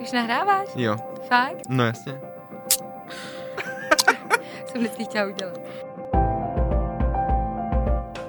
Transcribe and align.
Už 0.00 0.12
nahráváš? 0.12 0.68
Jo. 0.76 0.96
Fakt? 1.28 1.62
No 1.68 1.84
jasně. 1.84 2.12
Jsem 4.66 4.80
vždycky 4.80 5.04
chtěla 5.04 5.26
udělat. 5.26 5.58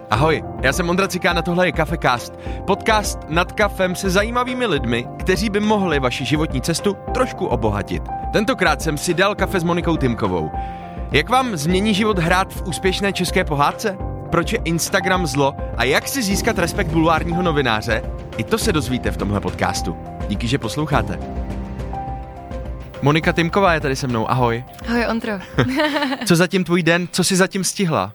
Ahoj, 0.09 0.43
já 0.61 0.73
jsem 0.73 0.89
Ondra 0.89 1.07
Cikán 1.07 1.37
a 1.37 1.41
tohle 1.41 1.67
je 1.67 1.71
Cafecast. 1.71 2.33
Podcast 2.67 3.19
nad 3.27 3.51
kafem 3.51 3.95
se 3.95 4.09
zajímavými 4.09 4.65
lidmi, 4.65 5.07
kteří 5.19 5.49
by 5.49 5.59
mohli 5.59 5.99
vaši 5.99 6.25
životní 6.25 6.61
cestu 6.61 6.97
trošku 7.13 7.45
obohatit. 7.45 8.03
Tentokrát 8.33 8.81
jsem 8.81 8.97
si 8.97 9.13
dal 9.13 9.35
kafe 9.35 9.59
s 9.59 9.63
Monikou 9.63 9.97
Timkovou. 9.97 10.51
Jak 11.11 11.29
vám 11.29 11.57
změní 11.57 11.93
život 11.93 12.19
hrát 12.19 12.53
v 12.53 12.67
úspěšné 12.67 13.13
české 13.13 13.43
pohádce? 13.43 13.97
Proč 14.31 14.53
je 14.53 14.59
Instagram 14.63 15.27
zlo 15.27 15.53
a 15.77 15.83
jak 15.83 16.07
si 16.07 16.23
získat 16.23 16.59
respekt 16.59 16.87
bulvárního 16.87 17.41
novináře? 17.41 18.01
I 18.37 18.43
to 18.43 18.57
se 18.57 18.71
dozvíte 18.71 19.11
v 19.11 19.17
tomhle 19.17 19.39
podcastu. 19.41 19.97
Díky, 20.27 20.47
že 20.47 20.57
posloucháte. 20.57 21.19
Monika 23.01 23.31
Timková 23.31 23.73
je 23.73 23.79
tady 23.81 23.95
se 23.95 24.07
mnou, 24.07 24.29
ahoj. 24.29 24.63
Ahoj, 24.87 25.05
Ondro. 25.09 25.33
Co 26.27 26.35
zatím 26.35 26.63
tvůj 26.63 26.83
den, 26.83 27.07
co 27.11 27.23
jsi 27.23 27.35
zatím 27.35 27.63
stihla? 27.63 28.13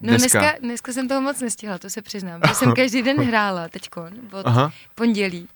No 0.00 0.08
Dneska. 0.08 0.38
dneska, 0.40 0.58
dneska 0.60 0.92
jsem 0.92 1.08
toho 1.08 1.20
moc 1.20 1.40
nestihla, 1.40 1.78
to 1.78 1.90
se 1.90 2.02
přiznám. 2.02 2.40
Protože 2.40 2.54
jsem 2.54 2.74
každý 2.74 3.02
den 3.02 3.20
hrála 3.22 3.68
teďkon 3.68 4.10
od 4.32 4.46
Aha. 4.46 4.72
pondělí. 4.94 5.48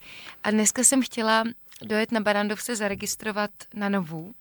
A 0.44 0.50
dneska 0.50 0.84
jsem 0.84 1.02
chtěla 1.02 1.44
dojet 1.82 2.12
na 2.12 2.20
Barandovce 2.20 2.76
zaregistrovat 2.76 3.50
na 3.74 3.88
novou. 3.88 4.32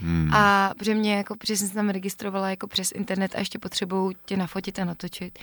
Hmm. 0.00 0.34
A 0.34 0.70
protože 0.78 0.94
mě 0.94 1.14
jako, 1.16 1.36
protože 1.36 1.56
jsem 1.56 1.68
se 1.68 1.74
tam 1.74 1.88
registrovala 1.88 2.50
jako 2.50 2.66
přes 2.66 2.92
internet 2.92 3.32
a 3.34 3.38
ještě 3.38 3.58
potřebuju 3.58 4.12
tě 4.24 4.36
nafotit 4.36 4.78
a 4.78 4.84
natočit. 4.84 5.38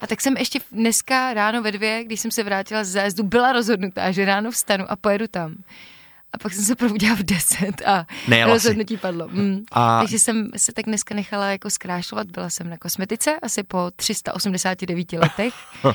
A 0.00 0.06
tak 0.06 0.20
jsem 0.20 0.36
ještě 0.36 0.60
dneska 0.72 1.34
ráno 1.34 1.62
ve 1.62 1.72
dvě, 1.72 2.04
když 2.04 2.20
jsem 2.20 2.30
se 2.30 2.42
vrátila 2.42 2.84
z 2.84 2.88
zájezdu, 2.88 3.22
byla 3.22 3.52
rozhodnutá, 3.52 4.10
že 4.10 4.24
ráno 4.24 4.50
vstanu 4.50 4.84
a 4.90 4.96
pojedu 4.96 5.26
tam. 5.28 5.54
A 6.32 6.38
pak 6.38 6.52
jsem 6.52 6.64
se 6.64 6.76
probudila 6.76 7.16
v 7.16 7.22
10 7.22 7.82
a 7.86 8.06
Nejela 8.28 8.48
si. 8.50 8.52
rozhodnutí 8.54 8.96
padlo. 8.96 9.28
Mm. 9.32 9.60
A- 9.72 9.98
Takže 10.00 10.18
jsem 10.18 10.50
se 10.56 10.72
tak 10.72 10.84
dneska 10.84 11.14
nechala 11.14 11.46
jako 11.46 11.70
zkrášlovat. 11.70 12.26
Byla 12.30 12.50
jsem 12.50 12.70
na 12.70 12.78
kosmetice 12.78 13.36
asi 13.42 13.62
po 13.62 13.90
389 13.96 15.12
letech. 15.12 15.54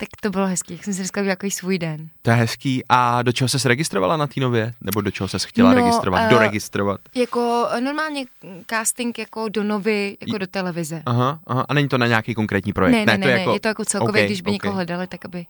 tak 0.00 0.08
to 0.22 0.30
bylo 0.30 0.46
hezký, 0.46 0.72
jak 0.74 0.84
jsem 0.84 0.92
si 0.94 0.98
dneska 1.00 1.24
takový 1.24 1.50
svůj 1.50 1.78
den. 1.78 2.08
To 2.22 2.30
je 2.30 2.36
hezký. 2.36 2.82
A 2.88 3.22
do 3.22 3.32
čeho 3.32 3.48
se 3.48 3.68
registrovala 3.68 4.16
na 4.16 4.26
té 4.26 4.40
nově? 4.40 4.72
Nebo 4.80 5.00
do 5.00 5.10
čeho 5.10 5.28
se 5.28 5.38
chtěla 5.38 5.70
No, 5.70 5.76
registrovat? 5.76 6.22
eh, 6.26 6.28
Doregistrovat? 6.30 7.00
Jako 7.14 7.68
eh, 7.72 7.80
normálně 7.80 8.24
casting 8.70 9.18
jako 9.18 9.48
do 9.48 9.62
novy, 9.62 10.16
jako 10.20 10.38
do 10.38 10.46
televize. 10.46 11.02
Aha, 11.06 11.38
aha. 11.46 11.66
A 11.68 11.74
není 11.74 11.88
to 11.88 11.98
na 11.98 12.06
nějaký 12.06 12.34
konkrétní 12.34 12.72
projekt? 12.72 12.92
Ne, 12.94 13.06
ne, 13.06 13.12
ne, 13.18 13.18
to 13.18 13.28
ne, 13.28 13.46
ne, 13.46 13.52
je 13.54 13.60
to 13.60 13.68
jako 13.68 13.84
celkově, 13.84 14.22
Ok, 14.22 14.26
když 14.26 14.40
by 14.40 14.48
ok. 14.50 14.52
někoho 14.52 14.74
hledali, 14.74 15.06
tak 15.06 15.24
aby, 15.24 15.46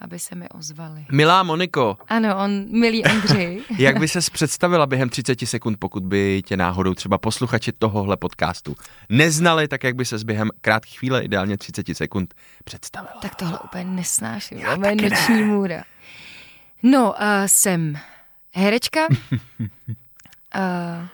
aby 0.00 0.18
se 0.18 0.34
mi 0.34 0.48
ozvali. 0.48 1.06
Milá 1.12 1.42
Moniko, 1.42 1.96
Ano, 2.08 2.36
on, 2.44 2.64
milý 2.80 3.04
Ondřej. 3.04 3.60
jak 3.78 3.98
by 3.98 4.08
ses 4.08 4.30
představila 4.30 4.86
během 4.86 5.08
30 5.08 5.38
sekund, 5.44 5.76
pokud 5.78 6.02
by 6.04 6.42
tě 6.46 6.56
náhodou 6.56 6.94
třeba 6.94 7.18
posluchači 7.18 7.72
tohohle 7.72 8.16
podcastu 8.16 8.76
neznali, 9.08 9.68
tak 9.68 9.84
jak 9.84 9.94
by 9.94 10.04
ses 10.04 10.22
během 10.22 10.50
krátké 10.60 10.90
chvíle, 10.90 11.22
ideálně 11.24 11.56
30 11.58 11.86
sekund, 11.92 12.34
představila? 12.64 13.12
tak 13.22 13.34
tohle 13.34 13.58
úplně 13.58 13.84
nesnáším. 13.84 14.58
Já 14.58 14.76
moje 14.76 14.96
taky 14.96 15.10
ne. 15.10 15.16
noční 15.16 15.42
můra. 15.42 15.82
No, 16.82 17.10
uh, 17.12 17.16
jsem 17.46 17.98
herečka. 18.54 19.00
Uh, 20.58 21.06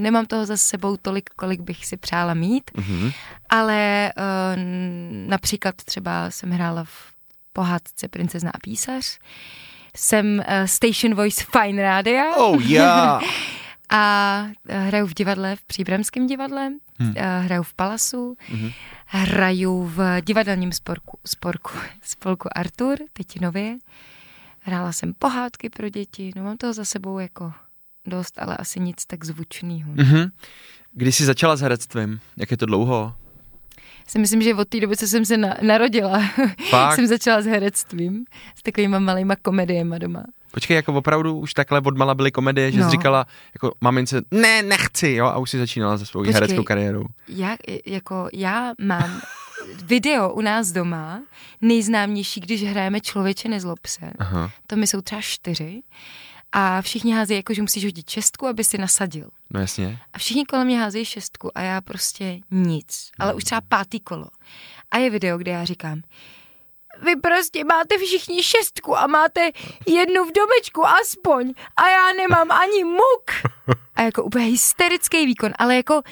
nemám 0.00 0.26
toho 0.26 0.46
za 0.46 0.56
sebou 0.56 0.96
tolik, 0.96 1.30
kolik 1.36 1.60
bych 1.60 1.86
si 1.86 1.96
přála 1.96 2.34
mít, 2.34 2.70
Mhm. 2.76 3.10
ale 3.48 4.12
uh, 4.16 4.62
například 5.28 5.74
třeba 5.74 6.30
jsem 6.30 6.50
hrála 6.50 6.84
v 6.84 6.90
pohádce 7.58 8.08
Princezna 8.08 8.50
a 8.54 8.58
písař. 8.58 9.18
Jsem 9.96 10.26
uh, 10.38 10.66
station 10.66 11.14
voice 11.14 11.44
Fine 11.52 11.82
Radio. 11.82 12.34
Oh, 12.36 12.62
yeah. 12.62 13.22
A 13.90 14.44
eh, 14.68 14.78
hraju 14.78 15.06
v 15.06 15.14
divadle, 15.14 15.56
v 15.56 15.64
Příbramském 15.64 16.26
divadle, 16.26 16.72
hmm. 16.98 17.14
hraju 17.40 17.62
v 17.62 17.74
Palasu, 17.74 18.36
hmm. 18.48 18.70
hraju 19.06 19.84
v 19.84 20.20
divadelním 20.20 20.72
sporku, 20.72 21.18
sporku, 21.26 21.70
spolku 22.02 22.48
Artur, 22.58 22.98
teď 23.12 23.40
nově. 23.40 23.78
Hrála 24.60 24.92
jsem 24.92 25.14
pohádky 25.18 25.70
pro 25.70 25.88
děti, 25.88 26.30
no 26.36 26.42
mám 26.42 26.56
toho 26.56 26.72
za 26.72 26.84
sebou 26.84 27.18
jako 27.18 27.52
dost, 28.06 28.38
ale 28.38 28.56
asi 28.56 28.80
nic 28.80 29.06
tak 29.06 29.24
zvučného. 29.24 29.92
Hmm. 29.92 30.06
Mhm. 30.06 30.30
Kdy 30.92 31.12
jsi 31.12 31.24
začala 31.24 31.56
s 31.56 31.60
herectvím? 31.60 32.20
Jak 32.36 32.50
je 32.50 32.56
to 32.56 32.66
dlouho? 32.66 33.14
Si 34.08 34.18
myslím, 34.18 34.42
že 34.42 34.54
od 34.54 34.68
té 34.68 34.80
doby, 34.80 34.96
co 34.96 35.06
jsem 35.06 35.24
se 35.24 35.36
na, 35.36 35.54
narodila, 35.62 36.22
Fakt? 36.70 36.94
jsem 36.94 37.06
začala 37.06 37.42
s 37.42 37.46
herectvím, 37.46 38.24
s 38.58 38.62
takovýma 38.62 38.98
malýma 38.98 39.36
komediema 39.36 39.98
doma. 39.98 40.22
Počkej, 40.50 40.74
jako 40.74 40.92
opravdu 40.92 41.38
už 41.38 41.54
takhle 41.54 41.80
odmala 41.80 42.14
byly 42.14 42.30
komedie, 42.30 42.72
že 42.72 42.78
No. 42.80 42.84
jsi 42.84 42.90
říkala 42.90 43.26
jako 43.54 43.74
mamince, 43.80 44.22
ne, 44.30 44.62
nechci, 44.62 45.08
jo, 45.10 45.26
a 45.26 45.38
už 45.38 45.50
si 45.50 45.58
začínala 45.58 45.98
se 45.98 46.06
svou 46.06 46.20
Počkej. 46.20 46.34
hereckou 46.34 46.62
kariérou. 46.62 47.04
Já, 47.28 47.56
jako, 47.86 48.28
já 48.32 48.72
mám 48.80 49.20
video 49.84 50.32
u 50.32 50.40
nás 50.40 50.72
doma, 50.72 51.22
nejznámější, 51.60 52.40
když 52.40 52.64
hrajeme 52.64 53.00
Člověče 53.00 53.48
nezlob 53.48 53.86
se. 53.86 54.10
Aha. 54.18 54.50
To 54.66 54.76
mi 54.76 54.86
jsou 54.86 55.00
třeba 55.00 55.20
čtyři. 55.20 55.82
A 56.52 56.82
všichni 56.82 57.12
házejí, 57.12 57.38
jako, 57.38 57.54
že 57.54 57.62
musíš 57.62 57.84
hodit 57.84 58.10
šestku, 58.10 58.46
aby 58.46 58.64
si 58.64 58.78
nasadil. 58.78 59.28
No 59.50 59.60
jasně. 59.60 59.98
A 60.12 60.18
všichni 60.18 60.44
kolem 60.46 60.66
mě 60.66 60.80
házejí 60.80 61.04
šestku 61.04 61.58
a 61.58 61.60
já 61.60 61.80
prostě 61.80 62.40
nic. 62.50 63.10
Ale 63.18 63.34
už 63.34 63.44
třeba 63.44 63.60
pátý 63.60 64.00
kolo. 64.00 64.26
A 64.90 64.98
je 64.98 65.10
video, 65.10 65.38
kde 65.38 65.52
já 65.52 65.64
říkám, 65.64 66.02
vy 67.02 67.16
prostě 67.16 67.64
máte 67.64 67.98
všichni 67.98 68.42
šestku 68.42 68.98
a 68.98 69.06
máte 69.06 69.50
jednu 69.86 70.24
v 70.24 70.32
domečku 70.32 70.86
aspoň 70.86 71.54
a 71.76 71.88
já 71.88 72.12
nemám 72.12 72.50
ani 72.50 72.84
muk. 72.84 73.30
A 73.96 74.02
jako 74.02 74.24
úplně 74.24 74.44
hysterický 74.44 75.26
výkon, 75.26 75.52
ale 75.58 75.76
jako 75.76 76.02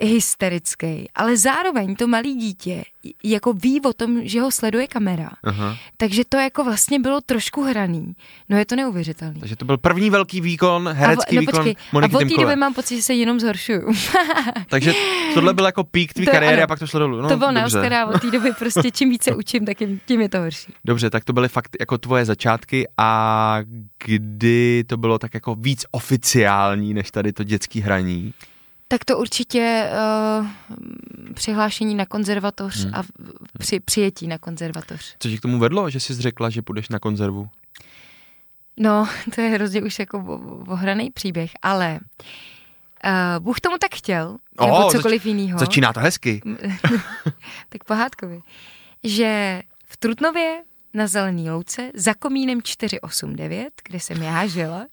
hysterický. 0.00 1.08
Ale 1.14 1.36
zároveň 1.36 1.96
to 1.96 2.06
malý 2.08 2.34
dítě 2.34 2.84
jako 3.24 3.52
ví 3.52 3.80
o 3.80 3.92
tom, 3.92 4.20
že 4.22 4.40
ho 4.40 4.50
sleduje 4.50 4.86
kamera. 4.86 5.30
Aha. 5.44 5.76
Takže 5.96 6.22
to 6.28 6.36
jako 6.36 6.64
vlastně 6.64 6.98
bylo 7.00 7.20
trošku 7.20 7.62
hraný. 7.62 8.14
No 8.48 8.58
je 8.58 8.64
to 8.66 8.76
neuvěřitelný. 8.76 9.40
Takže 9.40 9.56
to 9.56 9.64
byl 9.64 9.78
první 9.78 10.10
velký 10.10 10.40
výkon, 10.40 10.88
herecký 10.92 11.38
a, 11.38 11.40
vo- 11.40 11.40
výkon 11.40 11.54
počkej, 11.54 11.76
Moniky 11.92 12.14
a 12.14 12.18
od 12.18 12.28
té 12.28 12.40
doby 12.40 12.56
mám 12.56 12.74
pocit, 12.74 12.96
že 12.96 13.02
se 13.02 13.14
jenom 13.14 13.40
zhoršuju. 13.40 13.92
Takže 14.68 14.92
tohle 15.34 15.54
byl 15.54 15.64
jako 15.66 15.84
pík 15.84 16.12
tvý 16.14 16.24
To- 16.24 16.30
kariéry 16.30 16.56
ano. 16.56 16.64
a 16.64 16.66
pak 16.66 16.78
to 16.78 16.86
šlo 16.86 17.00
dolů. 17.00 17.20
No, 17.20 17.28
to 17.28 17.36
bylo 17.36 17.52
na. 17.52 17.64
Oscara, 17.64 18.06
od 18.06 18.20
té 18.20 18.30
doby 18.30 18.50
prostě 18.58 18.90
čím 18.90 19.10
více 19.10 19.34
učím, 19.36 19.66
tak 19.66 19.78
tím, 19.78 20.00
tím 20.06 20.20
je 20.20 20.28
to 20.28 20.38
horší. 20.38 20.72
Dobře, 20.84 21.10
tak 21.10 21.24
to 21.24 21.32
byly 21.32 21.48
fakt 21.48 21.76
jako 21.80 21.98
tvoje 21.98 22.24
začátky 22.24 22.88
a 22.98 23.58
kdy 24.04 24.84
to 24.86 24.96
bylo 24.96 25.18
tak 25.18 25.34
jako 25.34 25.54
víc 25.54 25.84
oficiální, 25.90 26.94
než 26.94 27.10
tady 27.10 27.32
to 27.32 27.44
dětský 27.44 27.80
hraní. 27.80 28.34
Tak 28.88 29.04
to 29.04 29.18
určitě 29.18 29.90
uh, 30.40 30.46
přihlášení 31.34 31.94
na 31.94 32.06
konzervatoř 32.06 32.84
Hmm. 32.84 32.94
a 32.94 33.02
při, 33.58 33.80
přijetí 33.80 34.26
na 34.26 34.38
konzervatoř. 34.38 35.16
Co 35.18 35.28
ti 35.28 35.38
k 35.38 35.40
tomu 35.40 35.58
vedlo, 35.58 35.90
že 35.90 36.00
jsi 36.00 36.14
řekla, 36.14 36.50
že 36.50 36.62
půjdeš 36.62 36.88
na 36.88 36.98
konzervu? 36.98 37.48
No, 38.76 39.08
to 39.34 39.40
je 39.40 39.48
hrozně 39.48 39.82
už 39.82 39.98
jako 39.98 40.18
ohraný 40.68 41.10
příběh, 41.10 41.50
ale 41.62 41.98
uh, 43.04 43.44
Bůh 43.44 43.60
tomu 43.60 43.78
tak 43.78 43.94
chtěl, 43.94 44.36
O, 44.58 44.66
nebo 44.66 44.82
zač- 44.82 44.92
cokoliv 44.92 45.26
jiného. 45.26 45.58
Začíná 45.58 45.92
to 45.92 46.00
hezky. 46.00 46.42
tak 47.68 47.84
pohádkově, 47.84 48.40
že 49.04 49.62
v 49.84 49.96
Trutnově 49.96 50.62
na 50.94 51.06
Zelený 51.06 51.50
louce 51.50 51.90
za 51.94 52.14
komínem 52.14 52.62
489, 52.62 53.68
kde 53.88 54.00
jsem 54.00 54.22
já 54.22 54.46
žila, 54.46 54.86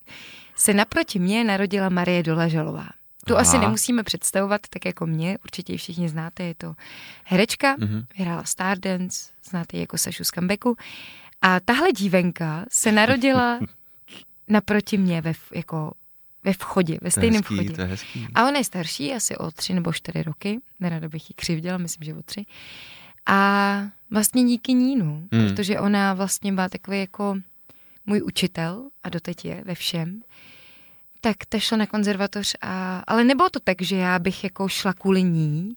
se 0.56 0.74
naproti 0.74 1.20
mě 1.20 1.44
narodila 1.44 1.90
Marie 1.90 2.24
Dolažalová. 2.24 2.88
Tu 3.28 3.34
Aha. 3.34 3.42
asi 3.42 3.58
nemusíme 3.58 4.04
představovat, 4.04 4.62
tak 4.70 4.86
jako 4.86 5.06
mě, 5.06 5.38
určitě 5.44 5.74
ji 5.74 5.78
všichni 5.78 6.10
znáte, 6.10 6.44
je 6.44 6.56
to 6.56 6.76
herečka, 7.24 7.78
mm-hmm. 7.78 8.06
vyhrála 8.18 8.44
Stardance, 8.44 9.30
znáte 9.50 9.78
ji 9.78 9.82
jako 9.82 9.98
Sašu 9.98 10.24
z 10.24 10.28
comebacku. 10.28 10.76
A 11.42 11.60
tahle 11.60 11.92
dívenka 11.92 12.66
se 12.72 12.92
narodila 12.92 13.60
naproti 14.48 14.98
mě 14.98 15.22
ve, 15.22 15.34
jako, 15.56 15.94
ve 16.44 16.54
vchodě, 16.54 16.94
ve 17.02 17.08
To 17.08 17.12
stejném 17.12 17.42
hezký, 17.42 17.56
vchodě. 17.56 17.70
to 17.70 17.82
hezký. 17.86 18.28
A 18.36 18.48
ona 18.48 18.58
je 18.58 18.64
starší, 18.64 19.14
asi 19.14 19.38
o 19.38 19.52
tři 19.52 19.74
nebo 19.74 19.94
čtyři 19.94 20.24
roky. 20.24 20.60
Nerada 20.80 21.10
bych 21.10 21.30
ji 21.30 21.34
křivděla, 21.36 21.78
myslím, 21.78 22.06
že 22.06 22.14
o 22.14 22.24
tři. 22.24 22.46
A 23.26 23.84
vlastně 24.12 24.44
díky 24.44 24.74
ní, 24.74 24.96
Hmm. 24.96 25.28
hmm. 25.32 25.48
protože 25.50 25.80
ona 25.80 26.14
vlastně 26.14 26.54
byla 26.54 26.70
takový 26.70 27.00
jako 27.00 27.36
můj 28.06 28.22
učitel 28.22 28.90
a 29.04 29.10
doteď 29.10 29.46
je 29.46 29.62
ve 29.66 29.76
všem. 29.76 30.22
Tak 31.24 31.38
ta 31.50 31.60
šla 31.60 31.78
na 31.78 31.86
konzervatoř, 31.86 32.56
a, 32.62 33.04
ale 33.08 33.24
nebylo 33.24 33.50
to 33.50 33.60
tak, 33.60 33.82
že 33.82 33.96
já 33.96 34.20
bych 34.20 34.44
jako 34.44 34.68
šla 34.68 34.94
kvůli 34.94 35.24
ní, 35.24 35.74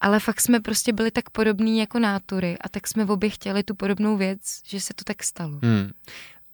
ale 0.00 0.20
fakt 0.20 0.40
jsme 0.40 0.60
prostě 0.60 0.92
byli 0.92 1.10
tak 1.10 1.30
podobní 1.30 1.78
jako 1.78 1.98
nátury 1.98 2.56
a 2.60 2.68
tak 2.68 2.88
jsme 2.88 3.04
obě 3.04 3.30
chtěli 3.30 3.62
tu 3.62 3.74
podobnou 3.74 4.16
věc, 4.16 4.40
že 4.66 4.80
se 4.80 4.94
to 4.94 5.04
tak 5.04 5.22
stalo. 5.22 5.58
Hmm. 5.62 5.90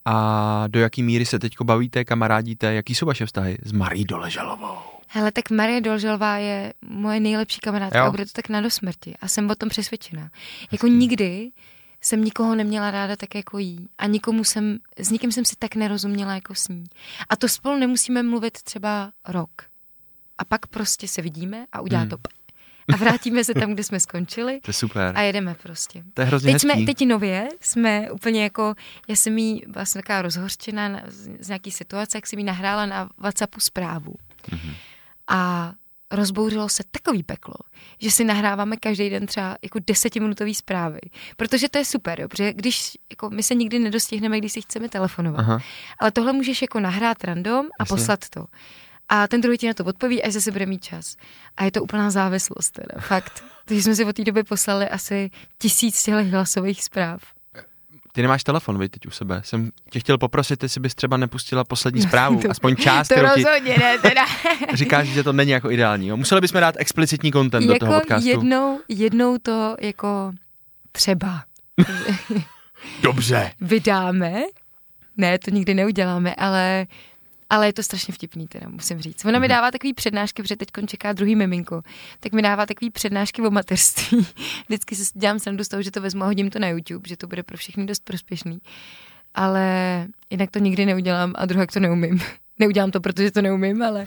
A 0.04 0.64
do 0.68 0.80
jaký 0.80 1.02
míry 1.02 1.26
se 1.26 1.38
teďko 1.38 1.64
bavíte, 1.64 2.04
kamarádíte? 2.04 2.74
Jaký 2.74 2.94
jsou 2.94 3.06
vaše 3.06 3.26
vztahy 3.26 3.58
s 3.62 3.72
Marí 3.72 4.04
Doležalovou? 4.04 4.78
Hele, 5.08 5.32
tak 5.32 5.50
Marie 5.50 5.80
Dolželová 5.80 6.36
je 6.36 6.72
moje 6.88 7.20
nejlepší 7.20 7.60
kamarádka 7.60 7.98
Jo. 7.98 8.04
a 8.04 8.10
bude 8.10 8.24
to 8.24 8.32
tak 8.32 8.48
na 8.48 8.60
dosmrti. 8.60 9.14
A 9.20 9.28
jsem 9.28 9.50
o 9.50 9.54
tom 9.54 9.68
přesvědčená. 9.68 10.30
Jako 10.72 10.86
nikdy 10.86 11.50
jsem 12.04 12.24
nikoho 12.24 12.54
neměla 12.54 12.90
ráda 12.90 13.16
tak 13.16 13.34
jako 13.34 13.58
jí. 13.58 13.88
A 13.98 14.06
nikomu 14.06 14.44
jsem, 14.44 14.78
s 14.98 15.10
nikým 15.10 15.32
jsem 15.32 15.44
si 15.44 15.56
tak 15.56 15.74
nerozuměla 15.74 16.34
jako 16.34 16.54
s 16.54 16.68
ní. 16.68 16.84
A 17.28 17.36
to 17.36 17.48
spolu 17.48 17.78
nemusíme 17.78 18.22
mluvit 18.22 18.62
třeba 18.62 19.12
rok. 19.28 19.50
A 20.38 20.44
pak 20.44 20.66
prostě 20.66 21.08
se 21.08 21.22
vidíme 21.22 21.66
a 21.72 21.80
udělá 21.80 22.00
Hmm. 22.00 22.10
to 22.10 22.18
p- 22.18 22.28
a 22.94 22.96
vrátíme 22.96 23.44
se 23.44 23.54
tam, 23.54 23.72
kde 23.74 23.84
jsme 23.84 24.00
skončili 24.00 24.60
To 24.60 24.68
je 24.70 24.74
super. 24.74 25.12
a 25.16 25.20
jedeme 25.20 25.54
prostě. 25.54 26.04
To 26.14 26.20
je 26.22 26.26
hrozně 26.26 26.52
Teď, 26.52 26.62
jsme, 26.62 26.74
teď 26.86 27.06
nově 27.06 27.48
jsme 27.60 28.10
úplně 28.10 28.42
jako, 28.42 28.74
já 29.08 29.16
jsem 29.16 29.38
jí 29.38 29.62
vlastně 29.68 30.02
taková 30.02 30.22
rozhořčená 30.22 30.88
na, 30.88 31.02
z, 31.06 31.28
z 31.40 31.48
nějaký 31.48 31.70
situace, 31.70 32.18
jak 32.18 32.26
jsem 32.26 32.38
jí 32.38 32.44
nahrála 32.44 32.86
na 32.86 33.10
Whatsappu 33.18 33.60
zprávu. 33.60 34.14
Mhm. 34.52 34.74
A 35.28 35.72
rozbouřilo 36.14 36.68
se 36.68 36.82
takový 36.90 37.22
peklo, 37.22 37.54
že 37.98 38.10
si 38.10 38.24
nahráváme 38.24 38.76
každý 38.76 39.10
den 39.10 39.26
třeba 39.26 39.56
jako 39.62 39.78
desetiminutový 39.86 40.54
zprávy. 40.54 41.00
Protože 41.36 41.68
to 41.68 41.78
je 41.78 41.84
super, 41.84 42.20
jo, 42.20 42.28
protože 42.28 42.52
když, 42.52 42.98
jako 43.10 43.30
my 43.30 43.42
se 43.42 43.54
nikdy 43.54 43.78
nedostihneme, 43.78 44.38
když 44.38 44.52
si 44.52 44.62
chceme 44.62 44.88
telefonovat. 44.88 45.40
Aha. 45.40 45.58
Ale 45.98 46.10
tohle 46.10 46.32
můžeš 46.32 46.62
jako 46.62 46.80
nahrát 46.80 47.24
random 47.24 47.66
a 47.66 47.82
Jasně. 47.82 47.96
poslat 47.96 48.28
to. 48.28 48.46
A 49.08 49.28
ten 49.28 49.40
druhý 49.40 49.58
ti 49.58 49.66
na 49.66 49.74
to 49.74 49.84
odpoví, 49.84 50.22
až 50.22 50.32
zase 50.32 50.50
bude 50.50 50.66
mít 50.66 50.84
čas. 50.84 51.16
A 51.56 51.64
je 51.64 51.70
to 51.70 51.82
úplná 51.82 52.10
závislost 52.10 52.70
teda, 52.70 53.00
fakt. 53.00 53.44
Takže 53.64 53.82
jsme 53.82 53.94
si 53.94 54.04
od 54.04 54.16
té 54.16 54.24
doby 54.24 54.44
poslali 54.44 54.88
asi 54.88 55.30
tisíc 55.58 56.02
těch 56.02 56.30
hlasových 56.30 56.84
zpráv. 56.84 57.33
Ty 58.16 58.22
nemáš 58.22 58.44
telefon, 58.44 58.78
viď, 58.78 58.92
teď 58.92 59.06
u 59.06 59.10
sebe. 59.10 59.40
Jsem 59.44 59.70
tě 59.90 60.00
chtěl 60.00 60.18
poprosit, 60.18 60.62
jestli 60.62 60.80
bys 60.80 60.94
třeba 60.94 61.16
nepustila 61.16 61.64
poslední 61.64 62.02
zprávu, 62.08 62.40
To- 62.40 62.50
aspoň 62.50 62.76
část, 62.76 63.08
To 63.08 63.14
kterou 63.14 63.28
ti 63.34 63.42
rozhodně 63.44 63.76
ne, 63.78 63.98
teda. 63.98 64.24
říkáš, 64.74 65.08
že 65.08 65.22
to 65.22 65.32
není 65.32 65.50
jako 65.50 65.70
ideální. 65.70 66.06
Jo? 66.08 66.16
Museli 66.16 66.40
bychom 66.40 66.60
dát 66.60 66.74
explicitní 66.78 67.32
content 67.32 67.66
do 67.66 67.78
toho 67.78 67.92
jako 67.92 68.00
podcastu. 68.00 68.28
jednou, 68.28 68.80
jednou 68.88 69.38
to 69.38 69.76
jako 69.80 70.32
třeba 70.92 71.44
Dobře. 73.02 73.50
vydáme. 73.60 74.34
Ne, 75.16 75.38
to 75.38 75.50
nikdy 75.50 75.74
neuděláme, 75.74 76.34
ale, 76.34 76.86
ale 77.50 77.66
je 77.66 77.72
to 77.72 77.82
strašně 77.82 78.14
vtipný, 78.14 78.48
teda 78.48 78.68
musím 78.68 79.00
říct. 79.00 79.24
Ona 79.24 79.38
mi 79.38 79.48
dává 79.48 79.70
takový 79.70 79.94
přednášky, 79.94 80.42
protože 80.42 80.56
teď 80.56 80.68
čeká 80.86 81.12
druhý 81.12 81.36
miminko, 81.36 81.82
tak 82.20 82.32
mi 82.32 82.42
dává 82.42 82.66
takový 82.66 82.90
přednášky 82.90 83.42
o 83.42 83.50
mateřství. 83.50 84.26
Vždycky 84.68 84.96
si 84.96 85.04
dělám 85.14 85.38
srandu 85.38 85.64
z 85.64 85.68
toho, 85.68 85.82
že 85.82 85.90
to 85.90 86.00
vezmu 86.00 86.22
a 86.22 86.26
hodím 86.26 86.50
to 86.50 86.58
na 86.58 86.68
YouTube, 86.68 87.08
že 87.08 87.16
to 87.16 87.26
bude 87.26 87.42
pro 87.42 87.56
všechny 87.56 87.86
dost 87.86 88.04
prospěšný. 88.04 88.58
Ale 89.34 90.06
jinak 90.30 90.50
to 90.50 90.58
nikdy 90.58 90.86
neudělám 90.86 91.32
a 91.36 91.46
druhak 91.46 91.72
to 91.72 91.80
neumím. 91.80 92.20
Neudělám 92.58 92.90
to, 92.90 93.00
protože 93.00 93.30
to 93.30 93.42
neumím, 93.42 93.82
ale 93.82 94.06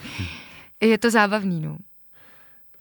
je 0.82 0.98
to 0.98 1.12
zábavný, 1.12 1.62
no. 1.62 1.78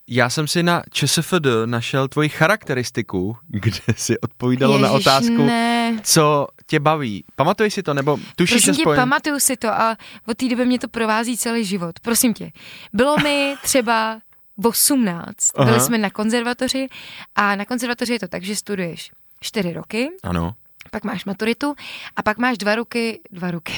Já 0.09 0.31
jsem 0.31 0.49
si 0.49 0.63
na 0.63 0.83
ČSFD 0.93 1.47
našel 1.67 2.09
tvoji 2.09 2.29
charakteristiku, 2.29 3.37
kde 3.49 3.79
si 3.97 4.21
odpovídalo 4.21 4.79
na 4.79 4.89
Ježiš, 4.89 5.07
otázku, 5.07 5.47
Ne. 5.47 6.01
co 6.03 6.47
tě 6.67 6.81
baví. 6.81 7.25
Pamatuješ 7.37 7.75
si 7.75 7.83
to, 7.83 7.95
nebo 7.95 8.19
tušíš 8.37 8.55
Prosím 8.65 8.75
tě, 8.75 8.81
aspoň? 8.83 8.97
pamatuju 8.97 9.39
si 9.41 9.57
to 9.57 9.69
a 9.69 9.97
od 10.27 10.37
té 10.37 10.49
doby 10.49 10.67
mě 10.67 10.79
to 10.79 10.89
provází 10.89 11.37
celý 11.37 11.65
život. 11.65 12.01
Prosím 12.01 12.35
tě. 12.35 12.51
Bylo 12.93 13.17
mi 13.23 13.55
třeba 13.63 14.21
18. 14.65 15.37
Aha. 15.55 15.67
Byli 15.71 15.81
jsme 15.81 15.99
na 15.99 16.11
konzervatoři 16.11 16.87
a 17.35 17.57
na 17.57 17.65
konzervatoři 17.65 18.13
je 18.13 18.21
to 18.21 18.29
tak, 18.29 18.43
že 18.43 18.57
studuješ 18.57 19.11
čtyři 19.41 19.73
roky, 19.73 20.09
Ano. 20.23 20.55
pak 20.91 21.05
máš 21.05 21.25
maturitu 21.25 21.75
a 22.17 22.23
pak 22.23 22.39
máš 22.39 22.59
dva 22.59 22.75
roky, 22.75 23.21
dva 23.31 23.51
roky. 23.51 23.73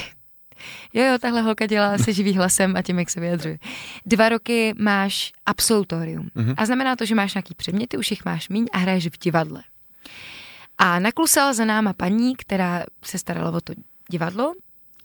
Jo, 0.95 1.05
jo, 1.05 1.19
tahle 1.19 1.43
holka 1.43 1.67
dělá 1.67 1.99
se 1.99 2.13
živý 2.13 2.37
hlasem 2.37 2.77
a 2.77 2.83
tím, 2.83 2.99
jak 2.99 3.11
se 3.11 3.21
vyjadřuje. 3.21 3.59
Dva 4.07 4.29
roky 4.29 4.75
máš 4.79 5.33
absolutorium. 5.47 6.31
Mhm. 6.35 6.55
A 6.57 6.67
znamená 6.67 6.97
to, 6.97 7.05
že 7.05 7.15
máš 7.15 7.35
nějaký 7.35 7.55
předměty, 7.55 7.97
už 7.97 8.11
jich 8.11 8.25
máš 8.25 8.49
míň 8.49 8.67
a 8.73 8.79
hraješ 8.79 9.07
v 9.07 9.19
divadle. 9.19 9.63
A 10.79 10.99
naklusala 10.99 11.53
za 11.53 11.65
náma 11.65 11.93
paní, 11.93 12.37
která 12.37 12.85
se 13.05 13.19
starala 13.19 13.51
o 13.51 13.61
to 13.61 13.73
divadlo, 14.11 14.55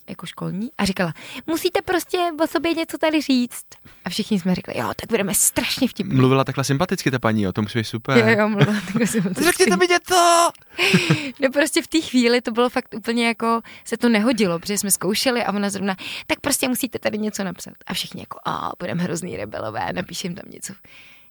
jako 0.08 0.26
školní, 0.26 0.70
a 0.78 0.84
říkala, 0.84 1.14
musíte 1.46 1.82
prostě 1.82 2.18
o 2.44 2.46
sobě 2.46 2.74
něco 2.74 2.98
tady 2.98 3.20
říct. 3.20 3.64
A 4.04 4.10
všichni 4.10 4.40
jsme 4.40 4.54
řekli, 4.54 4.78
jo, 4.78 4.92
tak 5.00 5.08
budeme 5.08 5.34
strašně 5.34 5.88
vtipní. 5.88 6.14
Mluvila 6.14 6.44
takhle 6.44 6.64
sympaticky 6.64 7.10
ta 7.10 7.18
paní, 7.18 7.48
o 7.48 7.52
tom 7.52 7.64
musí 7.64 7.78
být 7.78 7.84
super. 7.84 8.18
Jo, 8.18 8.26
jo, 8.38 8.48
mluvila 8.48 8.80
takhle 8.80 9.06
si 9.06 9.20
Řekněte 9.44 9.76
mi 9.76 9.86
něco! 9.86 10.50
No 11.40 11.48
prostě 11.52 11.82
v 11.82 11.86
té 11.86 12.00
chvíli 12.00 12.40
to 12.40 12.50
bylo 12.50 12.68
fakt 12.68 12.94
úplně 12.94 13.26
jako, 13.26 13.60
se 13.84 13.96
to 13.96 14.08
nehodilo, 14.08 14.58
protože 14.58 14.78
jsme 14.78 14.90
zkoušeli 14.90 15.44
a 15.44 15.52
ona 15.52 15.70
zrovna, 15.70 15.96
tak 16.26 16.40
prostě 16.40 16.68
musíte 16.68 16.98
tady 16.98 17.18
něco 17.18 17.44
napsat. 17.44 17.74
A 17.86 17.94
všichni 17.94 18.20
jako, 18.20 18.38
a 18.44 18.70
budeme 18.78 19.02
hrozný 19.02 19.36
rebelové, 19.36 19.92
napíšem 19.92 20.34
tam 20.34 20.50
něco 20.50 20.74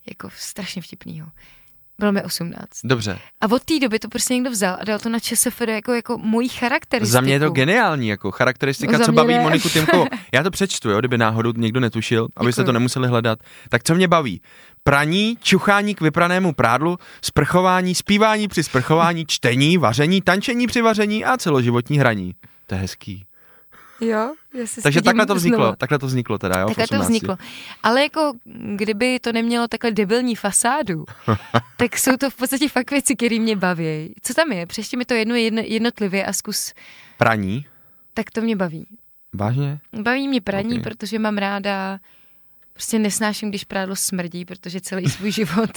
jako 0.09 0.29
strašně 0.37 0.81
vtipného. 0.81 1.27
Bylo 1.99 2.11
mi 2.11 2.23
18. 2.23 2.67
Dobře. 2.83 3.19
A 3.41 3.51
od 3.51 3.63
té 3.63 3.79
doby 3.79 3.99
to 3.99 4.07
prostě 4.07 4.33
někdo 4.33 4.51
vzal 4.51 4.77
a 4.81 4.83
dal 4.83 4.99
to 4.99 5.09
na 5.09 5.19
ČSFD 5.19 5.61
jako, 5.61 5.93
jako 5.93 6.17
mojí 6.17 6.49
charakteristiku. 6.49 7.11
Za 7.11 7.21
mě 7.21 7.33
je 7.33 7.39
to 7.39 7.49
geniální, 7.49 8.07
jako 8.07 8.31
charakteristika, 8.31 8.97
Za 8.97 9.05
co 9.05 9.11
baví 9.11 9.33
ne. 9.33 9.39
Moniku 9.39 9.69
Timkovou. 9.73 10.05
Já 10.33 10.43
to 10.43 10.51
přečtu, 10.51 10.89
jo, 10.89 10.99
kdyby 10.99 11.17
náhodou 11.17 11.53
někdo 11.57 11.79
netušil, 11.79 12.27
abyste 12.35 12.61
Děkuju. 12.61 12.65
to 12.65 12.71
nemuseli 12.71 13.07
hledat. 13.07 13.39
Tak 13.69 13.83
co 13.83 13.95
mě 13.95 14.07
baví? 14.07 14.41
Praní, 14.83 15.37
čuchání 15.41 15.95
k 15.95 16.01
vypranému 16.01 16.53
prádlu, 16.53 16.97
sprchování, 17.21 17.95
zpívání 17.95 18.47
při 18.47 18.63
sprchování, 18.63 19.25
čtení, 19.27 19.77
vaření, 19.77 20.21
tančení 20.21 20.67
při 20.67 20.81
vaření 20.81 21.25
a 21.25 21.37
celoživotní 21.37 21.99
hraní. 21.99 22.33
To 22.67 22.75
je 22.75 22.81
hezký. 22.81 23.25
Jo, 24.03 24.33
Takže 24.83 25.01
takhle 25.01 25.25
to 25.25 25.35
vzniklo, 25.35 25.57
znova. 25.57 25.75
takhle 25.75 25.99
to 25.99 26.07
vzniklo 26.07 26.37
teda, 26.37 26.59
jo? 26.59 26.67
Takhle 26.67 26.87
to 26.87 26.93
18. 26.95 27.07
vzniklo. 27.07 27.37
Ale 27.83 28.01
jako, 28.03 28.33
kdyby 28.75 29.19
to 29.19 29.31
nemělo 29.31 29.67
takhle 29.67 29.91
debilní 29.91 30.35
fasádu, 30.35 31.05
tak 31.77 31.97
jsou 31.97 32.17
to 32.17 32.29
v 32.29 32.35
podstatě 32.35 32.69
fakt 32.69 32.91
věci, 32.91 33.15
které 33.15 33.39
mě 33.39 33.55
baví. 33.55 34.13
Co 34.21 34.33
tam 34.33 34.51
je? 34.51 34.65
Přeště 34.65 34.97
mi 34.97 35.05
to 35.05 35.13
jedno, 35.13 35.35
jedno 35.35 35.61
jednotlivě 35.65 36.25
a 36.25 36.33
zkus, 36.33 36.73
Praní? 37.17 37.65
tak 38.13 38.31
to 38.31 38.41
mě 38.41 38.55
baví. 38.55 38.87
Vážně? 39.33 39.79
Baví 40.01 40.27
mě 40.27 40.41
praní, 40.41 40.77
Ok. 40.77 40.83
protože 40.83 41.19
mám 41.19 41.37
ráda, 41.37 41.99
prostě 42.73 42.99
nesnáším, 42.99 43.49
když 43.49 43.63
prádlo 43.63 43.95
smrdí, 43.95 44.45
protože 44.45 44.81
celý 44.81 45.09
svůj 45.09 45.31
život 45.41 45.69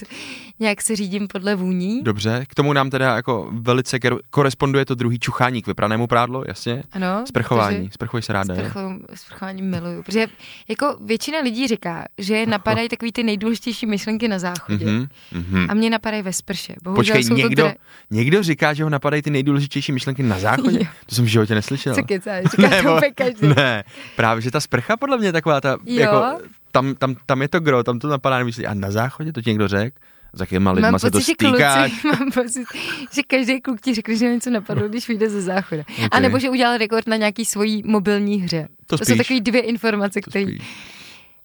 nějak 0.58 0.82
se 0.82 0.96
řídím 0.96 1.28
podle 1.28 1.54
vůní. 1.54 2.02
Dobře, 2.02 2.44
k 2.48 2.54
tomu 2.54 2.72
nám 2.72 2.90
teda 2.90 3.16
jako 3.16 3.48
velice 3.52 3.98
koresponduje 4.30 4.84
to 4.84 4.94
druhý 4.94 5.18
čuchání 5.18 5.62
k 5.62 5.66
vypranému 5.66 6.06
prádlu, 6.06 6.44
jasně? 6.48 6.82
Ano. 6.92 7.24
Sprchování, 7.28 7.90
sprchuj 7.92 8.22
se 8.22 8.32
ráda? 8.32 8.54
Sprchu, 8.54 8.78
sprchování 9.14 9.62
miluju. 9.62 10.02
Protože 10.02 10.26
jako 10.68 10.96
většina 11.04 11.38
lidí 11.40 11.68
říká, 11.68 12.04
že 12.18 12.36
je 12.36 12.46
napadají 12.46 12.88
takový 12.88 13.12
ty 13.12 13.22
nejdůležitější 13.22 13.86
myšlenky 13.86 14.28
na 14.28 14.38
záchodě. 14.38 14.86
Mhm, 14.86 15.06
mhm. 15.32 15.66
A 15.70 15.74
mě 15.74 15.90
napadají 15.90 16.22
ve 16.22 16.32
sprše. 16.32 16.74
Bohužel 16.82 17.14
Počkej, 17.14 17.24
jsou 17.24 17.34
někdo, 17.34 17.62
to 17.62 17.68
dra... 17.68 17.74
někdo 18.10 18.42
říká, 18.42 18.74
že 18.74 18.84
ho 18.84 18.90
napadají 18.90 19.22
ty 19.22 19.30
nejdůležitější 19.30 19.92
myšlenky 19.92 20.22
na 20.22 20.38
záchodě? 20.38 20.78
Jo. 20.86 20.86
To 21.06 21.14
jsem 21.14 21.24
v 21.24 21.28
životě 21.28 21.54
neslyšel. 21.54 21.94
Co 21.94 22.02
kecáš? 22.02 22.44
Říká 22.44 22.82
to 22.82 22.92
úplně 22.96 23.10
každý. 23.14 23.46
Ne, 23.56 23.84
právě, 24.16 24.42
že 24.42 24.50
ta 24.50 24.60
sprcha 24.60 24.96
podle 24.96 25.18
mě 25.18 25.28
je 25.28 25.32
taková 25.32 25.60
ta, 25.60 25.70
Jo. 25.84 26.00
jako, 26.00 26.38
tam, 26.76 26.94
tam, 26.94 27.16
tam 27.26 27.42
je 27.42 27.48
to 27.48 27.60
gro, 27.60 27.84
tam 27.84 27.98
to 27.98 28.08
napadá, 28.08 28.38
nemyslí, 28.38 28.66
a 28.66 28.74
na 28.74 28.90
záchodě 28.90 29.32
to 29.32 29.42
ti 29.42 29.50
někdo 29.50 29.68
řekl? 29.68 29.96
S 30.32 30.40
jakýma 30.40 30.72
lidma 30.72 30.90
Mám 30.90 30.98
se 30.98 31.10
to 31.10 31.18
pocit, 31.18 31.26
že 31.26 31.34
kluci, 31.34 32.06
mám 32.18 32.30
pocit, 32.34 32.64
že 33.12 33.22
každý 33.26 33.60
kluk 33.60 33.80
ti 33.80 33.94
řekne, 33.94 34.16
že 34.16 34.28
něco 34.28 34.50
napadlo, 34.50 34.88
když 34.88 35.08
vyjde 35.08 35.30
ze 35.30 35.42
záchoda. 35.42 35.82
Ok. 36.04 36.08
A 36.10 36.20
nebo 36.20 36.38
že 36.38 36.50
udělal 36.50 36.78
rekord 36.78 37.06
na 37.06 37.16
nějaký 37.16 37.44
svojí 37.44 37.82
mobilní 37.86 38.42
hře. 38.42 38.68
To 38.86 38.98
to 38.98 39.04
jsou 39.04 39.16
takové 39.16 39.40
dvě 39.40 39.60
informace, 39.60 40.20
které... 40.20 40.52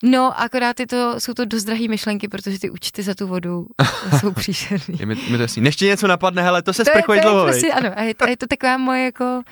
No, 0.04 0.42
akorát 0.42 0.80
je 0.80 0.88
to, 0.88 1.16
jsou 1.18 1.34
to 1.34 1.46
dost 1.46 1.64
drahé 1.64 1.88
myšlenky, 1.88 2.28
protože 2.28 2.60
ty 2.60 2.70
účty 2.70 3.04
za 3.04 3.16
tu 3.16 3.28
vodu 3.28 3.68
jsou 4.20 4.32
příšerný. 4.32 5.00
Je 5.00 5.06
mi, 5.06 5.16
mi 5.16 5.38
to 5.38 5.42
jasný. 5.42 5.62
Než 5.62 5.76
ti 5.76 5.86
něco 5.86 6.08
napadne, 6.08 6.42
hele, 6.42 6.62
to 6.62 6.74
se 6.74 6.82
je, 6.82 6.86
sprchuje 6.86 7.18
je 7.18 7.22
dlouho, 7.22 7.44
prostě, 7.44 7.66
viď? 7.66 7.76
ano, 7.76 7.90
a 7.96 8.02
je, 8.02 8.16
to, 8.16 8.26
a 8.26 8.30
je 8.30 8.38
to 8.38 8.48
taková 8.48 8.78
moje 8.78 9.04
jako, 9.04 9.44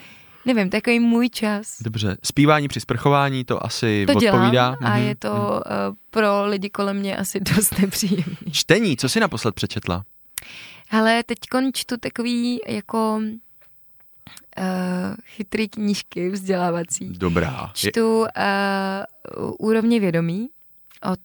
nevím, 0.46 0.70
takový 0.70 1.00
můj 1.00 1.30
čas. 1.30 1.78
Dobře, 1.82 2.18
zpívání 2.24 2.68
při 2.68 2.80
sprchování 2.80 3.46
to 3.46 3.66
asi 3.66 4.06
To 4.08 4.14
dělám 4.14 4.40
odpovídá. 4.40 4.76
a 4.82 4.98
Mhm, 4.98 5.08
je 5.08 5.16
to 5.16 5.32
uh, 5.32 5.62
pro 6.10 6.46
lidi 6.46 6.70
kolem 6.70 6.98
mě 7.00 7.18
asi 7.18 7.40
dost 7.56 7.80
nepříjemný. 7.80 8.52
Čtení, 8.52 8.98
co 8.98 9.10
jsi 9.10 9.20
naposled 9.20 9.56
přečetla? 9.56 10.06
Ale 10.92 11.24
teď 11.24 11.38
čtu 11.74 11.98
takový 11.98 12.60
jako 12.68 13.22
uh, 13.22 14.64
chytrý 15.26 15.70
knížky 15.70 16.30
vzdělávací. 16.30 17.10
Dobrá. 17.18 17.72
Čtu 17.74 18.20
uh, 18.20 18.26
úrovně 19.60 20.00
vědomí 20.00 20.50
od 21.12 21.20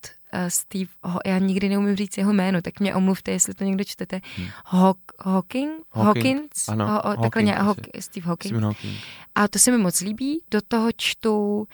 Steve, 0.49 0.91
Ho- 1.03 1.21
já 1.27 1.39
nikdy 1.39 1.69
neumím 1.69 1.97
říct 1.97 2.19
jeho 2.19 2.33
jméno, 2.33 2.63
tak 2.63 2.81
mě 2.81 2.95
omluvte, 2.95 3.31
jestli 3.31 3.55
to 3.55 3.65
někdo 3.65 3.85
čtete. 3.85 4.21
Hmm. 4.37 4.47
Hawk, 4.67 4.99
Hawking? 5.25 5.71
Hawking, 5.93 6.27
Hawkins? 6.27 6.69
ano, 6.69 6.87
Ho, 6.87 6.99
o, 6.99 7.03
takhle 7.03 7.23
Hawking 7.25 7.45
nějak. 7.45 7.63
Hawk, 7.63 7.79
Steve 8.01 8.27
Hawking. 8.27 8.55
Hawking. 8.63 8.99
A 9.35 9.49
to 9.49 9.59
se 9.59 9.71
mi 9.71 9.79
moc 9.79 10.01
líbí. 10.01 10.41
Do 10.51 10.61
toho 10.69 10.89
čtu 10.97 11.57
uh, 11.59 11.67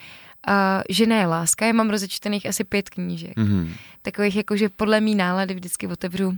Žena 0.89 1.17
je 1.17 1.27
láska. 1.27 1.67
Já 1.67 1.73
mám 1.73 1.91
rozečtených 1.91 2.47
asi 2.47 2.65
pět 2.65 2.91
knížek. 2.91 3.37
Mhm. 3.37 3.75
Takových 4.03 4.37
jako, 4.37 4.57
že 4.57 4.69
podle 4.69 5.01
mý 5.01 5.15
nálady 5.15 5.55
vždycky 5.55 5.87
otevřu 5.87 6.37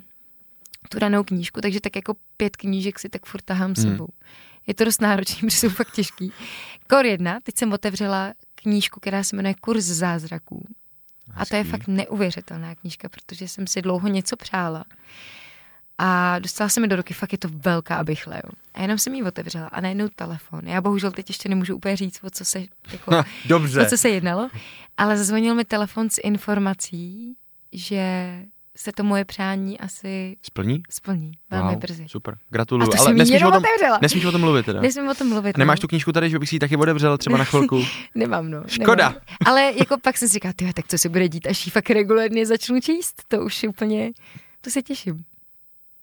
tu 0.88 0.98
danou 0.98 1.24
knížku, 1.24 1.60
takže 1.60 1.80
tak 1.80 1.96
jako 1.96 2.14
pět 2.36 2.56
knížek 2.56 2.98
si 2.98 3.08
tak 3.08 3.26
furt 3.26 3.42
tahám 3.44 3.66
Hmm. 3.66 3.90
sebou. 3.90 4.08
Je 4.66 4.74
to 4.74 4.84
dost 4.84 5.00
náročný, 5.00 5.40
protože 5.48 5.58
jsou 5.58 5.68
fakt 5.68 5.92
těžký. 5.94 6.32
Kor 6.88 7.06
jedna, 7.06 7.40
teď 7.42 7.58
jsem 7.58 7.72
otevřela 7.72 8.32
knížku, 8.54 9.00
která 9.00 9.22
se 9.22 9.36
jmenuje 9.36 9.54
Kurz 9.60 9.84
zázraků. 9.84 10.66
A 11.34 11.46
to 11.46 11.56
je 11.56 11.62
Hezký. 11.62 11.70
fakt 11.70 11.88
neuvěřitelná 11.88 12.74
knížka, 12.74 13.08
protože 13.08 13.48
jsem 13.48 13.66
si 13.66 13.82
dlouho 13.82 14.08
něco 14.08 14.36
přála. 14.36 14.84
A 15.98 16.38
dostala 16.38 16.68
se 16.68 16.80
mi 16.80 16.88
do 16.88 16.96
ruky, 16.96 17.14
fakt 17.14 17.32
je 17.32 17.38
to 17.38 17.48
velká 17.52 17.96
abychle, 17.96 18.36
jo. 18.44 18.50
A 18.74 18.82
jenom 18.82 18.98
jsem 18.98 19.14
jí 19.14 19.22
otevřela 19.22 19.66
a 19.66 19.80
najednou 19.80 20.08
telefon. 20.08 20.60
Já 20.64 20.80
bohužel 20.80 21.10
teď 21.10 21.30
ještě 21.30 21.48
nemůžu 21.48 21.76
úplně 21.76 21.96
říct, 21.96 22.20
o 22.24 22.30
co 22.30 22.44
se, 22.44 22.60
jako, 22.92 23.24
Dobře. 23.46 23.86
o 23.86 23.90
co 23.90 23.98
se 23.98 24.08
jednalo, 24.08 24.50
ale 24.96 25.18
zazvonil 25.18 25.54
mi 25.54 25.64
telefon 25.64 26.10
s 26.10 26.20
informací, 26.24 27.36
že 27.72 28.34
se 28.76 28.92
to 28.92 29.04
moje 29.04 29.24
přání 29.24 29.80
asi 29.80 30.36
Splní? 30.42 30.82
splní 30.90 31.32
velmi 31.50 31.70
wow, 31.70 31.78
brzy. 31.80 32.04
Super, 32.08 32.34
A 32.34 32.38
gratuluju. 32.50 32.90
to 32.90 33.00
Ale 33.00 33.14
nesmíš 33.14 33.42
o, 33.42 33.50
tom, 33.50 33.62
otevřela. 33.64 33.98
nesmíš 34.02 34.24
o 34.24 34.32
tom 34.32 34.40
mluvit 34.40 34.66
teda. 34.66 34.80
Nesmím 34.80 35.08
o 35.08 35.14
tom 35.14 35.28
mluvit. 35.28 35.56
Nemáš 35.58 35.78
no. 35.78 35.80
tu 35.80 35.88
knížku 35.88 36.12
tady, 36.12 36.30
že 36.30 36.38
bych 36.38 36.48
si 36.48 36.54
ji 36.56 36.58
taky 36.60 36.76
otevřel 36.76 37.18
třeba 37.18 37.38
na 37.38 37.44
chvilku? 37.50 37.84
Nemám, 38.14 38.50
no. 38.50 38.62
Škoda. 38.66 39.08
Nemám. 39.08 39.22
Ale 39.46 39.72
jako 39.76 39.98
pak 39.98 40.16
jsem 40.18 40.28
si 40.28 40.32
říkala, 40.32 40.52
tyhle, 40.56 40.72
tak 40.74 40.88
co 40.88 40.98
se 40.98 41.08
bude 41.08 41.28
dít, 41.28 41.46
až 41.46 41.66
ji 41.66 41.70
fakt 41.72 41.90
regulérně 41.90 42.46
začnu 42.46 42.80
číst, 42.80 43.22
to 43.28 43.40
už 43.40 43.62
je 43.62 43.68
úplně, 43.68 44.10
to 44.60 44.70
se 44.70 44.82
těším. 44.82 45.24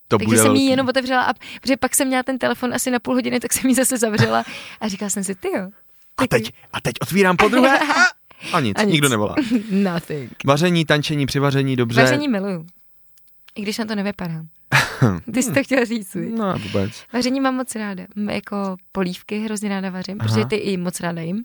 To 0.07 0.17
Takže 0.17 0.25
bude 0.25 0.41
jsem 0.41 0.55
ji 0.55 0.69
jenom 0.69 0.87
otevřela 0.87 1.21
a 1.23 1.33
protože 1.61 1.77
pak 1.77 1.95
jsem 1.95 2.07
měla 2.07 2.23
ten 2.23 2.39
telefon 2.39 2.73
asi 2.73 2.91
na 2.91 2.99
půl 2.99 3.13
hodiny, 3.13 3.39
tak 3.39 3.53
jsem 3.53 3.69
ji 3.69 3.75
zase 3.75 3.97
zavřela 3.97 4.43
a 4.81 4.87
říkala 4.87 5.09
jsem 5.09 5.23
si, 5.23 5.35
ty 5.35 5.47
jo. 5.57 5.69
A 6.17 6.27
teď, 6.27 6.51
a 6.73 6.81
teď 6.81 6.93
otvírám 7.01 7.37
po 7.37 7.47
druhé 7.49 7.79
a, 7.79 7.83
a 8.53 8.59
nic, 8.59 8.77
A 8.79 8.83
nic. 8.83 8.91
nikdo 8.91 9.09
nevolá. 9.09 9.35
Nothing. 9.71 10.31
Vaření, 10.45 10.85
tančení, 10.85 11.25
při 11.25 11.39
vaření, 11.39 11.75
dobře. 11.75 12.01
Vaření 12.01 12.27
miluju. 12.27 12.65
I 13.55 13.61
když 13.61 13.77
na 13.77 13.85
to 13.85 13.95
nevypadám. 13.95 14.47
Ty 15.33 15.43
jsi 15.43 15.51
to 15.53 15.63
chtěla 15.63 15.85
říct, 15.85 16.15
viď? 16.15 16.33
No, 16.37 16.59
vůbec. 16.59 16.91
Vaření 17.13 17.39
mám 17.39 17.55
moc 17.55 17.75
ráda. 17.75 18.03
Jako 18.31 18.75
polívky 18.91 19.39
hrozně 19.39 19.69
ráda 19.69 19.89
vařím, 19.89 20.17
Aha. 20.19 20.27
protože 20.29 20.45
ty 20.45 20.55
i 20.55 20.77
moc 20.77 20.99
ráda 20.99 21.21
jim. 21.21 21.43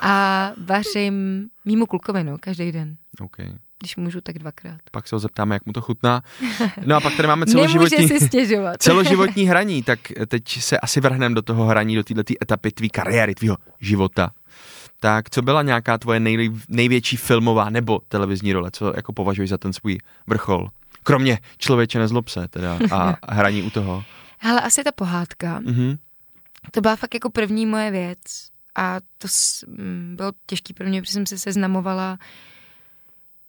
A 0.00 0.52
vařím 0.66 1.46
mýmu 1.64 1.86
klukovi, 1.86 2.24
no, 2.24 2.36
každý 2.40 2.72
den. 2.72 2.96
OK. 3.20 3.36
Když 3.80 3.96
můžu, 3.96 4.20
tak 4.20 4.38
dvakrát. 4.38 4.80
Pak 4.90 5.08
se 5.08 5.14
ho 5.16 5.20
zeptáme, 5.20 5.54
jak 5.54 5.66
mu 5.66 5.72
to 5.72 5.80
chutná. 5.80 6.22
No 6.86 6.96
a 6.96 7.00
pak 7.00 7.16
tady 7.16 7.28
máme 7.28 7.46
celoživotní, 7.52 8.08
si 8.08 8.20
stěžovat. 8.20 8.76
celoživotní 8.82 9.44
hraní, 9.44 9.82
tak 9.82 9.98
teď 10.28 10.48
se 10.48 10.78
asi 10.78 11.00
vrhneme 11.00 11.34
do 11.34 11.42
toho 11.42 11.64
hraní, 11.64 11.96
do 11.96 12.04
této 12.04 12.34
etapy 12.42 12.70
tvý 12.70 12.88
kariéry, 12.90 13.34
tvýho 13.34 13.56
života. 13.80 14.30
Tak 15.00 15.30
co 15.30 15.42
byla 15.42 15.62
nějaká 15.62 15.98
tvoje 15.98 16.20
nej, 16.20 16.50
největší 16.68 17.16
filmová 17.16 17.70
nebo 17.70 18.00
televizní 18.08 18.52
role? 18.52 18.70
Co 18.70 18.92
jako 18.96 19.12
považuješ 19.12 19.50
za 19.50 19.58
ten 19.58 19.72
svůj 19.72 19.98
vrchol? 20.26 20.68
Kromě 21.02 21.38
člověče 21.58 21.98
nezlob 21.98 22.28
se 22.28 22.48
teda 22.48 22.78
a 22.92 23.16
hraní 23.34 23.62
u 23.62 23.70
toho. 23.70 24.04
Hele, 24.38 24.60
asi 24.60 24.84
ta 24.84 24.92
pohádka. 24.92 25.60
Mhm. 25.60 25.98
To 26.70 26.80
byla 26.80 26.96
fakt 26.96 27.14
jako 27.14 27.30
první 27.30 27.66
moje 27.66 27.90
věc. 27.90 28.18
A 28.76 28.96
to 29.18 29.28
s, 29.28 29.64
mm, 29.68 30.14
bylo 30.16 30.32
těžký 30.46 30.74
pro 30.74 30.86
mě, 30.88 31.00
protože 31.02 31.12
jsem 31.12 31.26
se 31.26 31.38
seznamovala. 31.38 32.18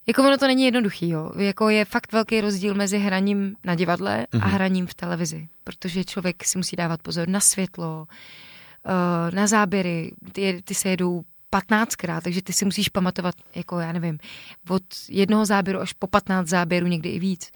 Jako 0.08 0.22
ono 0.24 0.38
to 0.38 0.48
není 0.48 0.64
jednoduchý, 0.66 1.10
jo. 1.10 1.32
Jako 1.38 1.70
je 1.70 1.86
fakt 1.86 2.12
velký 2.14 2.42
rozdíl 2.42 2.74
mezi 2.76 2.98
hraním 2.98 3.56
na 3.64 3.76
divadle 3.76 4.26
a 4.32 4.38
Mhm. 4.38 4.50
hraním 4.50 4.88
v 4.88 4.94
televizi. 4.94 5.48
Protože 5.64 6.04
člověk 6.04 6.44
si 6.44 6.58
musí 6.58 6.76
dávat 6.76 7.02
pozor 7.02 7.28
na 7.28 7.40
světlo, 7.40 8.08
eh, 8.86 9.36
na 9.36 9.48
záběry. 9.48 10.12
Ty, 10.32 10.62
ty 10.66 10.76
se 10.76 10.90
jedou 10.90 11.24
15krát, 11.52 12.22
takže 12.22 12.42
ty 12.42 12.54
si 12.54 12.66
musíš 12.66 12.90
pamatovat, 12.90 13.36
jako 13.56 13.80
já 13.80 13.92
nevím, 13.92 14.20
od 14.70 14.84
jednoho 15.10 15.46
záběru 15.46 15.80
až 15.80 15.94
po 15.94 16.08
15 16.08 16.48
záběrů, 16.48 16.88
někdy 16.88 17.10
i 17.10 17.20
víc, 17.20 17.52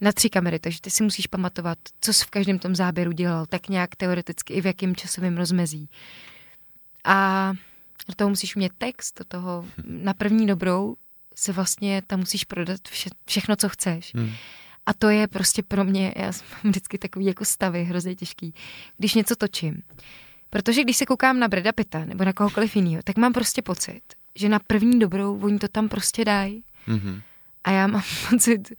na 0.00 0.12
tři 0.12 0.30
kamery, 0.30 0.58
takže 0.58 0.80
ty 0.80 0.90
si 0.90 1.02
musíš 1.02 1.26
pamatovat, 1.26 1.78
co 2.00 2.12
jsi 2.12 2.24
v 2.24 2.30
každém 2.30 2.58
tom 2.58 2.76
záběru 2.76 3.12
dělal, 3.12 3.46
tak 3.46 3.68
nějak 3.68 3.96
teoreticky 3.96 4.54
i 4.54 4.60
v 4.60 4.66
jakém 4.66 4.96
časovém 4.96 5.36
rozmezí. 5.36 5.90
A 7.04 7.52
do 8.08 8.14
toho 8.14 8.30
musíš 8.30 8.56
umět 8.56 8.72
text, 8.78 9.18
do 9.18 9.24
toho 9.24 9.66
na 9.86 10.14
první 10.14 10.46
dobrou 10.46 10.96
se 11.34 11.52
vlastně 11.52 12.02
tam 12.06 12.20
musíš 12.20 12.44
prodat 12.44 12.80
vše, 12.88 13.10
všechno, 13.26 13.56
co 13.56 13.68
chceš. 13.68 14.14
Hmm. 14.14 14.30
A 14.86 14.92
to 14.92 15.08
je 15.08 15.28
prostě 15.28 15.62
pro 15.62 15.84
mě, 15.84 16.14
já 16.16 16.24
mám 16.24 16.32
vždycky 16.64 16.98
takový 16.98 17.24
jako 17.24 17.44
stavy, 17.44 17.84
hrozně 17.84 18.16
těžký, 18.16 18.54
když 18.98 19.14
něco 19.14 19.36
točím. 19.36 19.82
Protože 20.54 20.82
když 20.84 20.96
se 20.96 21.06
koukám 21.06 21.38
na 21.38 21.48
Breda 21.48 21.72
Pitta 21.72 22.04
nebo 22.04 22.24
na 22.24 22.32
kohokoliv 22.32 22.76
jiného, 22.76 23.02
tak 23.04 23.16
mám 23.16 23.32
prostě 23.32 23.62
pocit, 23.62 24.00
že 24.34 24.48
na 24.48 24.58
první 24.58 24.98
dobrou 24.98 25.38
oni 25.40 25.58
to 25.58 25.68
tam 25.68 25.88
prostě 25.88 26.24
dají 26.24 26.64
Mhm. 26.86 27.22
a 27.64 27.70
já 27.70 27.86
mám 27.86 28.02
pocit, 28.30 28.72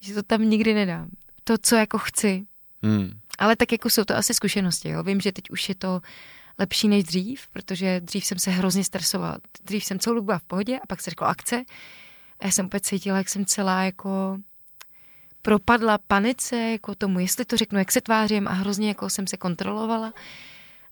že 0.00 0.14
to 0.14 0.22
tam 0.22 0.42
nikdy 0.42 0.74
nedám. 0.74 1.08
To, 1.44 1.54
co 1.62 1.76
jako 1.76 1.98
chci. 1.98 2.46
Hmm. 2.82 3.20
Ale 3.38 3.56
tak 3.56 3.72
jako 3.72 3.90
jsou 3.90 4.04
to 4.04 4.16
asi 4.16 4.34
zkušenosti, 4.34 4.88
jo. 4.88 5.02
Vím, 5.02 5.20
že 5.20 5.32
teď 5.32 5.50
už 5.50 5.68
je 5.68 5.74
to 5.74 6.00
lepší 6.58 6.88
než 6.88 7.04
dřív, 7.04 7.48
protože 7.48 8.00
dřív 8.00 8.24
jsem 8.26 8.38
se 8.38 8.50
hrozně 8.50 8.84
stresovala. 8.84 9.38
Dřív 9.64 9.84
jsem 9.84 9.98
celou 9.98 10.14
dobu 10.14 10.24
byla 10.26 10.38
v 10.38 10.42
pohodě 10.42 10.78
a 10.78 10.86
pak 10.88 11.00
se 11.00 11.10
řeklo 11.10 11.26
akce. 11.26 11.64
A 12.40 12.46
já 12.46 12.50
jsem 12.50 12.66
opět 12.66 12.86
cítila, 12.86 13.18
jak 13.18 13.28
jsem 13.28 13.44
celá 13.44 13.82
jako 13.84 14.38
propadla 15.42 15.98
panice, 15.98 16.56
jako 16.56 16.94
tomu, 16.94 17.18
jestli 17.18 17.44
to 17.44 17.56
řeknu, 17.56 17.78
jak 17.78 17.92
se 17.92 18.00
tvářím 18.00 18.48
a 18.48 18.52
hrozně 18.52 18.88
jako 18.88 19.10
jsem 19.10 19.26
se 19.26 19.36
kontrolovala. 19.36 20.12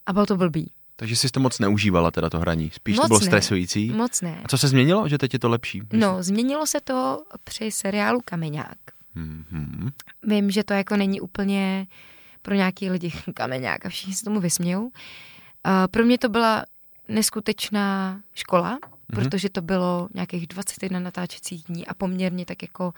A 0.07 0.13
bylo 0.13 0.27
to 0.27 0.37
blbý. 0.37 0.71
Takže 0.97 1.17
jsi 1.17 1.29
to 1.29 1.41
moc 1.41 1.59
neužívala 1.59 2.11
teda 2.11 2.31
to 2.31 2.39
hraní, 2.39 2.71
spíš 2.71 2.97
to 2.97 3.03
Moc 3.03 3.09
bylo 3.09 3.21
ne. 3.21 3.27
stresující. 3.27 3.91
Moc 3.91 4.21
ne. 4.21 4.41
A 4.45 4.49
co 4.49 4.59
se 4.59 4.69
změnilo, 4.69 5.09
že 5.09 5.19
teď 5.19 5.33
je 5.33 5.39
to 5.39 5.49
lepší? 5.49 5.83
No, 5.93 6.23
změnilo 6.23 6.67
se 6.67 6.81
to 6.81 7.23
při 7.45 7.71
seriálu 7.71 8.21
Kameňák. 8.25 8.79
Mhm. 9.15 9.91
Vím, 10.23 10.51
že 10.51 10.65
to 10.65 10.75
jako 10.75 10.97
není 10.97 11.21
úplně 11.21 11.87
pro 12.43 12.55
nějaký 12.55 12.91
lidi 12.91 13.13
kameňák 13.35 13.87
a 13.87 13.89
všichni 13.89 14.15
se 14.15 14.25
tomu 14.25 14.41
vysmějou. 14.41 14.83
Uh, 14.83 14.91
pro 15.91 16.05
mě 16.05 16.19
to 16.19 16.29
byla 16.29 16.65
neskutečná 17.09 18.21
škola, 18.35 18.79
Mhm. 19.13 19.23
protože 19.23 19.49
to 19.51 19.63
bylo 19.63 20.09
nějakých 20.15 20.47
21 20.47 21.01
natáčecích 21.01 21.65
dní 21.65 21.87
a 21.87 21.95
poměrně 21.95 22.45
tak 22.45 22.63
jako 22.63 22.93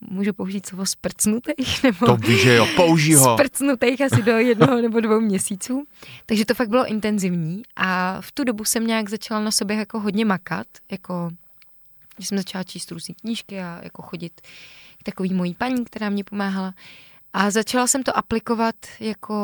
můžu 0.00 0.32
použít 0.32 0.66
slovo 0.66 0.86
sprcnutých, 0.86 1.82
nebo 1.82 2.06
To 2.06 2.16
víš, 2.16 2.42
že 2.42 2.54
jo, 2.54 2.66
použij 2.76 3.14
ho. 3.14 3.34
sprcnutých 3.38 4.00
asi 4.00 4.22
do 4.22 4.32
jednoho 4.38 4.80
nebo 4.82 5.00
dvou 5.00 5.20
měsíců. 5.20 5.86
Takže 6.26 6.44
to 6.44 6.54
fakt 6.54 6.68
bylo 6.68 6.86
intenzivní 6.86 7.62
a 7.76 8.20
v 8.20 8.32
tu 8.32 8.44
dobu 8.44 8.64
jsem 8.64 8.86
nějak 8.86 9.08
začala 9.10 9.40
na 9.40 9.50
sobě 9.50 9.76
jako 9.76 10.00
hodně 10.00 10.24
makat, 10.24 10.66
jako 10.90 11.30
že 12.18 12.26
jsem 12.26 12.38
začala 12.38 12.64
číst 12.64 12.90
různé 12.90 13.14
knížky 13.20 13.60
a 13.60 13.80
jako 13.82 14.02
chodit 14.02 14.40
k 14.98 15.02
takový 15.02 15.34
mojí 15.34 15.54
paní, 15.54 15.84
která 15.84 16.08
mě 16.10 16.24
pomáhala. 16.24 16.74
A 17.32 17.50
začala 17.50 17.86
jsem 17.86 18.02
to 18.02 18.16
aplikovat 18.16 18.74
jako 19.00 19.34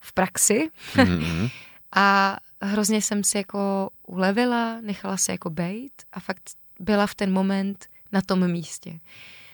v 0.00 0.12
praxi 0.12 0.70
Mhm. 0.96 1.48
a 1.96 2.36
hrozně 2.62 3.02
jsem 3.02 3.24
si 3.24 3.36
jako 3.36 3.90
ulevila, 4.06 4.80
nechala 4.80 5.16
se 5.16 5.32
jako 5.32 5.50
bejt 5.50 5.92
a 6.12 6.20
fakt 6.20 6.50
byla 6.80 7.06
v 7.06 7.14
ten 7.14 7.32
moment 7.32 7.86
na 8.12 8.20
tom 8.22 8.48
místě. 8.50 8.98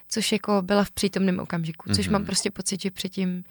Což 0.09 0.33
jako 0.33 0.63
byla 0.63 0.85
v 0.85 0.91
přítomném 0.91 1.39
okamžiku, 1.41 1.95
což 1.95 2.07
Mhm. 2.07 2.13
mám 2.13 2.25
prostě 2.25 2.51
pocit, 2.51 2.83
že 2.83 2.91
předtím 2.91 3.45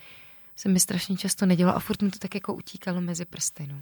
se 0.55 0.69
mi 0.69 0.79
strašně 0.79 1.17
často 1.17 1.45
nedělo 1.45 1.75
a 1.75 1.79
furt 1.79 2.01
mi 2.01 2.09
to 2.11 2.19
tak 2.19 2.35
jako 2.35 2.53
utíkalo 2.53 3.01
mezi 3.01 3.25
prsty. 3.25 3.67
No, 3.67 3.81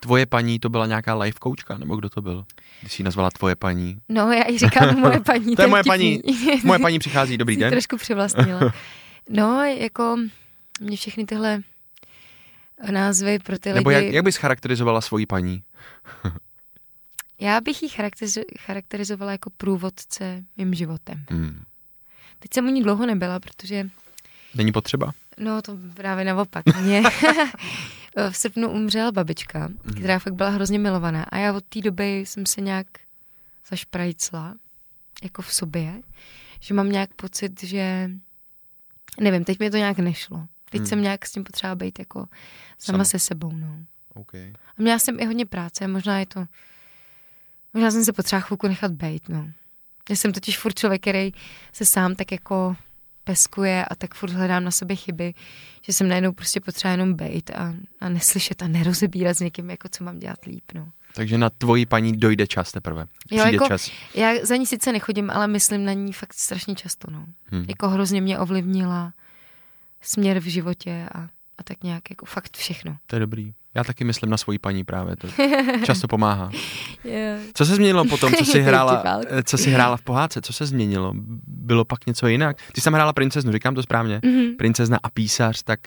Tvoje 0.00 0.26
paní 0.26 0.58
to 0.58 0.68
byla 0.68 0.86
nějaká 0.86 1.14
life 1.14 1.38
coachka, 1.42 1.78
nebo 1.78 1.96
kdo 1.96 2.10
to 2.10 2.22
byl? 2.22 2.46
Když 2.80 2.92
jsi 2.92 3.02
nazvala 3.02 3.30
tvoje 3.30 3.56
paní. 3.56 3.98
no 4.08 4.32
já 4.32 4.48
ji 4.50 4.58
říkám 4.58 4.96
moje 5.00 5.20
paní. 5.20 5.56
To 5.56 5.62
je 5.62 5.66
je 5.66 5.70
moje 5.70 5.82
paní. 5.86 6.22
Moje 6.64 6.78
paní 6.78 6.98
přichází, 6.98 7.38
dobrý 7.38 7.56
den. 7.60 7.70
trošku 7.70 7.96
přivlastnila. 7.96 8.60
No, 9.30 9.64
jako 9.64 10.16
mě 10.80 10.96
všechny 10.96 11.24
tyhle 11.26 11.62
názvy 12.90 13.38
pro 13.38 13.58
ty 13.58 13.72
Nebo 13.72 13.90
lidi... 13.90 14.04
jak, 14.04 14.14
jak 14.14 14.24
bys 14.24 14.36
charakterizovala 14.36 15.00
svoji 15.00 15.26
paní? 15.26 15.62
Já 17.40 17.60
bych 17.60 17.82
ji 17.82 17.88
charakterizo- 17.88 18.44
charakterizovala 18.60 19.32
jako 19.32 19.50
průvodce 19.50 20.44
mým 20.56 20.74
životem. 20.74 21.24
Hmm. 21.30 21.62
Teď 22.38 22.54
jsem 22.54 22.66
u 22.66 22.70
ní 22.70 22.82
dlouho 22.82 23.06
nebyla, 23.06 23.40
protože, 23.40 23.90
Není 24.54 24.72
potřeba? 24.72 25.12
no 25.38 25.62
to 25.62 25.78
právě 25.94 26.24
naopak, 26.24 26.64
mě 26.80 27.02
v 28.30 28.36
srpnu 28.36 28.70
umřela 28.70 29.12
babička, 29.12 29.68
která 29.96 30.18
fakt 30.18 30.34
byla 30.34 30.48
hrozně 30.50 30.78
milovaná 30.78 31.22
a 31.24 31.36
já 31.38 31.52
od 31.52 31.64
té 31.64 31.80
doby 31.80 32.18
jsem 32.18 32.46
se 32.46 32.60
nějak 32.60 32.86
zašprajcla, 33.70 34.54
jako 35.22 35.42
v 35.42 35.52
sobě, 35.54 36.02
že 36.60 36.74
mám 36.74 36.92
nějak 36.92 37.14
pocit, 37.14 37.62
že 37.64 38.10
nevím, 39.20 39.44
teď 39.44 39.58
mi 39.58 39.70
to 39.70 39.76
nějak 39.76 39.98
nešlo. 39.98 40.46
Teď 40.70 40.78
Hmm. 40.78 40.86
jsem 40.88 41.02
nějak 41.02 41.26
s 41.26 41.32
tím 41.32 41.44
potřeba 41.44 41.74
být 41.74 41.98
jako 41.98 42.18
sama, 42.78 42.96
Sama. 42.96 43.04
se 43.04 43.18
sebou, 43.18 43.52
no. 43.52 43.78
Okay. 44.14 44.52
A 44.78 44.82
měla 44.82 44.98
jsem 44.98 45.20
i 45.20 45.24
hodně 45.26 45.46
práce, 45.46 45.88
možná 45.88 46.18
je 46.18 46.26
to, 46.26 46.46
možná 47.74 47.90
jsem 47.90 48.04
se 48.04 48.12
potřeba 48.12 48.40
chvilku 48.40 48.68
nechat 48.68 48.92
bejt, 48.92 49.28
no. 49.28 49.50
Já 50.10 50.16
jsem 50.16 50.32
totiž 50.32 50.58
furt 50.58 50.78
člověk, 50.78 51.00
který 51.02 51.32
se 51.72 51.84
sám 51.84 52.14
tak 52.14 52.32
jako 52.32 52.76
peskuje 53.24 53.84
a 53.84 53.94
tak 53.94 54.14
furt 54.14 54.30
hledám 54.32 54.64
na 54.64 54.70
sebe 54.70 54.96
chyby, 54.96 55.34
že 55.82 55.92
jsem 55.92 56.08
najednou 56.08 56.32
prostě 56.32 56.60
potřeba 56.60 56.92
jenom 56.92 57.14
bejt 57.14 57.50
a, 57.50 57.74
a 58.00 58.08
neslyšet 58.08 58.62
a 58.62 58.68
nerozebírat 58.68 59.36
s 59.36 59.40
někým, 59.40 59.70
jako 59.70 59.88
co 59.88 60.04
mám 60.04 60.18
dělat 60.18 60.44
líp, 60.44 60.64
no. 60.74 60.88
Takže 61.14 61.38
na 61.38 61.50
tvoji 61.50 61.86
paní 61.86 62.16
dojde 62.16 62.46
čas 62.46 62.72
teprve. 62.72 63.00
Jo, 63.30 63.38
Přijde 63.44 63.52
jako- 63.56 63.66
čas. 63.68 63.90
Já 64.14 64.32
za 64.42 64.56
ní 64.56 64.66
sice 64.66 64.92
nechodím, 64.92 65.30
ale 65.30 65.46
myslím 65.48 65.84
na 65.84 65.92
ní 65.92 66.12
fakt 66.12 66.34
strašně 66.34 66.74
často, 66.74 67.10
no. 67.10 67.26
Hmm. 67.44 67.64
Jako 67.68 67.88
hrozně 67.88 68.20
mě 68.20 68.38
ovlivnila 68.38 69.12
směr 70.00 70.38
v 70.40 70.44
životě 70.44 71.08
a, 71.14 71.20
a 71.58 71.62
tak 71.64 71.82
nějak 71.84 72.10
jako 72.10 72.26
fakt 72.26 72.56
všechno. 72.56 72.96
To 73.06 73.16
je 73.16 73.20
dobrý. 73.20 73.52
Já 73.76 73.84
taky 73.84 74.04
myslím 74.04 74.30
na 74.30 74.36
svoji 74.36 74.58
paní 74.58 74.84
právě, 74.84 75.16
to 75.16 75.28
často 75.84 76.08
pomáhá. 76.08 76.50
Co 77.54 77.66
se 77.66 77.74
změnilo 77.74 78.04
potom, 78.04 78.34
co 78.34 78.44
si 78.52 78.58
Je 78.58 78.64
to 78.64 78.68
hrála, 78.68 79.20
eh, 79.28 79.42
co 79.42 79.58
si 79.58 79.70
hrála 79.70 79.96
v 79.96 80.02
pohádce? 80.02 80.40
Co 80.40 80.52
se 80.52 80.66
změnilo? 80.66 81.12
Bylo 81.46 81.84
pak 81.84 82.06
něco 82.06 82.26
jinak? 82.26 82.56
Ty 82.72 82.80
jsi 82.80 82.84
tam 82.84 82.94
hrála 82.94 83.12
princeznu, 83.12 83.52
říkám 83.52 83.74
to 83.74 83.82
správně? 83.82 84.20
Mhm. 84.24 84.56
Princezna 84.58 84.98
a 85.02 85.10
písař, 85.10 85.62
tak 85.62 85.80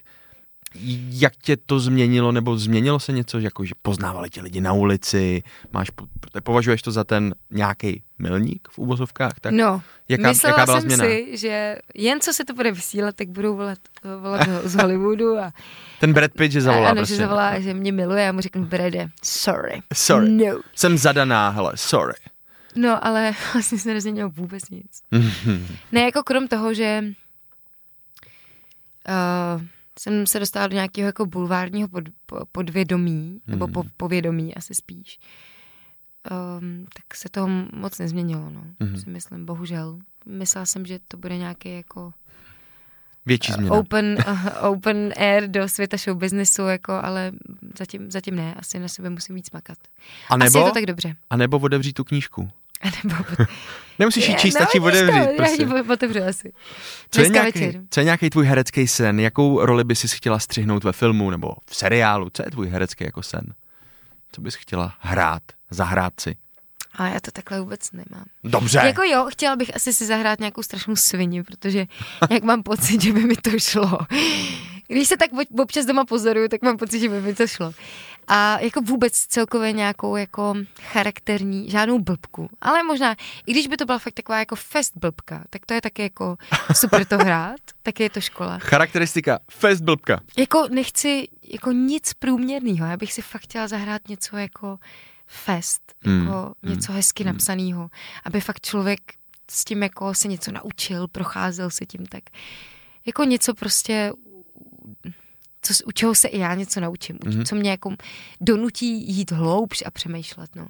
jak 1.09 1.35
tě 1.35 1.57
to 1.57 1.79
změnilo, 1.79 2.31
nebo 2.31 2.57
změnilo 2.57 2.99
se 2.99 3.11
něco, 3.11 3.39
jako 3.39 3.65
že 3.65 3.73
poznávali 3.81 4.29
tě 4.29 4.41
lidi 4.41 4.61
na 4.61 4.73
ulici, 4.73 5.43
máš, 5.71 5.89
po- 5.89 6.07
považuješ 6.43 6.81
to 6.81 6.91
za 6.91 7.03
ten 7.03 7.35
nějaký 7.51 8.03
milník 8.19 8.67
v 8.71 8.77
úvozovkách? 8.79 9.39
Tak 9.39 9.53
No, 9.53 9.81
jaká, 10.09 10.27
myslela 10.27 10.53
jaká 10.53 10.65
byla 10.65 10.81
jsem 10.81 10.89
změna? 10.89 11.03
si, 11.05 11.37
že 11.37 11.77
jen 11.95 12.19
co 12.19 12.33
se 12.33 12.45
to 12.45 12.53
bude 12.53 12.71
vysílat, 12.71 13.15
tak 13.15 13.27
budou 13.29 13.55
volat, 13.55 13.79
volat 14.21 14.41
z 14.63 14.75
Hollywoodu 14.75 15.37
a, 15.37 15.53
Ten 15.99 16.13
Brad 16.13 16.31
Pitt, 16.31 16.51
že 16.51 16.59
a 16.59 16.61
zavolá 16.61 16.89
ano, 16.89 16.95
prostě. 16.95 17.15
že 17.15 17.21
zavolá, 17.21 17.59
že 17.59 17.73
mě 17.73 17.91
miluje 17.91 18.21
a 18.21 18.25
já 18.25 18.31
mu 18.31 18.41
řeknu, 18.41 18.65
Brede, 18.65 19.09
sorry. 19.23 19.81
Sorry. 19.93 20.29
No. 20.29 20.59
Jsem 20.75 20.97
zadaná, 20.97 21.49
hele, 21.49 21.71
sorry. 21.75 22.13
No, 22.75 23.05
ale 23.05 23.31
vlastně 23.53 23.77
se 23.79 23.93
nezměnilo 23.93 24.29
vůbec 24.29 24.69
nic. 24.69 25.01
Ne, 25.91 26.01
jako 26.01 26.23
krom 26.23 26.47
toho, 26.47 26.73
že 26.73 27.03
uh, 29.09 29.61
jsem 29.99 30.27
se 30.27 30.39
dostala 30.39 30.67
do 30.67 30.73
nějakého 30.73 31.05
jako 31.05 31.25
bulvárního 31.25 31.87
pod, 31.87 32.03
po- 32.25 32.45
podvědomí, 32.51 33.41
nebo 33.47 33.67
po, 33.67 33.83
povědomí 33.97 34.55
asi 34.55 34.75
spíš, 34.75 35.19
um, 36.59 36.85
tak 36.93 37.15
se 37.15 37.29
to 37.29 37.47
moc 37.73 37.99
nezměnilo, 37.99 38.49
no, 38.49 38.63
Mhm. 38.79 38.97
si 38.97 39.09
myslím, 39.09 39.45
bohužel. 39.45 39.99
Myslela 40.25 40.65
jsem, 40.65 40.85
že 40.85 40.99
to 41.07 41.17
bude 41.17 41.37
nějaký 41.37 41.75
jako 41.75 42.13
Větší 43.25 43.51
změna. 43.51 43.75
open, 43.75 44.17
uh, 44.27 44.39
open 44.71 45.13
air 45.17 45.47
do 45.47 45.69
světa 45.69 45.97
show 45.97 46.17
businessu, 46.17 46.61
jako, 46.61 46.91
ale 46.93 47.31
zatím, 47.77 48.11
zatím 48.11 48.35
ne, 48.35 48.53
asi 48.53 48.79
na 48.79 48.87
sebe 48.87 49.09
musím 49.09 49.35
víc 49.35 49.51
makat. 49.51 49.77
A 50.29 50.35
Asi 50.35 50.43
je 50.43 50.49
nebo, 50.49 50.67
to 50.67 50.73
tak 50.73 50.85
dobře. 50.85 51.15
a 51.29 51.37
nebo 51.37 51.59
otevřít 51.59 51.93
tu 51.93 52.03
knížku. 52.03 52.49
A 52.83 52.87
nebo... 53.03 53.15
Nemusíš 53.99 54.27
ji 54.27 54.35
číst, 54.35 54.53
stačí 54.53 54.79
vidíš 54.79 54.99
to, 54.99 55.05
otevřít. 55.07 55.21
Já 55.21 55.35
Prostě. 55.85 56.05
ji 56.05 56.21
asi. 56.23 56.51
Co 57.11 57.21
je, 57.21 57.29
nějaký, 57.29 57.59
večer. 57.59 57.81
co 57.89 57.99
je 57.99 58.03
nějaký 58.03 58.29
tvůj 58.29 58.45
herecký 58.45 58.87
sen? 58.87 59.19
Jakou 59.19 59.65
roli 59.65 59.83
bys 59.83 59.99
si 59.99 60.07
chtěla 60.07 60.39
střihnout 60.39 60.83
ve 60.83 60.91
filmu 60.91 61.29
nebo 61.29 61.53
v 61.65 61.75
seriálu? 61.75 62.29
Co 62.33 62.43
je 62.45 62.51
tvůj 62.51 62.67
herecký 62.67 63.03
jako 63.03 63.23
sen? 63.23 63.53
Co 64.31 64.41
bys 64.41 64.55
chtěla 64.55 64.93
hrát, 64.99 65.41
zahrát 65.69 66.19
si? 66.19 66.35
A 66.95 67.07
já 67.07 67.19
to 67.19 67.31
takhle 67.31 67.59
vůbec 67.59 67.91
nemám. 67.91 68.25
Dobře. 68.43 68.77
Jako 68.85 69.03
jo, 69.03 69.27
chtěla 69.31 69.55
bych 69.55 69.75
asi 69.75 69.93
si 69.93 70.05
zahrát 70.05 70.39
nějakou 70.39 70.63
strašnou 70.63 70.95
svini, 70.95 71.43
protože 71.43 71.85
jak 72.29 72.43
mám 72.43 72.63
pocit, 72.63 73.01
že 73.01 73.13
by 73.13 73.19
mi 73.23 73.35
to 73.35 73.59
šlo. 73.59 73.97
Když 74.87 75.07
se 75.07 75.17
tak 75.17 75.29
ob- 75.33 75.59
občas 75.59 75.85
doma 75.85 76.05
pozoruju, 76.05 76.47
tak 76.47 76.61
mám 76.61 76.77
pocit, 76.77 76.99
že 76.99 77.09
by 77.09 77.21
mi 77.21 77.35
to 77.35 77.47
šlo. 77.47 77.71
A 78.29 78.59
jako 78.59 78.81
vůbec 78.81 79.13
celkově 79.13 79.71
nějakou 79.73 80.15
jako 80.15 80.53
charakterní, 80.81 81.69
žádnou 81.69 81.99
blbku. 81.99 82.49
Ale 82.61 82.83
možná, 82.83 83.15
i 83.45 83.51
když 83.51 83.67
by 83.67 83.77
to 83.77 83.85
byla 83.85 83.99
fakt 83.99 84.13
taková 84.13 84.39
jako 84.39 84.55
fest 84.55 84.93
blbka, 84.95 85.43
tak 85.49 85.65
to 85.65 85.73
je 85.73 85.81
taky 85.81 86.01
jako 86.01 86.37
super 86.73 87.05
to 87.05 87.17
hrát, 87.17 87.59
taky 87.83 88.03
je 88.03 88.09
to 88.09 88.21
škola. 88.21 88.59
Charakteristika 88.59 89.39
fest 89.51 89.81
blbka. 89.81 90.19
Jako 90.37 90.67
nechci 90.71 91.27
jako 91.43 91.71
nic 91.71 92.13
průměrného, 92.13 92.87
já 92.87 92.97
bych 92.97 93.13
si 93.13 93.21
fakt 93.21 93.41
chtěla 93.41 93.67
zahrát 93.67 94.07
něco 94.07 94.37
jako 94.37 94.79
fest, 95.27 95.81
Hmm, 96.03 96.27
jako 96.27 96.53
něco 96.63 96.91
hezky 96.91 97.23
napsaného, 97.23 97.89
aby 98.25 98.41
fakt 98.41 98.65
člověk 98.65 98.99
s 99.51 99.65
tím 99.65 99.83
jako 99.83 100.13
se 100.13 100.27
něco 100.27 100.51
naučil, 100.51 101.07
procházel 101.07 101.69
se 101.69 101.85
tím 101.85 102.05
tak. 102.05 102.23
Jako 103.05 103.23
něco 103.23 103.53
prostě, 103.53 104.11
co, 105.61 105.73
u 105.85 105.91
čeho 105.91 106.15
se 106.15 106.27
i 106.27 106.39
já 106.39 106.55
něco 106.55 106.79
naučím, 106.79 107.17
Mhm. 107.25 107.33
mm-hmm. 107.33 107.45
co 107.45 107.55
mě 107.55 107.69
jako 107.69 107.93
donutí 108.41 109.11
jít 109.13 109.31
hloubš 109.31 109.83
a 109.85 109.91
přemýšlet, 109.91 110.55
no. 110.55 110.67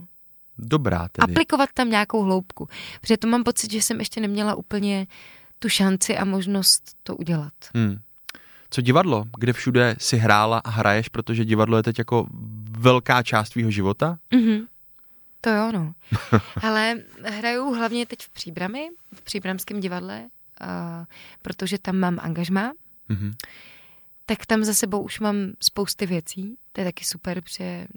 Dobrá 0.58 1.08
tedy. 1.12 1.31
Aplikovat 1.34 1.69
tam 1.74 1.89
nějakou 1.89 2.24
hloubku, 2.24 2.69
protože 3.01 3.17
to 3.17 3.27
mám 3.27 3.43
pocit, 3.43 3.72
že 3.72 3.81
jsem 3.81 4.00
ještě 4.00 4.22
neměla 4.22 4.55
úplně 4.55 5.08
tu 5.60 5.69
šanci 5.69 6.17
a 6.17 6.25
možnost 6.25 6.84
to 7.03 7.15
udělat. 7.15 7.53
Hmm. 7.75 8.00
Co 8.69 8.81
divadlo? 8.81 9.25
Kde 9.38 9.53
všude 9.53 9.96
si 10.00 10.17
hrála 10.17 10.58
a 10.60 10.69
hraješ, 10.69 11.10
protože 11.10 11.46
divadlo 11.46 11.77
je 11.77 11.84
teď 11.84 11.98
jako 11.98 12.27
velká 12.72 13.24
část 13.24 13.50
tvýho 13.50 13.72
života? 13.72 14.17
Mm-hmm. 14.31 14.67
To 15.41 15.50
jo, 15.50 15.72
no. 15.72 15.93
Ale 16.63 16.96
hraju 17.24 17.74
hlavně 17.74 18.06
teď 18.06 18.19
v 18.21 18.30
Příbrami, 18.30 18.89
v 19.13 19.21
Příbramském 19.21 19.80
divadle, 19.80 20.21
uh, 20.62 20.67
protože 21.41 21.78
tam 21.78 21.97
mám 21.97 22.17
angažmá, 22.21 22.71
Mhm. 23.10 23.34
Tak 24.30 24.46
tam 24.46 24.63
za 24.63 24.74
sebou 24.74 25.02
už 25.02 25.20
mám 25.20 25.36
spousty 25.60 26.06
věcí. 26.06 26.58
To 26.72 26.82
je 26.82 26.86
taky 26.86 27.06
super, 27.06 27.42
protože 27.42 27.88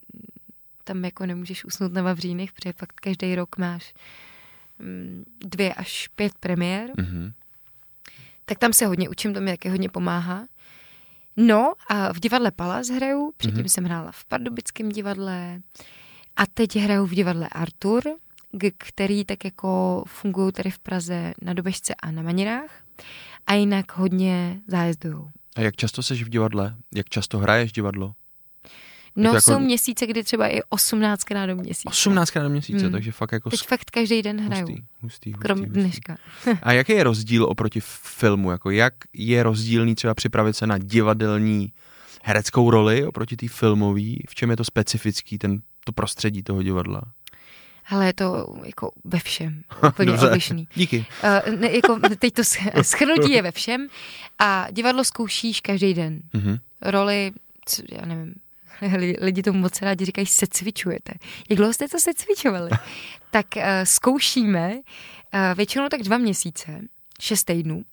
tam 0.85 1.05
jako 1.05 1.27
nemůžeš 1.27 1.65
usnout 1.65 1.93
na 1.93 2.03
Vavřínech, 2.03 2.53
protože 2.53 2.73
fakt 2.73 2.93
každý 3.01 3.35
rok 3.35 3.57
máš 3.59 3.95
mm, 4.79 5.25
dvě 5.41 5.75
až 5.75 6.09
pět 6.09 6.33
premiér. 6.41 6.91
Mhm. 6.97 7.33
Tak 8.45 8.59
tam 8.59 8.73
se 8.73 8.87
hodně 8.87 9.09
učím, 9.09 9.35
to 9.35 9.41
mi 9.41 9.51
taky 9.51 9.69
hodně 9.69 9.89
pomáhá. 9.89 10.47
No 11.37 11.73
a 11.89 12.13
v 12.13 12.21
divadle 12.21 12.51
Palas 12.51 12.89
hraju, 12.89 13.33
předtím 13.37 13.59
Mhm. 13.61 13.69
jsem 13.69 13.85
hrála 13.85 14.13
v 14.13 14.25
Pardubickém 14.25 14.89
divadle 14.89 15.61
a 16.37 16.47
teď 16.47 16.77
hraju 16.77 17.07
v 17.07 17.15
divadle 17.15 17.49
Artur, 17.49 18.03
který 18.79 19.25
tak 19.25 19.45
jako 19.45 20.05
fungují 20.07 20.53
tady 20.53 20.71
v 20.71 20.79
Praze 20.79 21.33
na 21.43 21.53
Dobežce 21.53 21.95
a 21.95 22.11
na 22.11 22.23
Maninách 22.23 22.71
a 23.47 23.55
jinak 23.55 23.97
hodně 23.97 24.61
zájezdujou. 24.67 25.31
A 25.57 25.61
jak 25.61 25.77
často 25.77 26.03
seš 26.03 26.23
v 26.23 26.29
divadle? 26.29 26.77
Jak 26.95 27.09
často 27.09 27.39
hraješ 27.39 27.73
divadlo? 27.73 28.15
No 29.17 29.29
jako- 29.31 29.41
jsou 29.41 29.59
měsíce, 29.59 30.07
kdy 30.07 30.25
třeba 30.25 30.49
i 30.49 30.61
18krát 30.71 31.47
do 31.47 31.57
měsíce. 31.57 31.89
18 31.89 32.31
krát 32.31 32.43
do 32.43 32.49
měsíce, 32.49 32.83
Hmm. 32.83 32.93
takže 32.93 33.13
fakt 33.13 33.33
jako 33.33 33.51
Teď 33.51 33.67
fakt 33.67 33.91
každý 33.91 34.23
den 34.23 34.41
hraju, 34.41 34.67
hustý, 34.67 34.83
hustý, 35.01 35.31
hustý, 35.33 35.33
krom 35.43 35.59
hustý. 35.59 35.73
dneška. 35.73 36.17
A 36.63 36.73
jaký 36.73 36.93
je 36.93 37.05
rozdíl 37.05 37.45
oproti 37.45 37.81
filmu? 37.83 38.51
Jako 38.51 38.71
jak 38.71 38.95
je 39.13 39.43
rozdílný 39.43 39.95
třeba 39.95 40.15
připravit 40.15 40.57
se 40.57 40.67
na 40.67 40.79
divadelní 40.79 41.73
hereckou 42.23 42.71
roli 42.71 43.07
oproti 43.07 43.37
té 43.37 43.49
filmové? 43.49 44.01
V 44.29 44.35
čem 44.35 44.51
je 44.51 44.57
to 44.57 44.65
specifický, 44.65 45.39
ten, 45.39 45.63
to 45.85 45.93
prostředí 45.93 46.43
toho 46.43 46.63
divadla? 46.63 47.03
Ale 47.93 48.07
je 48.07 48.13
to 48.13 48.57
jako 48.65 48.91
ve 49.05 49.19
všem, 49.19 49.63
úplně 49.89 50.13
odlišný. 50.13 50.69
Díky. 50.75 51.07
Uh, 51.49 51.55
ne, 51.61 51.73
jako, 51.73 51.99
teď 52.19 52.35
to 52.35 52.43
sch- 52.43 52.83
schrnutí 52.83 53.33
je 53.33 53.43
ve 53.43 53.53
všem 53.53 53.89
a 54.39 54.67
divadlo 54.71 55.05
zkoušíš 55.05 55.61
každý 55.61 55.95
den. 55.95 56.21
Mhm. 56.33 56.59
Roli, 56.81 57.33
co, 57.67 57.83
já 57.93 58.07
nevím, 58.07 58.35
lidi, 58.97 59.17
lidi 59.21 59.43
tomu 59.43 59.59
moc 59.59 59.83
rádi 59.83 60.05
říkají, 60.05 60.27
se 60.27 60.47
cvičujete. 60.51 61.13
Jak 61.51 61.57
dlouho 61.57 61.73
jste 61.73 61.89
to 61.89 61.99
se 61.99 62.15
cvičovali? 62.15 62.71
tak 63.31 63.47
uh, 63.57 63.63
zkoušíme 63.85 64.75
uh, 64.75 64.81
většinou 65.57 65.89
tak 65.89 66.03
dva 66.03 66.19
měsíce, 66.19 66.81
šest 67.21 67.45
týdnů. 67.45 67.77
Uh, 67.77 67.85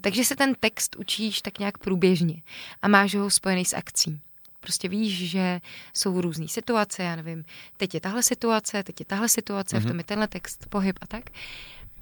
takže 0.00 0.24
se 0.24 0.36
ten 0.36 0.54
text 0.60 0.96
učíš 0.96 1.42
tak 1.42 1.58
nějak 1.58 1.78
průběžně 1.78 2.42
a 2.82 2.88
máš 2.88 3.14
ho 3.14 3.30
spojený 3.30 3.64
s 3.64 3.72
akcí. 3.76 4.20
Prostě 4.60 4.88
víš, 4.88 5.30
že 5.30 5.60
jsou 5.94 6.20
různé 6.20 6.48
situace, 6.48 7.02
já 7.02 7.16
nevím, 7.16 7.44
teď 7.76 7.94
je 7.94 8.00
tahle 8.00 8.22
situace, 8.22 8.82
teď 8.82 9.00
je 9.00 9.06
tahle 9.06 9.28
situace, 9.28 9.76
mm-hmm. 9.76 9.80
v 9.80 9.86
tom 9.86 9.98
je 9.98 10.04
tenhle 10.04 10.28
text, 10.28 10.66
pohyb 10.68 10.98
a 11.00 11.06
tak. 11.06 11.24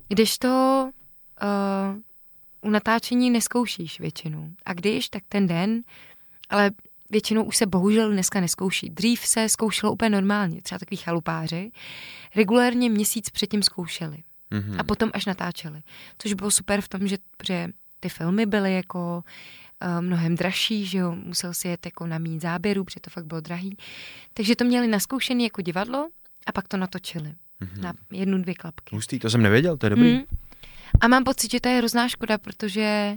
Když 0.09 0.39
to 0.39 0.91
uh, 1.43 2.01
u 2.61 2.71
natáčení 2.71 3.31
neskoušíš 3.31 4.01
většinou. 4.01 4.51
A 4.65 4.73
když, 4.73 5.09
tak 5.09 5.23
ten 5.29 5.47
den, 5.47 5.83
ale 6.49 6.71
většinou 7.11 7.45
už 7.45 7.57
se 7.57 7.67
bohužel 7.67 8.13
dneska 8.13 8.41
neskouší. 8.41 8.91
Dřív 8.91 9.27
se 9.27 9.49
zkoušelo 9.49 9.93
úplně 9.93 10.11
normálně, 10.11 10.63
třeba 10.63 10.79
takový 10.79 10.97
chalupáři, 10.97 11.71
regulérně 12.37 12.91
měsíc 12.91 13.31
předtím 13.31 13.63
zkoušeli 13.63 14.23
Mhm. 14.51 14.81
a 14.81 14.85
potom 14.85 15.11
až 15.15 15.27
natáčeli. 15.27 15.83
Což 16.19 16.33
bylo 16.33 16.51
super 16.51 16.81
v 16.81 16.89
tom, 16.89 17.09
že, 17.09 17.19
že 17.47 17.69
ty 18.01 18.09
filmy 18.09 18.47
byly 18.47 18.75
jako 18.75 19.17
uh, 19.17 19.23
mnohem 20.01 20.35
dražší, 20.35 20.87
že 20.87 20.99
jo, 20.99 21.15
musel 21.15 21.55
si 21.55 21.69
jet 21.69 21.87
jako 21.87 22.07
na 22.07 22.19
mít 22.19 22.41
záběru, 22.43 22.85
protože 22.85 23.01
to 23.01 23.11
fakt 23.11 23.27
bylo 23.27 23.41
drahý. 23.41 23.77
Takže 24.35 24.57
to 24.57 24.65
měli 24.65 24.87
naskoušený 24.87 25.45
jako 25.45 25.63
divadlo 25.63 26.09
a 26.47 26.53
pak 26.53 26.69
to 26.69 26.77
natočili 26.77 27.35
Mhm. 27.61 27.81
na 27.83 27.93
jednu, 28.13 28.39
dvě 28.43 28.55
klapky. 28.55 28.97
Hustý, 28.97 29.19
to 29.19 29.31
jsem 29.31 29.43
nevěděl, 29.43 29.77
to 29.77 29.87
je 29.87 29.91
dobrý. 29.91 30.13
Mm. 30.13 30.21
A 31.01 31.09
mám 31.09 31.25
pocit, 31.25 31.51
že 31.51 31.61
to 31.61 31.69
je 31.69 31.79
hrozná 31.79 32.09
škoda, 32.09 32.39
protože 32.39 33.17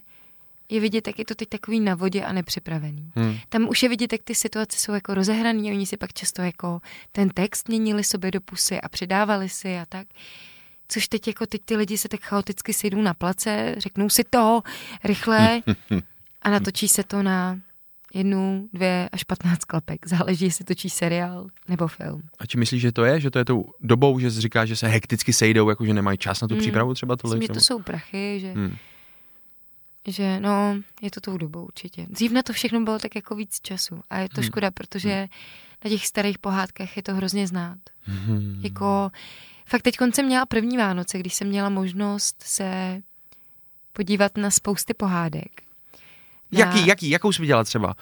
je 0.69 0.79
vidět, 0.79 1.07
jak 1.07 1.19
je 1.19 1.25
to 1.25 1.35
teď 1.35 1.49
takový 1.49 1.79
na 1.79 1.95
vodě 1.95 2.23
a 2.23 2.33
nepřipravený. 2.33 3.11
Hmm. 3.15 3.37
Tam 3.49 3.69
už 3.69 3.83
je 3.83 3.89
vidět, 3.89 4.11
jak 4.13 4.23
ty 4.23 4.35
situace 4.35 4.79
jsou 4.79 4.91
jako 4.93 5.13
rozehraný, 5.13 5.71
oni 5.71 5.85
si 5.85 5.97
pak 5.97 6.13
často 6.13 6.41
jako 6.41 6.81
ten 7.11 7.29
text 7.29 7.67
měnili 7.67 8.03
sobě 8.03 8.31
do 8.31 8.41
pusy 8.41 8.81
a 8.81 8.89
přidávali 8.89 9.49
si 9.49 9.77
a 9.77 9.85
tak. 9.89 10.07
Což 10.87 11.07
teď 11.07 11.27
jako 11.27 11.45
teď 11.45 11.61
ty 11.65 11.75
lidi 11.75 11.97
se 11.97 12.09
tak 12.09 12.21
chaoticky 12.21 12.73
sejdou 12.73 13.01
na 13.01 13.13
place, 13.13 13.75
řeknou 13.77 14.09
si 14.09 14.23
to 14.23 14.61
rychle 15.03 15.61
a 16.41 16.49
natočí 16.49 16.87
se 16.87 17.03
to 17.03 17.23
na 17.23 17.59
jednu, 18.13 18.69
dvě 18.73 19.09
až 19.11 19.23
patnáct 19.23 19.65
klapek. 19.65 20.07
Záleží, 20.07 20.45
jestli 20.45 20.65
točí 20.65 20.89
seriál 20.89 21.47
nebo 21.67 21.87
film. 21.87 22.21
A 22.39 22.45
či 22.45 22.57
myslíš, 22.57 22.81
že 22.81 22.91
to 22.91 23.03
je? 23.05 23.19
Že 23.19 23.31
to 23.31 23.39
je 23.39 23.45
tou 23.45 23.65
dobou, 23.81 24.19
že 24.19 24.29
říká, 24.29 24.65
že 24.65 24.75
se 24.75 24.87
hekticky 24.87 25.33
sejdou, 25.33 25.69
jako 25.69 25.85
že 25.85 25.93
nemají 25.93 26.17
čas 26.17 26.41
na 26.41 26.47
tu 26.47 26.53
Mm. 26.53 26.59
přípravu 26.59 26.93
třeba 26.93 27.13
Myslím, 27.15 27.29
tolik? 27.29 27.43
že 27.43 27.53
to 27.53 27.59
jsou 27.59 27.81
prachy, 27.81 28.39
že 28.39 28.51
Hmm. 28.51 28.75
že 30.07 30.39
no, 30.39 30.75
je 31.01 31.11
to 31.11 31.21
tou 31.21 31.37
dobou 31.37 31.65
určitě. 31.65 32.05
Dřív 32.09 32.31
na 32.31 32.43
to 32.43 32.53
všechno 32.53 32.81
bylo 32.81 32.99
tak 32.99 33.15
jako 33.15 33.35
víc 33.35 33.59
času 33.61 34.01
a 34.09 34.17
je 34.17 34.29
to 34.29 34.41
Hmm. 34.41 34.47
škoda, 34.47 34.71
protože 34.71 35.27
na 35.85 35.89
těch 35.89 36.07
starých 36.07 36.37
pohádkách 36.39 36.97
je 36.97 37.03
to 37.03 37.13
hrozně 37.15 37.47
znát. 37.47 37.77
Hmm. 38.01 38.59
Jako, 38.63 39.11
fakt 39.65 39.81
teď 39.81 39.95
jsem 40.13 40.25
měla 40.25 40.45
první 40.45 40.77
Vánoce, 40.77 41.19
když 41.19 41.33
jsem 41.33 41.47
měla 41.47 41.69
možnost 41.69 42.35
se 42.45 43.01
podívat 43.93 44.37
na 44.37 44.51
spousty 44.51 44.93
pohádek. 44.93 45.61
Jaký, 46.51 46.87
jaký, 46.87 47.09
jakou 47.09 47.31
jsi 47.31 47.41
viděla 47.41 47.63
třeba? 47.63 47.95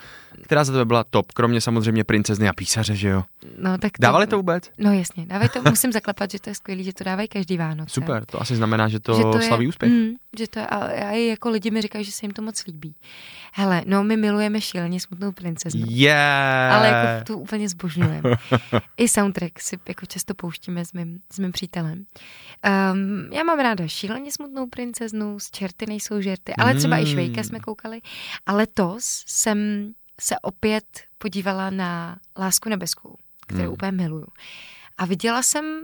Která 0.43 0.63
za 0.63 0.73
tebe 0.73 0.85
byla 0.85 1.03
top, 1.03 1.31
kromě 1.31 1.61
samozřejmě 1.61 2.03
princezny 2.03 2.49
a 2.49 2.53
písaře, 2.53 2.95
že 2.95 3.09
jo? 3.09 3.23
No, 3.57 3.77
tak 3.77 3.91
Dávali 3.99 4.27
to 4.27 4.37
vůbec? 4.37 4.71
No 4.77 4.93
jasně, 4.93 5.25
dávají 5.25 5.49
to, 5.49 5.61
musím 5.69 5.91
zaklepat, 5.91 6.31
že 6.31 6.39
to 6.39 6.49
je 6.49 6.55
skvělý, 6.55 6.83
že 6.83 6.93
to 6.93 7.03
dávají 7.03 7.27
každý 7.27 7.57
Vánoce. 7.57 7.93
Super, 7.93 8.25
to 8.25 8.41
asi 8.41 8.55
znamená, 8.55 8.87
že 8.87 8.99
to, 8.99 9.13
že 9.17 9.23
to 9.23 9.41
slaví 9.41 9.65
je, 9.65 9.69
úspěch. 9.69 9.91
Mm, 9.91 10.09
že 10.39 10.47
to 10.47 10.59
je, 10.59 10.67
a, 10.67 10.77
a 10.77 11.11
i 11.11 11.25
jako 11.27 11.49
lidi 11.49 11.71
mi 11.71 11.81
říkají, 11.81 12.05
že 12.05 12.11
se 12.11 12.25
jim 12.25 12.31
to 12.31 12.41
moc 12.41 12.65
líbí. 12.65 12.95
Hele, 13.53 13.81
no 13.85 14.03
my 14.03 14.17
milujeme 14.17 14.61
šíleně 14.61 14.99
smutnou 14.99 15.31
princeznu. 15.31 15.85
Yeah. 15.89 16.75
Ale 16.75 16.87
jako 16.87 17.25
tu 17.25 17.37
úplně 17.37 17.69
zbožňujeme. 17.69 18.31
I 18.97 19.07
soundtrack 19.07 19.59
si 19.59 19.77
jako 19.87 20.05
často 20.05 20.33
pouštíme 20.33 20.85
s 20.85 20.93
mým, 20.93 21.19
s 21.33 21.39
mým 21.39 21.51
přítelem. 21.51 22.05
Um, 22.93 23.29
já 23.33 23.43
mám 23.43 23.59
ráda 23.59 23.87
šíleně 23.87 24.31
smutnou 24.31 24.67
princeznu, 24.67 25.39
z 25.39 25.51
čerty 25.51 25.85
nejsou 25.85 26.21
žerty, 26.21 26.53
ale 26.57 26.75
třeba 26.75 26.97
i 26.97 27.07
Mm. 27.07 27.11
Švejka 27.11 27.43
jsme 27.43 27.59
koukali. 27.59 28.01
A 28.45 28.53
letos 28.53 29.23
jsem 29.27 29.91
se 30.21 30.35
opět 30.41 31.01
podívala 31.17 31.69
na 31.69 32.19
Lásku 32.37 32.69
nebeskou, 32.69 33.15
kterou 33.47 33.63
Mm. 33.67 33.73
úplně 33.73 33.91
miluju. 33.91 34.27
A 34.97 35.05
viděla 35.05 35.43
jsem, 35.43 35.81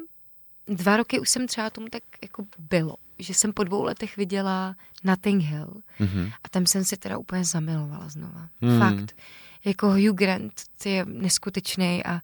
dva 0.68 0.98
roky 0.98 1.20
už 1.20 1.30
jsem 1.30 1.48
třeba 1.48 1.70
tomu 1.70 1.88
tak 1.90 2.04
jako 2.22 2.46
bylo, 2.60 2.96
že 3.20 3.34
jsem 3.34 3.54
po 3.54 3.64
dvou 3.64 3.84
letech 3.84 4.18
viděla 4.18 4.76
Nothing 5.04 5.44
Hill 5.44 5.74
Mhm. 6.00 6.32
a 6.44 6.50
tam 6.50 6.66
jsem 6.66 6.84
si 6.84 6.98
teda 6.98 7.18
úplně 7.18 7.46
zamilovala 7.46 8.10
znova. 8.10 8.50
Hmm. 8.62 8.80
Fakt. 8.80 9.16
Jako 9.66 9.88
Hugh 9.90 10.16
Grant, 10.18 10.54
ty 10.84 10.90
je 10.90 11.06
neskutečný 11.06 12.06
a 12.06 12.22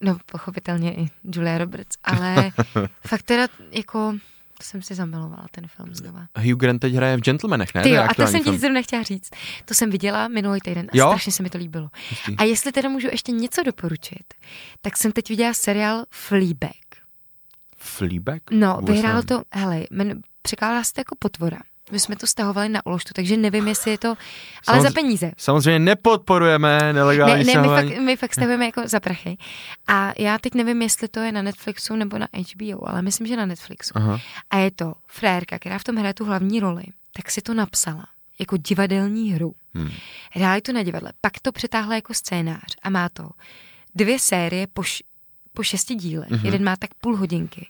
no 0.00 0.18
pochopitelně 0.26 0.94
i 0.94 1.10
Julia 1.34 1.58
Roberts, 1.58 1.96
ale 2.04 2.50
fakt 3.06 3.22
teda 3.22 3.48
jako 3.70 4.14
to 4.58 4.64
jsem 4.64 4.82
si 4.82 4.94
zamilovala 4.94 5.46
ten 5.50 5.66
film 5.66 5.94
znova. 5.94 6.26
Hugh 6.38 6.56
Grant 6.60 6.80
teď 6.80 6.94
hraje 6.94 7.16
v 7.16 7.20
Gentlemanech, 7.20 7.74
ne? 7.74 7.82
Ty 7.82 7.90
jo, 7.90 8.02
a 8.02 8.14
to 8.14 8.26
jsem 8.26 8.44
ti 8.44 8.58
zrovna 8.58 8.82
chtěla 8.82 9.02
říct. 9.02 9.30
To 9.64 9.74
jsem 9.74 9.90
viděla 9.90 10.28
minulý 10.28 10.60
týden 10.60 10.86
a 10.92 10.96
Jo? 10.96 11.06
strašně 11.08 11.32
se 11.32 11.42
mi 11.42 11.50
to 11.50 11.58
líbilo. 11.58 11.90
Hustý. 12.10 12.36
A 12.36 12.44
jestli 12.44 12.72
teda 12.72 12.88
můžu 12.88 13.08
ještě 13.10 13.32
něco 13.32 13.62
doporučit, 13.62 14.34
tak 14.80 14.96
jsem 14.96 15.12
teď 15.12 15.28
viděla 15.28 15.54
seriál 15.54 16.04
Fleabag. 16.10 16.70
Fleabag? 17.76 18.42
No, 18.50 18.74
Vůbec 18.80 18.94
vyhrál 18.94 19.14
nevím. 19.14 19.26
to, 19.26 19.42
hele, 19.52 19.84
men, 19.90 20.22
překládá 20.42 20.84
se 20.84 20.92
to 20.92 21.00
jako 21.00 21.14
potvora. 21.18 21.58
My 21.90 22.00
jsme 22.00 22.16
to 22.16 22.26
stahovali 22.26 22.68
na 22.68 22.86
Ološtu, 22.86 23.14
takže 23.14 23.36
nevím, 23.36 23.68
jestli 23.68 23.90
je 23.90 23.98
to, 23.98 24.08
ale 24.66 24.78
Samoz- 24.78 24.82
za 24.82 24.90
peníze. 24.90 25.32
Samozřejmě 25.36 25.78
nepodporujeme 25.78 26.92
nelegální 26.92 27.44
Ne, 27.44 27.54
ne 27.54 27.60
my, 27.62 27.68
fakt, 27.68 27.98
my 28.04 28.16
fakt 28.16 28.32
stavujeme 28.32 28.64
jako 28.66 28.82
za 28.88 29.00
prachy. 29.00 29.36
A 29.88 30.12
já 30.18 30.38
teď 30.38 30.54
nevím, 30.54 30.82
jestli 30.82 31.08
to 31.08 31.20
je 31.20 31.32
na 31.32 31.42
Netflixu 31.42 31.96
nebo 31.96 32.18
na 32.18 32.28
HBO, 32.32 32.88
ale 32.88 33.02
myslím, 33.02 33.26
že 33.26 33.36
na 33.36 33.46
Netflixu. 33.46 33.92
Aha. 33.96 34.20
A 34.50 34.56
je 34.56 34.70
to 34.70 34.94
frérka, 35.06 35.58
která 35.58 35.78
v 35.78 35.84
tom 35.84 35.96
hraje 35.96 36.14
tu 36.14 36.24
hlavní 36.24 36.60
roli, 36.60 36.84
tak 37.12 37.30
si 37.30 37.40
to 37.40 37.54
napsala 37.54 38.06
jako 38.40 38.56
divadelní 38.56 39.32
hru. 39.32 39.54
Hmm. 39.74 39.90
Hráli 40.32 40.60
to 40.60 40.72
na 40.72 40.82
divadle, 40.82 41.12
pak 41.20 41.32
to 41.42 41.52
přetáhla 41.52 41.94
jako 41.94 42.14
scénář 42.14 42.76
a 42.82 42.90
má 42.90 43.08
to 43.08 43.30
dvě 43.94 44.18
série 44.18 44.66
po, 44.66 44.82
š- 44.82 45.02
po 45.52 45.62
šesti 45.62 45.94
dílech. 45.94 46.30
Mhm. 46.30 46.40
Mm-hmm. 46.40 46.44
Jeden 46.46 46.64
má 46.64 46.76
tak 46.76 46.94
půl 46.94 47.16
hodinky 47.16 47.68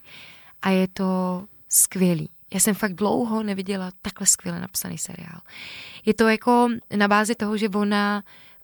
a 0.63 0.71
je 0.71 0.89
to 0.89 1.45
skvělý. 1.69 2.29
Já 2.55 2.61
jsem 2.61 2.75
fakt 2.75 2.95
dlouho 2.95 3.43
neviděla 3.43 3.91
takhle 4.03 4.27
skvěle 4.27 4.61
napsaný 4.61 4.99
seriál. 4.99 5.41
Je 6.07 6.15
to 6.15 6.29
jako 6.29 6.69
na 6.97 7.09
bázi 7.09 7.35
toho, 7.35 7.57
že 7.57 7.69
ona 7.69 8.23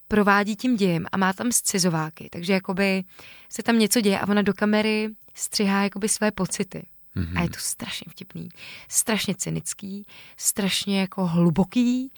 provádí 0.08 0.56
tím 0.56 0.76
dějem 0.76 1.06
a 1.12 1.16
má 1.16 1.32
tam 1.32 1.52
scizováky, 1.52 2.28
takže 2.32 2.52
jakoby 2.52 3.04
se 3.48 3.62
tam 3.62 3.78
něco 3.78 4.00
děje 4.00 4.20
a 4.20 4.28
ona 4.28 4.42
do 4.42 4.54
kamery 4.54 5.08
střihá 5.34 5.82
jakoby 5.82 6.08
své 6.08 6.30
pocity. 6.30 6.86
Mhm. 7.14 7.38
A 7.38 7.42
je 7.42 7.48
to 7.48 7.58
strašně 7.58 8.06
vtipný, 8.10 8.48
strašně 8.88 9.34
cynický, 9.34 10.06
strašně 10.36 11.00
jako 11.00 11.26
hluboký, 11.26 12.12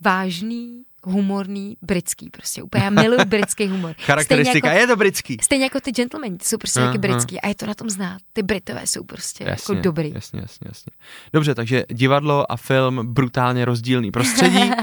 vážný, 0.00 0.84
humorný, 1.04 1.76
britský 1.82 2.30
prostě. 2.30 2.62
Úplně 2.62 2.84
já 2.84 2.90
miluji 2.90 3.18
britský 3.26 3.68
humor. 3.68 3.94
Charakteristika 3.98 4.68
jako, 4.68 4.80
je 4.80 4.86
to 4.86 4.96
britský. 4.96 5.36
stejně 5.42 5.64
jako 5.64 5.80
ty 5.80 5.92
gentlemani, 5.92 6.38
ty 6.38 6.44
jsou 6.44 6.58
prostě 6.58 6.80
taky 6.80 6.98
britský 6.98 7.40
a 7.40 7.48
je 7.48 7.54
to 7.54 7.66
na 7.66 7.74
tom 7.74 7.90
znát. 7.90 8.18
Ty 8.32 8.42
Britové 8.42 8.86
jsou 8.86 9.04
prostě 9.04 9.44
Jasně, 9.44 9.74
jako 9.74 9.82
dobrý. 9.82 10.12
Jasně, 10.14 10.40
jasně, 10.40 10.64
jasně. 10.68 10.92
Dobře, 11.32 11.54
takže 11.54 11.84
divadlo 11.88 12.52
a 12.52 12.56
film 12.56 13.06
brutálně 13.14 13.64
rozdílný 13.64 14.10
prostředí. 14.10 14.70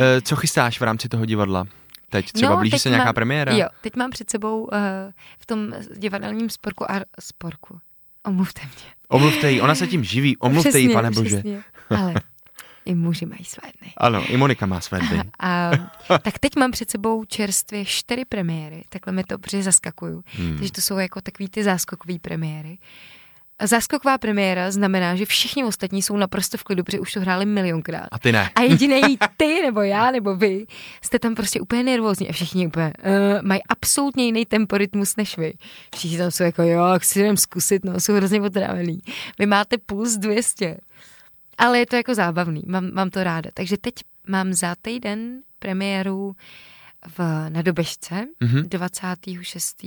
Eh, 0.00 0.20
Co 0.20 0.36
chystáš 0.36 0.80
v 0.80 0.82
rámci 0.82 1.08
toho 1.08 1.24
divadla? 1.24 1.66
Teď 2.10 2.32
třeba 2.32 2.56
blíží 2.56 2.72
No, 2.72 2.76
teď 2.76 2.82
se 2.82 2.88
nějaká 2.88 3.04
mám, 3.04 3.14
premiéra? 3.14 3.52
Jo, 3.56 3.66
teď 3.80 3.96
mám 3.96 4.10
před 4.10 4.30
sebou 4.30 4.62
uh, 4.62 4.68
v 5.38 5.46
tom 5.46 5.72
divadelním 5.96 6.50
sporku 6.50 6.90
a 6.90 7.00
sporku. 7.20 7.78
Omluvte 8.26 8.60
mě. 8.60 8.92
Omluvte 9.08 9.52
jí, 9.52 9.60
ona 9.60 9.74
se 9.74 9.86
tím 9.86 10.04
živí, 10.04 10.36
omluvte 10.36 10.78
jí, 10.78 10.92
pane 10.92 11.10
bože. 11.10 11.36
Přesně. 11.36 11.62
Ale 11.90 12.14
i 12.88 12.94
muži 12.94 13.26
mají 13.26 13.44
své 13.44 13.68
dny. 13.80 13.92
Ano, 13.96 14.24
i 14.28 14.36
Monika 14.36 14.66
má 14.66 14.80
své 14.80 14.98
dny. 14.98 15.22
A, 15.38 15.70
tak 16.22 16.38
teď 16.38 16.56
mám 16.56 16.70
před 16.70 16.90
sebou 16.90 17.24
čerstvě 17.24 17.84
čtyři 17.84 18.24
premiéry, 18.24 18.84
takhle 18.88 19.12
mi 19.12 19.24
to 19.24 19.38
protože 19.38 19.62
zaskakuju. 19.62 20.24
Hmm. 20.26 20.56
Takže 20.58 20.72
to 20.72 20.80
jsou 20.80 20.98
jako 20.98 21.20
takový 21.20 21.48
ty 21.48 21.64
záskokové 21.64 22.18
premiéry. 22.18 22.78
A 23.60 23.66
záskoková 23.66 24.18
premiéra 24.18 24.70
znamená, 24.70 25.16
že 25.16 25.26
všichni 25.26 25.64
ostatní 25.64 26.02
jsou 26.02 26.16
naprosto 26.16 26.58
v 26.58 26.64
klidu, 26.64 26.84
protože 26.84 27.00
už 27.00 27.12
to 27.12 27.20
hráli 27.20 27.46
milionkrát. 27.46 28.08
A 28.12 28.18
ty 28.18 28.32
ne. 28.32 28.50
A 28.54 28.62
jediný 28.62 29.18
ty, 29.36 29.62
nebo 29.62 29.80
já, 29.80 30.10
nebo 30.10 30.36
vy, 30.36 30.66
jste 31.02 31.18
tam 31.18 31.34
prostě 31.34 31.60
úplně 31.60 31.82
nervózní 31.82 32.28
a 32.28 32.32
všichni 32.32 32.66
úplně 32.66 32.92
uh, 32.98 33.42
mají 33.42 33.60
absolutně 33.68 34.24
jiný 34.24 34.46
temporytmus 34.46 35.16
než 35.16 35.38
vy. 35.38 35.52
Všichni 35.94 36.18
tam 36.18 36.30
jsou 36.30 36.44
jako, 36.44 36.62
jo, 36.62 36.82
si 37.02 37.20
jdem 37.20 37.36
zkusit, 37.36 37.84
no, 37.84 38.00
jsou 38.00 38.14
hrozně 38.14 38.40
otrávený. 38.40 39.00
Vy 39.38 39.46
máte 39.46 39.78
puls 39.78 40.16
200. 40.16 40.76
Ale 41.58 41.78
je 41.78 41.86
to 41.86 41.96
jako 41.96 42.14
zábavný, 42.14 42.62
mám, 42.66 42.90
mám 42.94 43.10
to 43.10 43.24
ráda. 43.24 43.50
Takže 43.54 43.76
teď 43.76 43.94
mám 44.28 44.52
za 44.52 44.74
týden 44.82 45.42
premiéru 45.58 46.36
v, 47.18 47.18
na 47.48 47.62
Dobežce 47.62 48.26
Mhm. 48.40 48.68
26. 48.68 49.82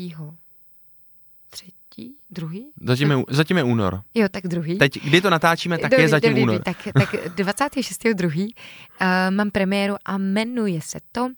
třetí, 1.49 2.15
druhý? 2.29 2.67
Zatím 2.81 3.11
je, 3.11 3.17
zatím 3.29 3.57
je 3.57 3.63
únor. 3.63 4.01
Jo, 4.13 4.27
tak 4.31 4.43
druhý. 4.47 4.77
Teď, 4.77 4.93
kdy 5.03 5.21
to 5.21 5.29
natáčíme, 5.29 5.77
tak 5.77 5.91
Dobrý, 5.91 6.03
je 6.03 6.09
zatím 6.09 6.29
dobrý, 6.29 6.43
únor. 6.43 6.61
Tak, 6.63 6.77
tak 6.93 7.13
26.2. 7.35 8.45
Uh, 9.01 9.07
mám 9.35 9.51
premiéru 9.51 9.95
a 10.05 10.17
jmenuje 10.17 10.81
se 10.81 10.99
to 11.11 11.23
uh, 11.25 11.31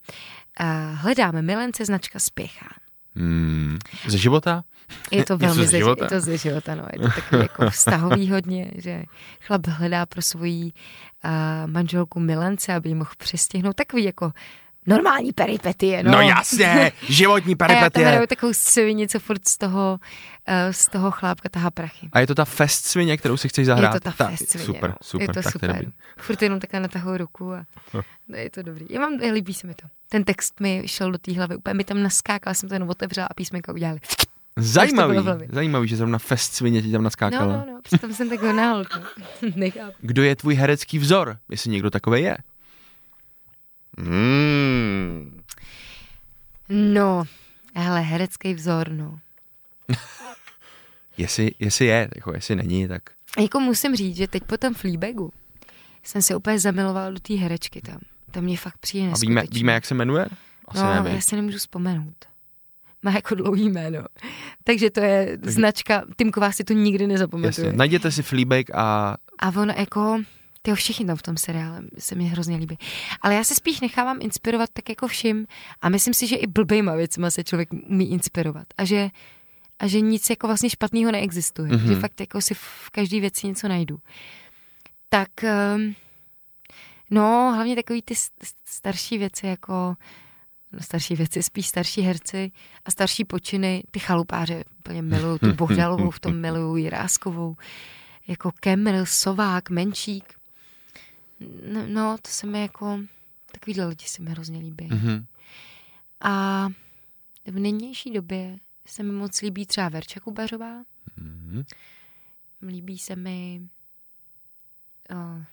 Hledáme 0.95 1.41
milence 1.41 1.85
značka 1.85 2.19
Spěchá. 2.19 2.67
Hmm. 3.15 3.77
Ze 4.07 4.17
života? 4.17 4.63
Je 5.11 5.25
to 5.25 5.37
velmi 5.37 5.67
ze 5.67 5.77
života? 5.77 6.05
je 6.05 6.09
to 6.09 6.19
ze 6.19 6.37
života, 6.37 6.75
no. 6.75 6.83
Je 6.93 6.99
to 6.99 7.07
takový 7.15 7.41
jako 7.41 7.69
vztahový 7.69 8.31
hodně, 8.31 8.71
že 8.75 9.03
chlap 9.41 9.67
hledá 9.67 10.05
pro 10.05 10.21
svoji 10.21 10.63
uh, 10.63 11.31
manželku 11.71 12.19
milence, 12.19 12.73
aby 12.73 12.89
ji 12.89 12.95
mohl 12.95 13.11
přistihnout. 13.17 13.75
Takový 13.75 14.03
jako 14.03 14.31
normální 14.87 15.33
peripetie, 15.33 16.03
no. 16.03 16.11
No, 16.11 16.21
jasně, 16.21 16.91
životní 17.09 17.55
A 17.59 17.71
já 17.71 17.79
tam 17.79 17.89
peripetie. 17.91 18.27
takovou 18.27 18.53
svini, 18.53 19.07
co 19.07 19.19
furt 19.19 19.47
z 19.47 19.57
toho, 19.57 19.99
uh, 20.47 20.71
z 20.71 20.87
toho 20.87 21.11
chlápka 21.11 21.49
tahá 21.49 21.71
prachy. 21.71 22.09
A 22.13 22.19
je 22.19 22.27
to 22.27 22.35
ta 22.35 22.45
fest 22.45 22.85
svině, 22.85 23.17
kterou 23.17 23.37
si 23.37 23.49
chceš 23.49 23.65
zahrát? 23.65 23.93
Je 23.93 23.99
to 23.99 24.11
ta 24.11 24.27
fest 24.29 24.49
svině, 24.49 24.65
Super, 24.65 24.89
no. 24.89 24.95
super, 25.01 25.23
je 25.23 25.27
to 25.27 25.41
tak 25.41 25.51
super. 25.51 25.85
to. 25.85 25.91
Furt 26.17 26.41
jenom 26.41 26.59
takhle 26.59 26.79
natahuji 26.79 27.17
ruku 27.17 27.53
a 27.53 27.65
no, 27.93 28.37
je 28.37 28.49
to 28.49 28.63
dobrý. 28.63 28.85
Já 28.89 28.99
mám, 28.99 29.13
líbí 29.33 29.53
se 29.53 29.67
mi 29.67 29.73
to. 29.73 29.87
Ten 30.09 30.23
text 30.23 30.59
mi 30.59 30.83
šel 30.85 31.11
do 31.11 31.17
té 31.17 31.33
hlavy, 31.33 31.55
úplně 31.55 31.73
mi 31.73 31.83
tam 31.83 32.03
naskákala, 32.03 32.53
jsem 32.53 32.69
to 32.69 32.75
jenom 32.75 32.89
otevřela 32.89 33.27
a 33.27 33.33
písmenka 33.33 33.73
udělali. 33.73 33.99
Zajímavý, 34.57 35.17
zajímavý, 35.49 35.87
že 35.87 35.95
zrovna 35.97 36.19
fest 36.19 36.53
svině 36.53 36.81
ti 36.81 36.91
tam 36.91 37.01
No, 37.01 37.03
naskákala. 37.03 37.45
no, 37.57 37.65
no, 37.73 37.79
přitom 37.83 38.13
jsem 38.13 38.29
tak 38.29 38.41
honál. 38.41 38.83
Nechápu. 39.55 39.97
Kdo 40.01 40.23
je 40.23 40.35
tvůj 40.35 40.55
herecký 40.55 40.99
vzor, 40.99 41.37
jestli 41.49 41.71
někdo 41.71 41.89
takový 41.89 42.21
je? 42.21 42.37
Mm. 43.97 45.41
No, 46.69 47.23
hele, 47.75 48.01
herecký 48.01 48.53
vzor, 48.53 48.91
no. 48.91 49.19
Jestli, 51.17 51.51
jestli 51.59 51.85
je, 51.85 52.09
jako 52.15 52.33
jestli 52.33 52.55
není, 52.55 52.87
tak 52.87 53.01
Jako 53.39 53.59
musím 53.59 53.95
říct, 53.95 54.15
že 54.15 54.27
teď 54.27 54.43
po 54.43 54.57
tom 54.57 54.73
Fleabagu 54.73 55.31
jsem 56.03 56.21
se 56.21 56.35
úplně 56.35 56.59
zamilovala 56.59 57.09
do 57.11 57.19
té 57.19 57.33
herečky 57.35 57.81
tam. 57.81 57.99
To 58.31 58.41
mě 58.41 58.57
fakt 58.57 58.77
přijde 58.77 59.11
a 59.11 59.13
víme, 59.21 59.43
víme, 59.51 59.73
jak 59.73 59.85
se 59.85 59.93
jmenuje? 59.95 60.25
Asi 60.67 60.83
no, 60.83 60.93
nevím. 60.93 61.15
já 61.15 61.21
si 61.21 61.35
nemůžu 61.35 61.57
vzpomenout. 61.57 62.15
Má 63.03 63.11
jako 63.11 63.35
dlouhý 63.35 63.69
jméno. 63.69 63.99
Takže 64.63 64.89
to 64.91 64.99
je 64.99 65.37
Takže- 65.37 65.51
značka, 65.51 66.03
Timková 66.17 66.51
si 66.51 66.63
to 66.63 66.73
nikdy 66.73 67.07
nezapamatuje. 67.07 67.65
Jasně. 67.67 67.77
Najděte 67.77 68.11
si 68.11 68.23
Fleabag 68.23 68.65
a 68.73 69.17
A 69.39 69.49
on 69.49 69.69
jako, 69.77 70.21
ty 70.61 70.73
všichni 70.73 71.05
tam 71.05 71.17
v 71.17 71.21
tom 71.21 71.37
seriále 71.37 71.81
se 71.99 72.15
mi 72.15 72.23
hrozně 72.23 72.57
líbí. 72.57 72.77
Ale 73.21 73.35
já 73.35 73.43
se 73.43 73.55
spíš 73.55 73.81
nechávám 73.81 74.17
inspirovat 74.21 74.69
tak 74.73 74.89
jako 74.89 75.07
všim 75.07 75.47
a 75.81 75.89
myslím 75.89 76.13
si, 76.13 76.27
že 76.27 76.35
i 76.35 76.47
blbejma 76.47 76.95
věcma 76.95 77.31
se 77.31 77.43
člověk 77.43 77.69
umí 77.73 78.11
inspirovat. 78.11 78.67
A 78.77 78.85
že, 78.85 79.09
a 79.79 79.87
že 79.87 80.01
nic 80.01 80.29
jako 80.29 80.47
vlastně 80.47 80.69
špatného 80.69 81.11
neexistuje. 81.11 81.67
Mhm. 81.71 81.77
Mm-hmm. 81.79 81.87
Že 81.93 81.99
fakt 81.99 82.19
jako 82.19 82.41
si 82.41 82.53
v 82.53 82.89
každé 82.91 83.19
věci 83.19 83.47
něco 83.47 83.67
najdu. 83.67 83.99
Tak 85.09 85.29
um, 85.75 85.95
No, 87.09 87.51
hlavně 87.55 87.75
takový 87.75 88.01
ty 88.01 88.13
starší 88.65 89.17
věci, 89.17 89.47
jako 89.47 89.95
starší 90.79 91.15
věci, 91.15 91.43
spíš 91.43 91.67
starší 91.67 92.01
herci 92.01 92.51
a 92.85 92.91
starší 92.91 93.25
počiny, 93.25 93.83
ty 93.91 93.99
chalupáře 93.99 94.63
úplně 94.79 95.01
miluju, 95.01 95.37
tu 95.37 95.53
Bohdalovou 95.55 96.11
v 96.11 96.19
tom 96.19 96.35
miluju, 96.41 96.75
Jiráskovou, 96.75 97.55
jako 98.27 98.51
Kemr, 98.51 99.05
Sovák, 99.05 99.69
Menšík. 99.69 100.33
No, 101.87 102.17
to 102.17 102.29
se 102.29 102.47
mi 102.47 102.61
jako, 102.61 102.99
takovýhle 103.51 103.85
lidi 103.85 104.05
se 104.05 104.21
mi 104.21 104.31
hrozně 104.31 104.59
líbí. 104.59 104.87
Mhm. 104.91 105.25
A 106.21 106.67
v 107.45 107.59
nynější 107.59 108.11
době 108.11 108.59
se 108.85 109.03
mi 109.03 109.11
moc 109.11 109.41
líbí 109.41 109.65
třeba 109.65 109.89
Verča 109.89 110.19
Kubařová, 110.19 110.83
Mhm. 111.17 111.63
líbí 112.67 112.97
se 112.97 113.15
mi 113.15 113.61
uh, 115.11 115.43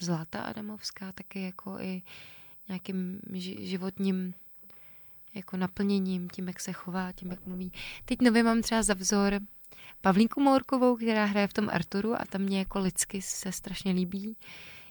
Zlata 0.00 0.40
Adamovská, 0.40 1.12
taky 1.12 1.42
jako 1.42 1.78
i 1.80 2.02
nějakým 2.68 3.20
ži- 3.32 3.60
životním 3.60 4.34
jako 5.34 5.56
naplněním, 5.56 6.28
tím, 6.30 6.48
jak 6.48 6.60
se 6.60 6.72
chová, 6.72 7.12
tím, 7.12 7.30
jak 7.30 7.46
mluví. 7.46 7.72
Teď 8.04 8.22
nově 8.22 8.42
mám 8.42 8.62
třeba 8.62 8.82
za 8.82 8.94
vzor 8.94 9.40
Pavlínku 10.00 10.40
Mourkovou, 10.40 10.96
která 10.96 11.24
hraje 11.24 11.48
v 11.48 11.52
tom 11.52 11.68
Arturu 11.72 12.14
a 12.20 12.24
tam 12.30 12.40
mě 12.42 12.58
jako 12.58 12.78
lidsky 12.80 13.22
se 13.22 13.52
strašně 13.52 13.92
líbí. 13.92 14.36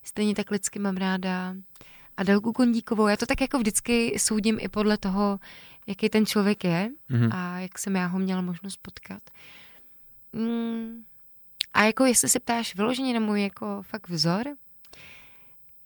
Stejně 0.04 0.36
tak 0.36 0.52
lidsky 0.52 0.80
mám 0.80 0.98
ráda 0.98 1.56
Adelku 2.18 2.54
Kondíkovou. 2.54 3.08
Já 3.08 3.18
to 3.18 3.26
tak 3.26 3.42
jako 3.42 3.60
vždycky 3.60 4.20
soudím 4.20 4.58
i 4.62 4.70
podle 4.70 4.98
toho, 4.98 5.40
jaký 5.88 6.10
ten 6.10 6.26
člověk 6.26 6.64
je 6.64 6.90
Mhm. 7.10 7.30
a 7.34 7.60
jak 7.60 7.80
jsem 7.80 7.96
já 7.96 8.06
ho 8.08 8.20
měla 8.20 8.42
možnost 8.42 8.78
potkat. 8.82 9.24
Mm. 10.34 11.04
A 11.74 11.84
jako 11.84 12.06
jestli 12.06 12.30
se 12.30 12.40
ptáš 12.40 12.76
vyloženě 12.76 13.14
na 13.14 13.20
můj 13.20 13.44
jako 13.44 13.82
fakt 13.82 14.10
vzor, 14.10 14.46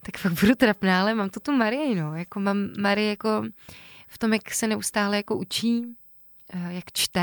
tak 0.02 0.18
fakt 0.18 0.34
budu 0.40 0.56
trapná, 0.56 1.02
ale 1.02 1.16
mám 1.16 1.30
to 1.30 1.40
tu 1.40 1.52
Marii, 1.52 1.96
no. 1.96 2.16
Jako 2.16 2.40
mám 2.40 2.58
Marii 2.80 3.10
jako 3.10 3.44
v 4.08 4.18
tom, 4.18 4.34
jak 4.34 4.52
se 4.54 4.68
neustále 4.68 5.18
jako 5.18 5.38
učí, 5.38 5.84
eh, 6.54 6.74
jak 6.74 6.92
čte, 6.94 7.22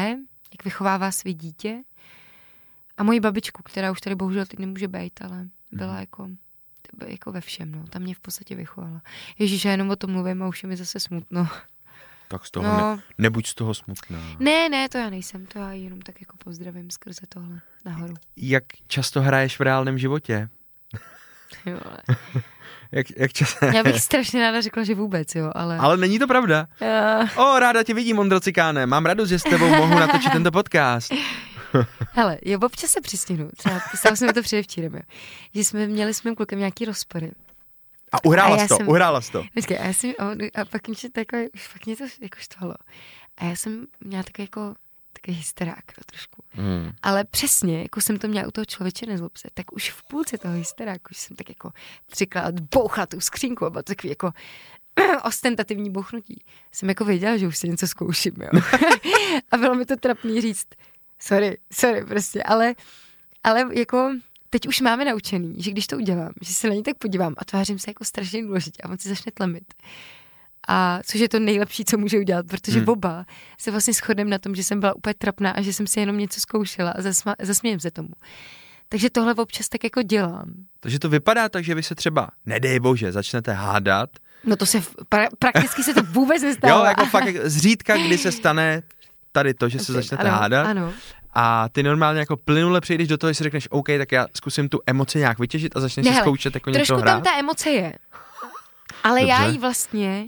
jak 0.52 0.64
vychovává 0.64 1.10
své 1.12 1.32
dítě. 1.32 1.82
A 2.96 3.02
moji 3.02 3.20
babičku, 3.20 3.62
která 3.62 3.90
už 3.90 4.00
tady 4.00 4.16
bohužel 4.16 4.46
teď 4.46 4.58
nemůže 4.58 4.88
být, 4.88 5.22
ale 5.22 5.48
byla 5.72 6.00
jako, 6.00 6.28
jako 7.06 7.32
ve 7.32 7.40
všem, 7.40 7.72
no. 7.72 7.84
Ta 7.90 7.98
mě 7.98 8.14
v 8.14 8.20
podstatě 8.20 8.54
vychovala. 8.54 9.02
Ježíš, 9.38 9.64
já 9.64 9.70
jenom 9.70 9.90
o 9.90 9.96
tom 9.96 10.10
mluvím 10.10 10.42
a 10.42 10.48
už 10.48 10.62
je 10.62 10.68
mi 10.68 10.76
zase 10.76 11.00
smutno. 11.00 11.48
Tak 12.28 12.46
z 12.46 12.50
toho 12.50 12.66
ne, 12.66 12.72
No, 12.82 13.00
nebuď 13.18 13.46
z 13.46 13.54
toho 13.54 13.74
smutná. 13.74 14.18
ne, 14.38 14.68
ne, 14.68 14.88
to 14.88 14.98
já 14.98 15.10
nejsem, 15.10 15.46
to 15.46 15.58
já 15.58 15.72
jenom 15.72 16.00
tak 16.02 16.20
jako 16.20 16.36
pozdravím 16.36 16.90
skrze 16.90 17.20
tohle 17.28 17.60
nahoru. 17.84 18.14
Jak 18.36 18.64
často 18.86 19.22
hraješ 19.22 19.58
v 19.58 19.62
reálném 19.62 19.98
životě? 19.98 20.48
Jo, 21.66 21.80
Jak, 22.94 23.06
jak 23.16 23.32
často... 23.32 23.66
já 23.66 23.82
bych 23.82 24.00
strašně 24.00 24.40
ráda 24.40 24.60
řekla, 24.60 24.84
že 24.84 24.94
vůbec, 24.94 25.34
jo, 25.34 25.50
ale... 25.54 25.78
Ale 25.78 25.96
není 25.96 26.18
to 26.18 26.26
pravda. 26.26 26.66
Uh, 27.36 27.44
O, 27.44 27.58
ráda 27.58 27.82
tě 27.82 27.94
vidím, 27.94 28.18
Ondro 28.18 28.40
Cikáne. 28.40 28.86
Mám 28.86 29.06
radost, 29.06 29.28
že 29.28 29.38
s 29.38 29.42
tebou 29.42 29.68
mohu 29.68 29.98
natočit 29.98 30.32
tento 30.32 30.52
podcast. 30.52 31.12
hele, 32.12 32.38
jo, 32.44 32.58
občas 32.62 32.90
se 32.90 33.00
přistihnu. 33.00 33.50
Třeba 33.56 33.80
stalo 33.94 34.16
se 34.16 34.26
mi 34.26 34.32
to 34.32 34.42
předevčírem, 34.42 34.94
jo. 34.94 35.00
Že 35.54 35.64
jsme 35.64 35.86
měli 35.86 36.14
s 36.14 36.22
mým 36.22 36.34
klukem 36.34 36.58
nějaký 36.58 36.84
rozpory. 36.84 37.30
A 38.12 38.24
uhrála 38.24 38.56
A 38.56 38.58
jsi 38.58 38.68
to, 38.68 38.76
jsem- 38.76 38.88
uhrála 38.88 39.20
to. 39.32 39.44
Počkej, 39.54 39.78
a, 39.78 39.84
já 39.84 39.92
jsem, 39.92 40.12
a, 40.54 40.64
pak 40.64 40.88
mi 40.88 40.94
takové, 41.12 41.48
už 41.54 41.66
fakt 41.66 41.86
mě 41.86 41.96
to 41.96 42.04
jako 42.20 42.36
štvalo. 42.38 42.74
A 43.38 43.44
já 43.44 43.56
jsem 43.56 43.86
měla 44.00 44.22
takový 44.22 44.44
jako, 44.44 44.74
takový 45.24 45.36
hysterák 45.36 45.84
jo, 45.98 46.02
trošku. 46.06 46.42
Hmm. 46.50 46.92
Ale 47.02 47.24
přesně, 47.24 47.82
jako 47.82 48.00
jsem 48.00 48.18
to 48.18 48.28
měla 48.28 48.48
u 48.48 48.50
toho 48.50 48.64
člověče 48.64 49.06
nezlob 49.06 49.36
se, 49.36 49.48
tak 49.54 49.72
už 49.72 49.90
v 49.90 50.02
půlce 50.02 50.38
toho 50.38 50.54
hysteráku 50.54 51.08
už 51.10 51.16
jsem 51.16 51.36
tak 51.36 51.48
jako 51.48 51.72
třikrát 52.06 52.60
bouchla 52.60 53.06
tu 53.06 53.20
skřínku 53.20 53.64
a 53.64 53.70
bylo 53.70 53.82
takový 53.82 54.08
jako 54.08 54.32
ostentativní 55.24 55.90
bouchnutí. 55.90 56.44
Jsem 56.72 56.88
jako 56.88 57.04
věděla, 57.04 57.36
že 57.36 57.48
už 57.48 57.58
si 57.58 57.68
něco 57.68 57.86
zkouším, 57.86 58.34
jo. 58.40 58.60
a 59.50 59.56
bylo 59.56 59.74
mi 59.74 59.86
to 59.86 59.96
trapný 59.96 60.40
říct, 60.40 60.66
sorry, 61.18 61.58
sorry 61.72 62.04
prostě, 62.04 62.42
ale, 62.42 62.74
ale 63.44 63.68
jako 63.78 64.10
teď 64.50 64.68
už 64.68 64.80
máme 64.80 65.04
naučený, 65.04 65.54
že 65.58 65.70
když 65.70 65.86
to 65.86 65.96
udělám, 65.96 66.32
že 66.40 66.54
se 66.54 66.68
na 66.68 66.74
ní 66.74 66.82
tak 66.82 66.98
podívám 66.98 67.34
a 67.38 67.44
tvářím 67.44 67.78
se 67.78 67.90
jako 67.90 68.04
strašně 68.04 68.42
důležitě 68.42 68.82
a 68.82 68.88
on 68.88 68.98
si 68.98 69.08
začne 69.08 69.32
tlemit. 69.32 69.74
A 70.68 71.00
což 71.06 71.20
je 71.20 71.28
to 71.28 71.38
nejlepší, 71.38 71.84
co 71.84 71.98
může 71.98 72.18
udělat, 72.18 72.46
protože 72.46 72.78
Hmm. 72.78 72.88
oba 72.88 73.24
se 73.58 73.70
vlastně 73.70 73.92
shodneme 73.94 74.30
na 74.30 74.38
tom, 74.38 74.54
že 74.54 74.64
jsem 74.64 74.80
byla 74.80 74.96
úplně 74.96 75.14
trapná 75.14 75.50
a 75.50 75.60
že 75.62 75.72
jsem 75.72 75.86
si 75.86 76.00
jenom 76.00 76.18
něco 76.18 76.40
zkoušela 76.40 76.90
a 76.90 77.00
zasma- 77.00 77.34
zasmějem 77.42 77.80
se 77.80 77.90
tomu. 77.90 78.08
Takže 78.88 79.10
tohle 79.10 79.34
občas 79.34 79.68
tak 79.68 79.84
jako 79.84 80.02
dělám. 80.02 80.44
Takže 80.80 80.98
to 80.98 81.08
vypadá 81.08 81.48
tak, 81.48 81.64
že 81.64 81.74
vy 81.74 81.82
se 81.82 81.94
třeba, 81.94 82.28
nedej 82.46 82.80
bože, 82.80 83.12
začnete 83.12 83.52
hádat. 83.52 84.10
No 84.44 84.56
to 84.56 84.66
se, 84.66 84.78
pra- 85.10 85.28
prakticky 85.38 85.82
se 85.82 85.94
to 85.94 86.02
vůbec 86.12 86.42
nestává. 86.42 86.78
Jo, 86.78 86.84
jako 86.84 87.06
fakt 87.06 87.26
jak 87.26 87.36
zřídka, 87.46 87.96
kdy 87.96 88.18
se 88.18 88.32
stane 88.32 88.82
tady 89.32 89.54
to, 89.54 89.68
že 89.68 89.78
se 89.78 89.92
začnete 89.92 90.22
ano, 90.22 90.30
hádat. 90.38 90.66
Ano, 90.66 90.92
A 91.34 91.68
ty 91.68 91.82
normálně 91.82 92.20
jako 92.20 92.36
plynule 92.36 92.80
přejdeš 92.80 93.08
do 93.08 93.18
toho, 93.18 93.30
že 93.30 93.34
si 93.34 93.44
řekneš, 93.44 93.68
OK, 93.70 93.86
tak 93.98 94.12
já 94.12 94.26
zkusím 94.36 94.68
tu 94.68 94.80
emoci 94.86 95.18
nějak 95.18 95.38
vytěžit 95.38 95.76
a 95.76 95.80
začneš 95.80 96.06
Ne, 96.06 96.12
si 96.14 96.20
zkoušet 96.20 96.54
jako 96.54 96.70
něco 96.70 96.78
trošku 96.86 97.02
hrát. 97.02 97.12
tam 97.12 97.22
ta 97.22 97.38
emoce 97.38 97.70
je. 97.70 97.92
Ale 99.04 99.22
já 99.24 99.38
Dobře. 99.38 99.52
ji 99.52 99.58
vlastně 99.58 100.26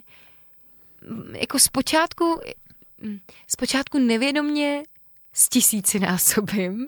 jako 1.32 1.58
zpočátku, 1.58 2.40
mm, 3.02 3.18
zpočátku 3.48 3.98
nevědomně 3.98 4.82
z 5.32 5.48
tisíci 5.48 6.00
násobím. 6.00 6.86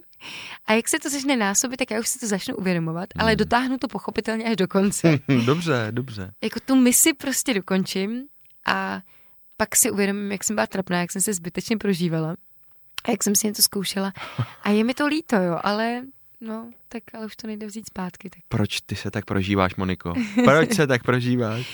A 0.66 0.72
jak 0.72 0.88
se 0.88 0.98
to 0.98 1.10
začne 1.10 1.36
násobit, 1.36 1.76
tak 1.76 1.90
já 1.90 2.00
už 2.00 2.08
si 2.08 2.18
to 2.18 2.26
začnu 2.26 2.56
uvědomovat, 2.56 3.08
ale 3.18 3.30
Hmm. 3.30 3.36
dotáhnu 3.36 3.78
to 3.78 3.88
pochopitelně 3.88 4.44
až 4.44 4.56
do 4.56 4.68
konce. 4.68 5.18
dobře, 5.46 5.86
dobře. 5.90 6.32
jako 6.42 6.60
tu 6.60 6.76
misi 6.76 7.12
prostě 7.14 7.54
dokončím 7.54 8.22
a 8.66 9.00
pak 9.56 9.76
si 9.76 9.90
uvědomím, 9.90 10.32
jak 10.32 10.44
jsem 10.44 10.56
byla 10.56 10.66
trapná, 10.66 11.00
jak 11.00 11.12
jsem 11.12 11.22
se 11.22 11.34
zbytečně 11.34 11.76
prožívala 11.76 12.36
a 13.04 13.10
jak 13.10 13.22
jsem 13.22 13.34
si 13.36 13.46
něco 13.46 13.62
zkoušela. 13.62 14.12
A 14.62 14.70
je 14.70 14.84
mi 14.84 14.94
to 14.94 15.06
líto, 15.06 15.36
jo, 15.36 15.58
ale 15.62 16.02
no, 16.40 16.70
tak 16.88 17.02
ale 17.14 17.26
už 17.26 17.36
to 17.36 17.46
nejde 17.46 17.66
vzít 17.66 17.86
zpátky. 17.86 18.30
Tak. 18.30 18.40
Proč 18.48 18.80
ty 18.80 18.96
se 18.96 19.10
tak 19.10 19.24
prožíváš, 19.24 19.76
Moniko? 19.76 20.14
Proč 20.44 20.74
se 20.74 20.86
tak 20.86 21.02
prožíváš? 21.02 21.66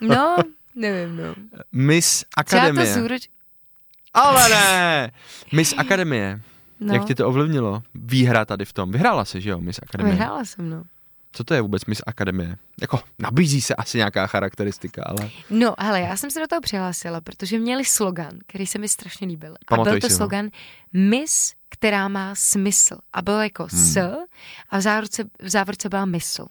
No, 0.00 0.36
nevím, 0.80 1.16
no. 1.16 1.34
Miss 1.72 2.24
Třeba 2.44 2.62
to 2.62 2.66
Akademie. 2.66 2.94
zúroč... 2.94 3.28
Ale 4.14 4.48
ne! 4.48 5.12
Miss 5.52 5.74
Akademie. 5.78 6.40
No, 6.80 6.94
Jak 6.94 7.04
tě 7.04 7.14
to 7.14 7.28
ovlivnilo? 7.28 7.82
Výhra 7.94 8.44
tady 8.44 8.64
v 8.64 8.72
tom. 8.72 8.92
Vyhrála 8.92 9.24
se, 9.24 9.40
že 9.40 9.50
jo, 9.50 9.60
Miss 9.60 9.80
Akademie? 9.82 10.14
vyhrála 10.14 10.44
jsem, 10.44 10.70
no. 10.70 10.82
Co 11.32 11.44
to 11.44 11.54
je 11.54 11.60
vůbec 11.60 11.84
Miss 11.84 12.02
Akademie? 12.06 12.56
Jako 12.80 13.00
nabízí 13.18 13.60
se 13.60 13.74
asi 13.74 13.98
nějaká 13.98 14.26
charakteristika, 14.26 15.02
ale... 15.06 15.30
No, 15.50 15.74
hele, 15.78 16.00
já 16.00 16.16
jsem 16.16 16.30
se 16.30 16.40
do 16.40 16.46
toho 16.46 16.60
přihlásila, 16.60 17.20
protože 17.20 17.58
měli 17.58 17.84
slogan, 17.84 18.38
který 18.46 18.66
se 18.66 18.78
mi 18.78 18.88
strašně 18.88 19.26
líbil. 19.26 19.54
A 19.54 19.56
Pamatuj 19.68 19.92
byl 19.92 20.00
to 20.00 20.06
si 20.06 20.12
ho. 20.12 20.16
slogan 20.16 20.50
Miss, 20.92 21.54
která 21.68 22.08
má 22.08 22.34
smysl. 22.34 22.98
A 23.12 23.22
bylo 23.22 23.42
jako 23.42 23.62
Hmm. 23.72 23.80
s 23.84 23.96
a 24.70 24.78
v 24.78 24.80
závorce, 24.80 25.24
v 25.42 25.48
závorce 25.48 25.88
byla 25.88 26.04
mysl. 26.04 26.46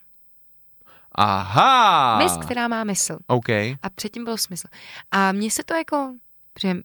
Aha! 1.15 2.17
Miss, 2.17 2.37
která 2.37 2.67
má 2.67 2.83
mysl. 2.83 3.17
OK. 3.27 3.49
A 3.49 3.89
předtím 3.95 4.23
byl 4.23 4.37
smysl. 4.37 4.67
A 5.11 5.31
mně 5.31 5.51
se 5.51 5.63
to 5.63 5.73
jako, 5.73 6.13
že 6.61 6.77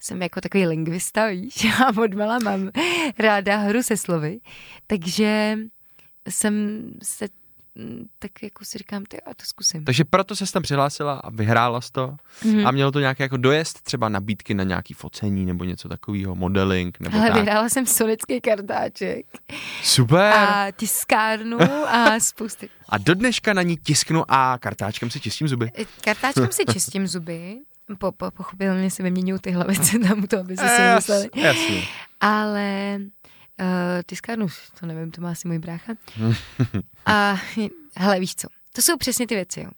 jsem 0.00 0.22
jako 0.22 0.40
takový 0.40 0.66
lingvista, 0.66 1.26
víš, 1.26 1.64
já 1.80 2.02
odmala 2.02 2.38
mám 2.38 2.70
ráda 3.18 3.56
hru 3.56 3.82
se 3.82 3.96
slovy, 3.96 4.40
takže 4.86 5.58
jsem 6.28 6.84
se 7.02 7.28
tak 8.18 8.42
jako 8.42 8.64
si 8.64 8.78
říkám, 8.78 9.04
ty 9.04 9.18
já 9.26 9.34
to 9.34 9.44
zkusím. 9.46 9.84
Takže 9.84 10.04
proto 10.04 10.36
se 10.36 10.52
tam 10.52 10.62
přihlásila 10.62 11.14
a 11.14 11.30
vyhrála 11.30 11.80
jsi 11.80 11.92
to. 11.92 12.16
Mhm. 12.44 12.66
A 12.66 12.70
mělo 12.70 12.92
to 12.92 13.00
nějaký 13.00 13.22
jako 13.22 13.36
dojezd, 13.36 13.80
třeba 13.80 14.08
nabídky 14.08 14.54
na 14.54 14.64
nějaký 14.64 14.94
focení 14.94 15.46
nebo 15.46 15.64
něco 15.64 15.88
takového, 15.88 16.34
modeling 16.34 17.00
nebo 17.00 17.16
Ale 17.18 17.26
tak. 17.26 17.36
vyhrála 17.36 17.68
jsem 17.68 17.86
sonický 17.86 18.40
kartáček 18.40 19.26
Super! 19.82 20.32
A... 20.32 20.44
a 20.66 20.70
tiskárnu 20.70 21.58
a 21.88 22.20
spousty. 22.20 22.68
a 22.88 22.98
do 22.98 23.14
dneška 23.14 23.52
na 23.52 23.62
ní 23.62 23.76
tisknu 23.76 24.24
a 24.28 24.58
kartáčkem 24.58 25.10
si 25.10 25.20
čistím 25.20 25.48
zuby. 25.48 25.70
Kartáčkem 26.00 26.52
si 26.52 26.64
čistím 26.72 27.06
zuby, 27.06 27.58
po, 27.98 28.12
po, 28.12 28.30
pochopitelně 28.30 28.90
si 28.90 29.02
vyměňují 29.02 29.40
ty 29.40 29.50
hlavice 29.50 29.98
tam 29.98 30.22
toho, 30.22 30.40
aby 30.40 30.56
se 30.56 30.68
si 30.68 30.82
Jas- 30.82 30.96
mysleli. 30.96 31.28
Jasně. 31.34 31.82
Ale 32.20 32.98
uh, 33.60 33.66
tiskárnu, 34.06 34.46
to 34.80 34.86
nevím, 34.86 35.10
to 35.10 35.20
má 35.20 35.30
asi 35.30 35.48
můj 35.48 35.58
brácha. 35.58 35.92
A 37.06 37.40
hele, 37.96 38.20
víš 38.20 38.34
co, 38.34 38.48
to 38.72 38.82
jsou 38.82 38.96
přesně 38.96 39.26
ty 39.26 39.34
věci, 39.34 39.60
jo. 39.60 39.70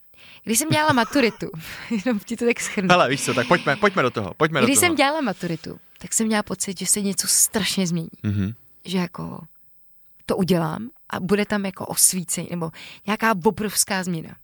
Když 0.45 0.59
jsem 0.59 0.69
dělala 0.69 0.93
maturitu, 0.93 1.51
jenom 2.07 2.19
ti 2.19 2.37
to 2.37 2.45
tak 2.45 2.61
schrnu. 2.61 2.89
Hele, 2.91 3.09
víš 3.11 3.25
co, 3.25 3.35
tak 3.35 3.49
pojďme, 3.49 3.77
pojďme 3.77 4.03
do 4.03 4.11
toho, 4.11 4.35
pojďme 4.35 4.61
Když 4.63 4.77
do 4.77 4.81
toho. 4.81 4.87
jsem 4.89 4.97
dělala 4.97 5.21
maturitu, 5.21 5.81
tak 5.99 6.13
jsem 6.15 6.27
měla 6.27 6.43
pocit, 6.43 6.79
že 6.79 6.87
se 6.87 7.01
něco 7.01 7.29
strašně 7.29 7.87
změní. 7.87 8.09
Mhm. 8.23 8.53
Že 8.85 8.99
jako 8.99 9.45
to 10.27 10.37
udělám 10.37 10.91
a 11.11 11.21
bude 11.21 11.47
tam 11.47 11.65
jako 11.65 11.87
osvícení 11.87 12.49
nebo 12.51 12.71
nějaká 13.07 13.35
obrovská 13.45 14.05
změna. 14.05 14.37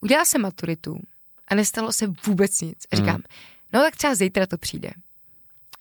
Udělala 0.00 0.24
jsem 0.24 0.42
maturitu 0.42 1.00
a 1.48 1.54
nestalo 1.54 1.92
se 1.92 2.06
vůbec 2.26 2.60
nic. 2.60 2.86
A 2.92 2.96
říkám, 2.96 3.22
no 3.72 3.80
tak 3.80 3.96
třeba 3.96 4.14
zítra 4.14 4.46
to 4.46 4.58
přijde. 4.58 4.90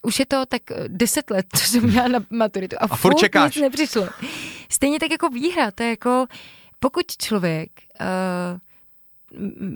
Už 0.02 0.20
je 0.20 0.26
to 0.26 0.46
tak 0.46 0.72
eh, 0.72 0.76
deset 0.88 1.30
let, 1.30 1.46
co 1.56 1.64
jsem 1.66 1.84
měla 1.84 2.08
na 2.08 2.20
maturitu 2.30 2.76
a, 2.80 2.96
furt 2.98 3.16
čekáš. 3.16 3.56
nic 3.56 3.62
nepřišlo. 3.62 4.08
Stejně 4.70 5.00
tak 5.00 5.12
jako 5.12 5.30
výhra, 5.30 5.72
to 5.72 5.84
je 5.84 5.90
jako, 5.90 6.26
pokud 6.80 7.06
člověk 7.18 7.70
uh, 8.02 8.60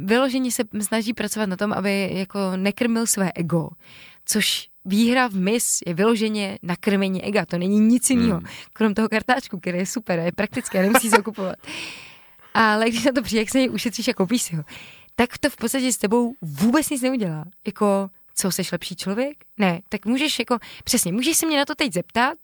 vyloženě 0.06 0.52
se 0.52 0.64
snaží 0.82 1.14
pracovat 1.14 1.50
na 1.50 1.58
tom, 1.58 1.74
aby 1.74 2.10
jako 2.14 2.40
nekrmil 2.56 3.08
své 3.08 3.32
ego, 3.36 3.70
což 4.26 4.70
výhra 4.86 5.28
v 5.28 5.36
mis 5.36 5.80
je 5.88 5.94
vyloženě 5.94 6.60
nakrmení 6.64 7.24
ega, 7.24 7.46
to 7.46 7.58
není 7.58 7.80
nic 7.80 8.10
jiného, 8.10 8.38
hmm. 8.38 8.48
krom 8.74 8.94
toho 8.94 9.10
kartáčku, 9.10 9.60
který 9.60 9.78
je 9.78 9.86
super, 9.86 10.20
je 10.20 10.32
praktické, 10.32 10.82
nemusí 10.82 11.10
se 11.10 11.22
kupovat. 11.22 11.56
Ale 12.54 12.90
když 12.90 13.04
na 13.04 13.12
to 13.12 13.22
přijde, 13.22 13.42
jak 13.42 13.50
se 13.50 13.58
něj 13.58 13.70
ušetříš 13.70 14.08
a 14.08 14.14
koupíš 14.14 14.42
si 14.42 14.56
ho, 14.56 14.64
tak 15.16 15.38
to 15.38 15.50
v 15.50 15.58
podstatě 15.58 15.94
s 15.94 15.98
tebou 15.98 16.36
vůbec 16.42 16.90
nic 16.90 17.02
neudělá. 17.02 17.46
Jako 17.66 18.10
co, 18.36 18.52
jsi 18.52 18.62
lepší 18.72 18.96
člověk? 18.96 19.38
Ne, 19.58 19.82
tak 19.90 20.06
můžeš 20.06 20.40
jako, 20.40 20.58
přesně, 20.84 21.12
můžeš 21.12 21.38
se 21.38 21.46
mě 21.46 21.58
na 21.58 21.66
to 21.66 21.76
teď 21.76 21.94
zeptat, 21.94 22.38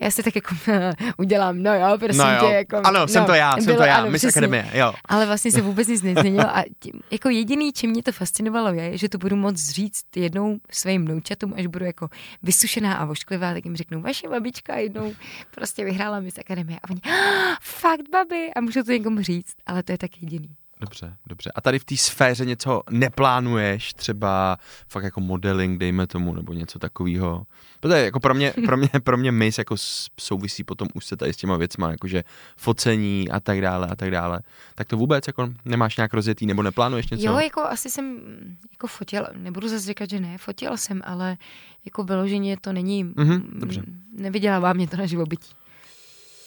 já 0.00 0.10
si 0.10 0.22
tak 0.22 0.34
jako 0.36 0.54
udělám, 1.18 1.62
no 1.62 1.74
jo, 1.74 1.98
prosím 1.98 2.18
no 2.18 2.32
jo. 2.32 2.40
tě, 2.40 2.54
jako, 2.54 2.76
Ano, 2.76 3.00
no, 3.00 3.08
jsem 3.08 3.24
to 3.24 3.32
já, 3.34 3.54
jsem 3.54 3.64
bylo, 3.64 3.76
to 3.76 3.82
já, 3.82 3.96
ano, 3.96 4.10
Miss. 4.10 4.24
Akademie, 4.24 4.70
jo. 4.74 4.92
Ale 5.04 5.26
vlastně 5.26 5.52
se 5.52 5.60
vůbec 5.60 5.88
nic 5.88 6.02
nezměnilo 6.02 6.56
a 6.56 6.64
tím, 6.78 6.92
jako 7.10 7.28
jediný, 7.28 7.72
čím 7.72 7.90
mě 7.90 8.02
to 8.02 8.12
fascinovalo 8.12 8.68
je, 8.68 8.98
že 8.98 9.08
to 9.08 9.18
budu 9.18 9.36
moc 9.36 9.56
říct 9.56 10.04
jednou 10.16 10.58
svým 10.70 11.04
vnoučatům, 11.04 11.54
až 11.56 11.66
budu 11.66 11.84
jako 11.84 12.08
vysušená 12.42 12.94
a 12.94 13.04
vošklivá, 13.04 13.54
tak 13.54 13.64
jim 13.64 13.76
řeknu, 13.76 14.00
vaše 14.00 14.28
babička 14.28 14.76
jednou 14.76 15.14
prostě 15.50 15.84
vyhrála 15.84 16.20
Miss 16.20 16.38
Akademie 16.38 16.78
a 16.82 16.90
oni, 16.90 17.00
ah, 17.04 17.56
fakt 17.60 18.08
babi, 18.12 18.50
a 18.56 18.60
můžu 18.60 18.82
to 18.82 18.92
někomu 18.92 19.22
říct, 19.22 19.54
ale 19.66 19.82
to 19.82 19.92
je 19.92 19.98
tak 19.98 20.22
jediný. 20.22 20.56
Dobře, 20.80 21.16
dobře. 21.26 21.50
A 21.54 21.60
tady 21.60 21.78
v 21.78 21.84
té 21.84 21.96
sféře 21.96 22.44
něco 22.44 22.82
neplánuješ, 22.90 23.94
třeba 23.94 24.58
fakt 24.88 25.04
jako 25.04 25.20
modeling, 25.20 25.78
dejme 25.80 26.06
tomu, 26.06 26.34
nebo 26.34 26.52
něco 26.52 26.78
takového. 26.78 27.46
To 27.80 27.88
je 27.92 28.04
jako 28.04 28.20
pro 28.20 28.34
mě, 28.34 28.54
pro 28.66 28.76
mě, 28.76 28.88
pro 29.04 29.16
mě 29.16 29.32
mis 29.32 29.58
jako 29.58 29.74
souvisí 30.20 30.64
potom 30.64 30.88
už 30.94 31.04
se 31.04 31.16
tady 31.16 31.32
s 31.32 31.36
těma 31.36 31.56
věcma, 31.56 31.90
jakože 31.90 32.24
focení 32.56 33.28
a 33.30 33.40
tak 33.40 33.60
dále 33.60 33.88
a 33.88 33.96
tak 33.96 34.10
dále. 34.10 34.40
Tak 34.74 34.88
to 34.88 34.96
vůbec 34.96 35.26
jako 35.26 35.48
nemáš 35.64 35.96
nějak 35.96 36.14
rozjetý 36.14 36.46
nebo 36.46 36.62
neplánuješ 36.62 37.10
něco? 37.10 37.26
Jo, 37.26 37.38
jako 37.38 37.60
asi 37.60 37.90
jsem 37.90 38.04
mm, 38.04 38.56
jako 38.72 38.86
fotil, 38.86 39.26
nebudu 39.36 39.68
zase 39.68 39.86
říkat, 39.86 40.10
že 40.10 40.20
ne, 40.20 40.38
fotil 40.38 40.76
jsem, 40.76 41.02
ale 41.04 41.36
jako 41.84 42.04
vyloženě 42.04 42.56
to 42.60 42.72
není, 42.72 43.04
Mhm, 43.04 43.32
mm, 43.32 43.60
dobře. 43.60 43.82
nevydělává 44.12 44.72
mě 44.72 44.88
to 44.88 44.96
na 44.96 45.06
živobytí. 45.06 45.52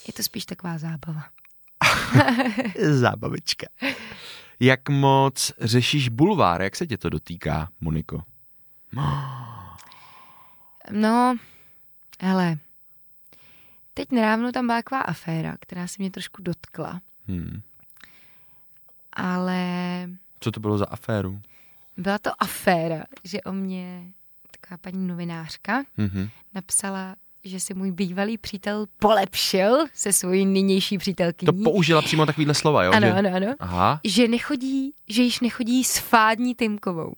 Je 0.08 0.14
to 0.14 0.24
spíš 0.24 0.46
taková 0.46 0.78
zábava. 0.78 1.24
Zábavička. 2.92 3.68
Jak 4.60 4.90
moc 4.90 5.52
řešíš 5.62 6.10
bulvár? 6.10 6.62
Jak 6.62 6.76
se 6.76 6.88
tě 6.88 6.98
to 6.98 7.10
dotýká, 7.10 7.70
Moniko? 7.82 8.24
No, 10.92 11.36
hele, 12.22 12.58
teď 13.94 14.12
nedávno 14.12 14.52
tam 14.52 14.66
byla 14.68 14.78
taková 14.78 15.02
aféra, 15.02 15.58
která 15.62 15.88
se 15.88 15.96
mě 16.00 16.12
trošku 16.12 16.42
dotkla, 16.42 17.02
Hmm. 17.28 17.62
ale 19.14 19.64
Co 20.40 20.52
to 20.52 20.60
bylo 20.60 20.78
za 20.78 20.86
aféru? 20.86 21.42
byla 21.98 22.18
to 22.18 22.32
aféra, 22.44 23.04
že 23.24 23.42
o 23.42 23.52
mě 23.52 24.12
taková 24.52 24.78
paní 24.78 25.08
novinářka 25.08 25.84
Mhm. 25.98 26.30
napsala, 26.54 27.16
že 27.44 27.60
se 27.60 27.74
můj 27.74 27.92
bývalý 27.92 28.38
přítel 28.38 28.86
polepšil 29.00 29.86
se 29.94 30.14
svojí 30.14 30.46
nynější 30.46 30.98
přítelkyní. 30.98 31.46
To 31.46 31.54
použila 31.72 32.02
přímo 32.02 32.26
takovýhle 32.26 32.54
slova, 32.54 32.84
jo? 32.84 32.92
Ano, 32.92 33.08
že... 33.08 33.14
ano, 33.14 33.30
ano. 33.36 33.56
Aha. 33.60 34.00
že 34.04 34.28
nechodí, 34.28 34.94
že 35.10 35.22
již 35.22 35.40
nechodí 35.40 35.84
s 35.84 35.98
fádní 35.98 36.56
Tymkovou. 36.56 37.14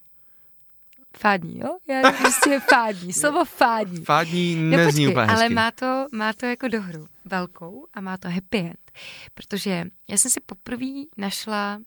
Fádní, 1.17 1.59
jo? 1.59 1.77
Já 1.89 2.11
prostě 2.11 2.59
fádní, 2.69 3.13
slovo 3.13 3.45
fádní. 3.45 4.05
Fádní 4.05 4.55
No 4.55 4.77
nezní 4.77 4.85
počkej, 5.05 5.07
úplně 5.07 5.25
hezky. 5.27 5.39
ale 5.39 5.49
má 5.49 5.71
to, 5.71 6.05
má 6.11 6.33
to 6.33 6.45
jako 6.45 6.67
dohru 6.67 7.07
velkou 7.25 7.87
a 7.93 8.01
má 8.01 8.17
to 8.17 8.29
happy 8.29 8.57
end. 8.57 8.91
Protože 9.33 9.85
já 10.09 10.17
jsem 10.17 10.31
si 10.31 10.39
poprvé 10.39 10.85
našla 11.17 11.79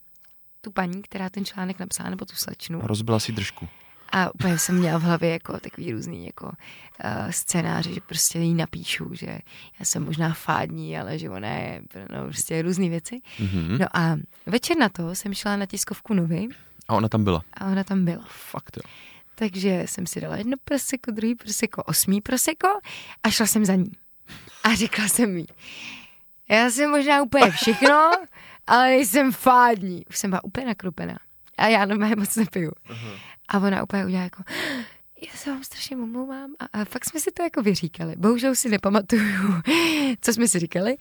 tu 0.60 0.70
paní, 0.70 1.02
která 1.02 1.30
ten 1.30 1.44
článek 1.44 1.78
napsala, 1.78 2.10
nebo 2.10 2.24
tu 2.24 2.36
slečnu. 2.36 2.80
Rozbila 2.82 3.20
si 3.20 3.32
držku. 3.32 3.68
A 4.16 4.34
úplně 4.34 4.58
jsem 4.58 4.78
měla 4.78 4.98
v 4.98 5.02
hlavě 5.02 5.30
jako 5.30 5.60
takový 5.60 5.92
různý 5.92 6.26
jako 6.26 6.46
uh, 6.46 7.30
scénáře, 7.30 7.92
že 7.92 8.00
prostě 8.00 8.38
jí 8.38 8.54
napíšu, 8.54 9.10
že 9.14 9.26
já 9.78 9.84
jsem 9.84 10.04
možná 10.04 10.34
fádní, 10.34 10.98
ale 10.98 11.18
že 11.18 11.30
ona 11.30 11.48
je, 11.48 11.82
no 12.10 12.24
prostě 12.24 12.62
různé 12.62 12.88
věci. 12.88 13.20
Mhm. 13.38 13.78
No 13.78 13.86
a 13.96 14.16
večer 14.46 14.76
na 14.76 14.88
to 14.88 15.14
jsem 15.14 15.34
šla 15.34 15.56
na 15.56 15.66
tiskovku 15.66 16.14
Novy 16.14 16.48
A 16.88 16.94
ona 16.94 17.08
tam 17.08 17.24
byla. 17.24 17.42
a 17.54 17.66
ona 17.66 17.84
tam 17.84 18.04
byla. 18.04 18.24
Fakt 18.28 18.76
jo. 18.76 18.82
Takže 19.34 19.82
jsem 19.86 20.06
si 20.06 20.20
dala 20.20 20.36
jedno 20.36 20.56
proseko, 20.64 21.10
druhý 21.10 21.34
proseko, 21.34 21.82
osmý 21.82 22.20
proseko 22.20 22.68
a 23.22 23.30
šla 23.30 23.46
jsem 23.46 23.64
za 23.64 23.74
ní. 23.74 23.92
A 24.64 24.74
řekla 24.74 25.08
jsem 25.08 25.36
jí, 25.36 25.46
já 26.50 26.70
jsem 26.70 26.90
možná 26.90 27.22
úplně 27.22 27.50
všechno, 27.50 28.10
ale 28.66 28.86
nejsem 28.86 29.32
fádní. 29.32 30.06
Už 30.10 30.18
jsem 30.18 30.30
byla 30.30 30.44
úplně 30.44 30.66
nakrupená. 30.66 31.18
A 31.58 31.66
já 31.66 31.84
normálně 31.84 32.16
moc 32.16 32.36
nepiju. 32.36 32.72
A 33.48 33.58
ona 33.58 33.82
úplně 33.82 34.04
udělala 34.04 34.24
jako, 34.24 34.42
já 35.26 35.32
se 35.36 35.50
vám 35.50 35.64
strašně 35.64 35.96
omlouvám. 35.96 36.50
A, 36.58 36.80
a 36.80 36.84
fakt 36.84 37.04
jsme 37.04 37.20
si 37.20 37.30
to 37.32 37.42
jako 37.42 37.62
vyříkali. 37.62 38.14
Bohužel 38.16 38.52
už 38.52 38.58
si 38.58 38.68
nepamatuju, 38.68 39.62
co 40.20 40.32
jsme 40.32 40.48
si 40.48 40.58
říkali. 40.58 40.96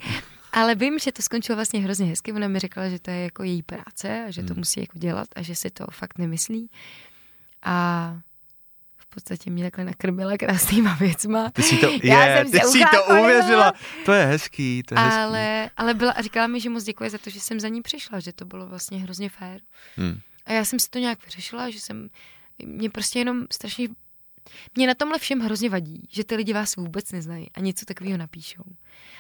Ale 0.52 0.76
vím, 0.76 1.00
že 1.00 1.12
to 1.12 1.22
skončilo 1.22 1.56
vlastně 1.56 1.80
hrozně 1.80 2.06
hezky. 2.06 2.34
Ona 2.34 2.48
mi 2.48 2.60
řekla, 2.60 2.90
že 2.90 3.00
to 3.00 3.12
je 3.12 3.24
jako 3.24 3.44
její 3.44 3.64
práce 3.64 4.26
a 4.28 4.32
že 4.32 4.44
to 4.44 4.54
musí 4.54 4.80
jako 4.80 5.00
dělat 5.00 5.28
a 5.36 5.42
že 5.42 5.56
si 5.56 5.70
to 5.70 5.86
fakt 5.92 6.18
nemyslí. 6.18 6.70
A 7.64 8.18
v 8.98 9.08
podstatě 9.08 9.50
mě 9.50 9.64
takhle 9.64 9.86
nakrmila 9.86 10.38
krásnýma 10.38 10.96
věcma. 10.96 11.52
Ty 11.52 11.64
si 11.64 11.78
to, 11.78 11.90
Já 12.04 12.26
je, 12.26 12.38
jsem 12.38 12.52
ty 12.52 12.60
se 12.60 12.68
si 12.68 12.80
to 12.80 13.22
uvěřila. 13.22 13.74
To 14.06 14.14
je 14.14 14.26
hezký, 14.26 14.84
to 14.84 14.96
je 14.96 15.02
hezký. 15.02 15.20
Ale, 15.20 15.70
ale 15.78 15.94
byla 15.94 16.12
a 16.12 16.22
říkala 16.22 16.48
mi, 16.48 16.60
že 16.60 16.70
moc 16.70 16.84
děkuje 16.84 17.10
za 17.10 17.18
to, 17.18 17.30
že 17.30 17.40
jsem 17.40 17.60
za 17.60 17.68
ní 17.68 17.82
přišla, 17.82 18.20
že 18.20 18.34
to 18.34 18.46
bylo 18.46 18.68
vlastně 18.68 19.00
hrozně 19.00 19.30
fér. 19.30 19.62
Hmm. 19.98 20.20
A 20.46 20.52
já 20.52 20.66
jsem 20.66 20.80
si 20.80 20.90
to 20.90 21.00
nějak 21.00 21.26
vyřešila, 21.26 21.70
že 21.70 21.80
jsem, 21.80 22.10
mě 22.66 22.90
prostě 22.90 23.20
jenom 23.20 23.46
strašně, 23.52 23.88
mě 24.76 24.88
na 24.88 24.94
tomhle 24.94 25.20
všem 25.20 25.40
hrozně 25.40 25.70
vadí, 25.70 26.08
že 26.12 26.24
ty 26.24 26.36
lidi 26.36 26.54
vás 26.54 26.76
vůbec 26.76 27.12
neznají 27.12 27.48
a 27.54 27.60
něco 27.60 27.86
takového 27.86 28.18
napíšou. 28.18 28.64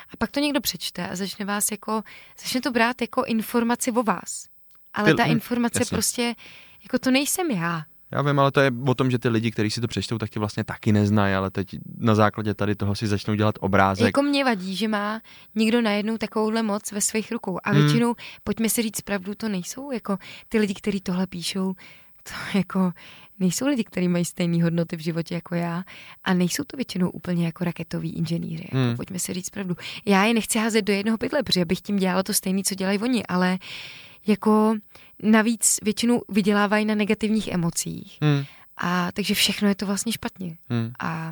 A 0.09 0.17
pak 0.17 0.31
to 0.31 0.39
někdo 0.39 0.61
přečte 0.61 1.09
a 1.09 1.15
začne 1.15 1.45
vás 1.45 1.71
jako, 1.71 2.03
začne 2.41 2.61
to 2.61 2.71
brát 2.71 3.01
jako 3.01 3.23
informaci 3.23 3.91
o 3.91 4.03
vás. 4.03 4.47
Ale 4.93 5.11
Ty- 5.11 5.17
ta 5.17 5.23
hm, 5.23 5.31
informace 5.31 5.79
jasně. 5.79 5.95
prostě, 5.95 6.35
jako 6.83 6.99
to 6.99 7.11
nejsem 7.11 7.51
já. 7.51 7.85
Já 8.13 8.21
vím, 8.21 8.39
ale 8.39 8.51
to 8.51 8.59
je 8.59 8.71
o 8.87 8.93
tom, 8.93 9.11
že 9.11 9.19
ty 9.19 9.29
lidi, 9.29 9.51
kteří 9.51 9.71
si 9.71 9.81
to 9.81 9.87
přečtou, 9.87 10.17
tak 10.17 10.29
tě 10.29 10.39
vlastně 10.39 10.63
taky 10.63 10.91
neznají, 10.91 11.33
ale 11.35 11.51
teď 11.51 11.67
na 11.97 12.15
základě 12.15 12.53
tady 12.53 12.75
toho 12.75 12.95
si 12.95 13.07
začnou 13.07 13.35
dělat 13.35 13.55
obrázek. 13.59 14.05
Jako 14.05 14.21
mě 14.21 14.43
vadí, 14.43 14.75
že 14.75 14.87
má 14.87 15.21
někdo 15.55 15.81
najednou 15.81 16.17
takovouhle 16.17 16.63
moc 16.63 16.91
ve 16.91 17.01
svých 17.01 17.31
rukou. 17.31 17.59
A 17.63 17.69
Hmm. 17.71 17.79
většinou, 17.81 18.15
pojďme 18.43 18.69
si 18.69 18.81
říct 18.81 19.01
pravdu, 19.01 19.35
to 19.35 19.49
nejsou 19.49 19.91
jako 19.91 20.17
ty 20.49 20.59
lidi, 20.59 20.73
kteří 20.73 21.01
tohle 21.01 21.27
píšou, 21.27 21.73
to 22.23 22.57
jako 22.57 22.91
nejsou 23.43 23.67
lidi, 23.67 23.83
kteří 23.83 24.07
mají 24.07 24.25
stejné 24.25 24.63
hodnoty 24.63 24.95
v 24.95 24.99
životě 24.99 25.35
jako 25.35 25.55
já 25.55 25.83
a 26.23 26.33
nejsou 26.33 26.63
to 26.63 26.77
většinou 26.77 27.09
úplně 27.09 27.45
jako 27.45 27.63
raketoví 27.63 28.15
inženýři. 28.15 28.63
Jako, 28.63 28.77
Hmm. 28.77 28.95
Pojďme 28.95 29.19
si 29.19 29.33
říct 29.33 29.49
pravdu. 29.49 29.75
Já 30.05 30.25
je 30.25 30.33
nechci 30.33 30.59
házet 30.59 30.81
do 30.81 30.93
jednoho 30.93 31.17
pytle, 31.17 31.43
protože 31.43 31.65
bych 31.65 31.81
tím 31.81 31.95
dělala 31.97 32.23
to 32.23 32.33
stejné, 32.33 32.63
co 32.63 32.75
dělají 32.75 32.99
oni, 32.99 33.23
ale 33.25 33.59
jako 34.27 34.75
navíc 35.23 35.79
většinou 35.83 36.21
vydělávají 36.29 36.85
na 36.85 36.95
negativních 36.95 37.47
emocích. 37.47 38.17
Hmm. 38.21 38.43
A 38.77 39.11
takže 39.11 39.33
všechno 39.33 39.67
je 39.67 39.75
to 39.75 39.85
vlastně 39.85 40.11
špatně. 40.11 40.57
Hmm. 40.69 40.91
A, 40.99 41.31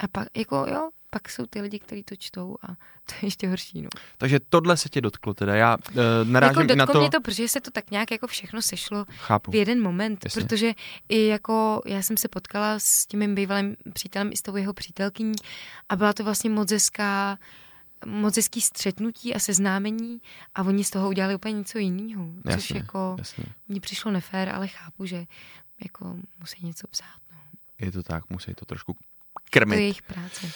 a 0.00 0.08
pak, 0.12 0.28
jako 0.36 0.66
jo, 0.68 0.90
pak 1.14 1.30
jsou 1.30 1.46
ty 1.46 1.60
lidi, 1.60 1.78
kteří 1.78 2.02
to 2.02 2.16
čtou 2.16 2.56
a 2.62 2.66
to 3.06 3.14
je 3.22 3.26
ještě 3.26 3.48
horší, 3.48 3.82
no. 3.82 3.88
Takže 4.18 4.40
tohle 4.48 4.76
se 4.76 4.88
tě 4.88 5.00
dotklo 5.00 5.34
teda. 5.34 5.54
Já 5.54 5.76
uh, 5.76 5.94
narážím 6.24 6.60
Jako 6.60 6.74
na 6.74 6.86
to, 6.86 7.00
mě 7.00 7.10
to, 7.10 7.20
protože 7.20 7.48
se 7.48 7.60
to 7.60 7.70
tak 7.70 7.90
nějak 7.90 8.10
jako 8.10 8.26
všechno 8.26 8.62
sešlo 8.62 9.04
chápu. 9.08 9.50
v 9.50 9.54
jeden 9.54 9.82
moment, 9.82 10.24
Jasně. 10.24 10.42
protože 10.42 10.72
i 11.08 11.26
jako 11.26 11.82
já 11.86 12.02
jsem 12.02 12.16
se 12.16 12.28
potkala 12.28 12.78
s 12.78 13.06
tím 13.06 13.20
mým 13.20 13.34
bývalým 13.34 13.76
přítelem 13.92 14.30
i 14.32 14.36
s 14.36 14.42
tou 14.42 14.56
jeho 14.56 14.72
přítelkyní 14.72 15.34
a 15.88 15.96
byla 15.96 16.12
to 16.12 16.24
vlastně 16.24 16.50
moc 16.50 16.70
hezká, 16.72 17.38
moc 18.06 18.36
hezký 18.36 18.60
střetnutí 18.60 19.34
a 19.34 19.38
seznámení 19.38 20.20
a 20.54 20.62
oni 20.62 20.84
z 20.84 20.90
toho 20.90 21.08
udělali 21.08 21.34
úplně 21.34 21.54
něco 21.54 21.78
jiného, 21.78 22.28
což 22.42 22.52
Jasně, 22.52 22.76
jako 22.78 23.14
Jasně. 23.18 23.44
mně 23.68 23.80
přišlo 23.80 24.10
nefér, 24.10 24.48
ale 24.48 24.68
chápu, 24.68 25.06
že 25.06 25.24
jako 25.84 26.16
musí 26.40 26.66
něco 26.66 26.86
psát, 26.88 27.18
no. 27.32 27.38
Je 27.80 27.92
to 27.92 28.02
tak, 28.02 28.30
musí 28.30 28.54
to 28.54 28.64
trošku 28.64 28.96
To 29.34 29.58
krmit. 29.58 29.76
je 29.76 29.82
jejich 29.82 30.02
práce. 30.02 30.46
Uh, 30.46 30.50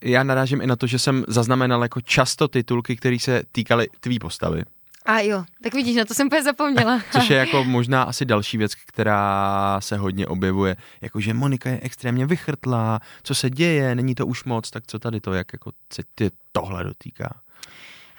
já 0.00 0.22
narážím 0.22 0.60
i 0.60 0.66
na 0.66 0.76
to, 0.76 0.86
že 0.86 0.98
jsem 0.98 1.24
zaznamenal 1.28 1.82
jako 1.82 2.00
často 2.00 2.48
titulky, 2.48 2.96
které 2.96 3.18
se 3.18 3.42
týkaly 3.52 3.88
tvý 4.00 4.18
postavy. 4.18 4.62
A 5.06 5.20
jo, 5.20 5.44
tak 5.62 5.74
vidíš, 5.74 5.96
na 5.96 6.04
to 6.04 6.14
jsem 6.14 6.26
úplně 6.26 6.42
zapomněla. 6.42 7.02
Což 7.12 7.30
je 7.30 7.36
jako 7.36 7.64
možná 7.64 8.02
asi 8.02 8.24
další 8.24 8.56
věc, 8.58 8.74
která 8.74 9.80
se 9.80 9.96
hodně 9.96 10.26
objevuje. 10.26 10.76
Jako, 11.00 11.20
že 11.20 11.34
Monika 11.34 11.70
je 11.70 11.80
extrémně 11.82 12.26
vychrtlá, 12.26 13.00
co 13.22 13.34
se 13.34 13.50
děje, 13.50 13.94
není 13.94 14.14
to 14.14 14.26
už 14.26 14.44
moc, 14.44 14.70
tak 14.70 14.86
co 14.86 14.98
tady 14.98 15.20
to, 15.20 15.32
jak 15.32 15.52
jako 15.52 15.72
se 15.92 16.02
tě 16.14 16.30
tohle 16.52 16.84
dotýká. 16.84 17.40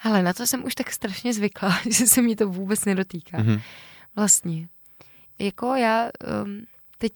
Ale 0.02 0.22
na 0.22 0.32
to 0.32 0.46
jsem 0.46 0.64
už 0.64 0.74
tak 0.74 0.92
strašně 0.92 1.34
zvykla, 1.34 1.78
že 1.90 2.06
se 2.06 2.22
mi 2.22 2.36
to 2.36 2.48
vůbec 2.48 2.84
nedotýká. 2.84 3.38
Mhm. 3.38 3.60
Vlastně. 4.16 4.68
Jako 5.38 5.74
já, 5.74 6.10
um, 6.44 6.62
teď 7.02 7.12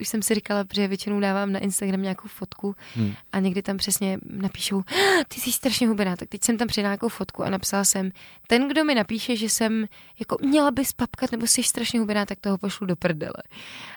už 0.00 0.08
jsem 0.08 0.22
si 0.22 0.34
říkala, 0.34 0.64
že 0.74 0.88
většinou 0.88 1.20
dávám 1.20 1.52
na 1.52 1.58
Instagram 1.58 2.02
nějakou 2.02 2.28
fotku 2.28 2.76
hmm. 2.94 3.14
a 3.32 3.38
někdy 3.40 3.62
tam 3.62 3.76
přesně 3.76 4.18
napíšou, 4.24 4.78
"Ah, 4.78 5.24
ty 5.28 5.40
jsi 5.40 5.52
strašně 5.52 5.88
hubená, 5.88 6.16
tak 6.16 6.28
teď 6.28 6.44
jsem 6.44 6.58
tam 6.58 6.68
přidala 6.68 6.90
nějakou 6.90 7.08
fotku 7.08 7.44
a 7.44 7.50
napsala 7.50 7.84
jsem, 7.84 8.10
ten, 8.46 8.68
kdo 8.68 8.84
mi 8.84 8.94
napíše, 8.94 9.36
že 9.36 9.48
jsem 9.48 9.86
jako 10.18 10.36
měla 10.40 10.70
bys 10.70 10.92
papkat 10.92 11.32
nebo 11.32 11.46
jsi 11.46 11.62
strašně 11.62 12.00
hubená, 12.00 12.26
tak 12.26 12.40
toho 12.40 12.58
pošlu 12.58 12.86
do 12.86 12.96
prdele. 12.96 13.42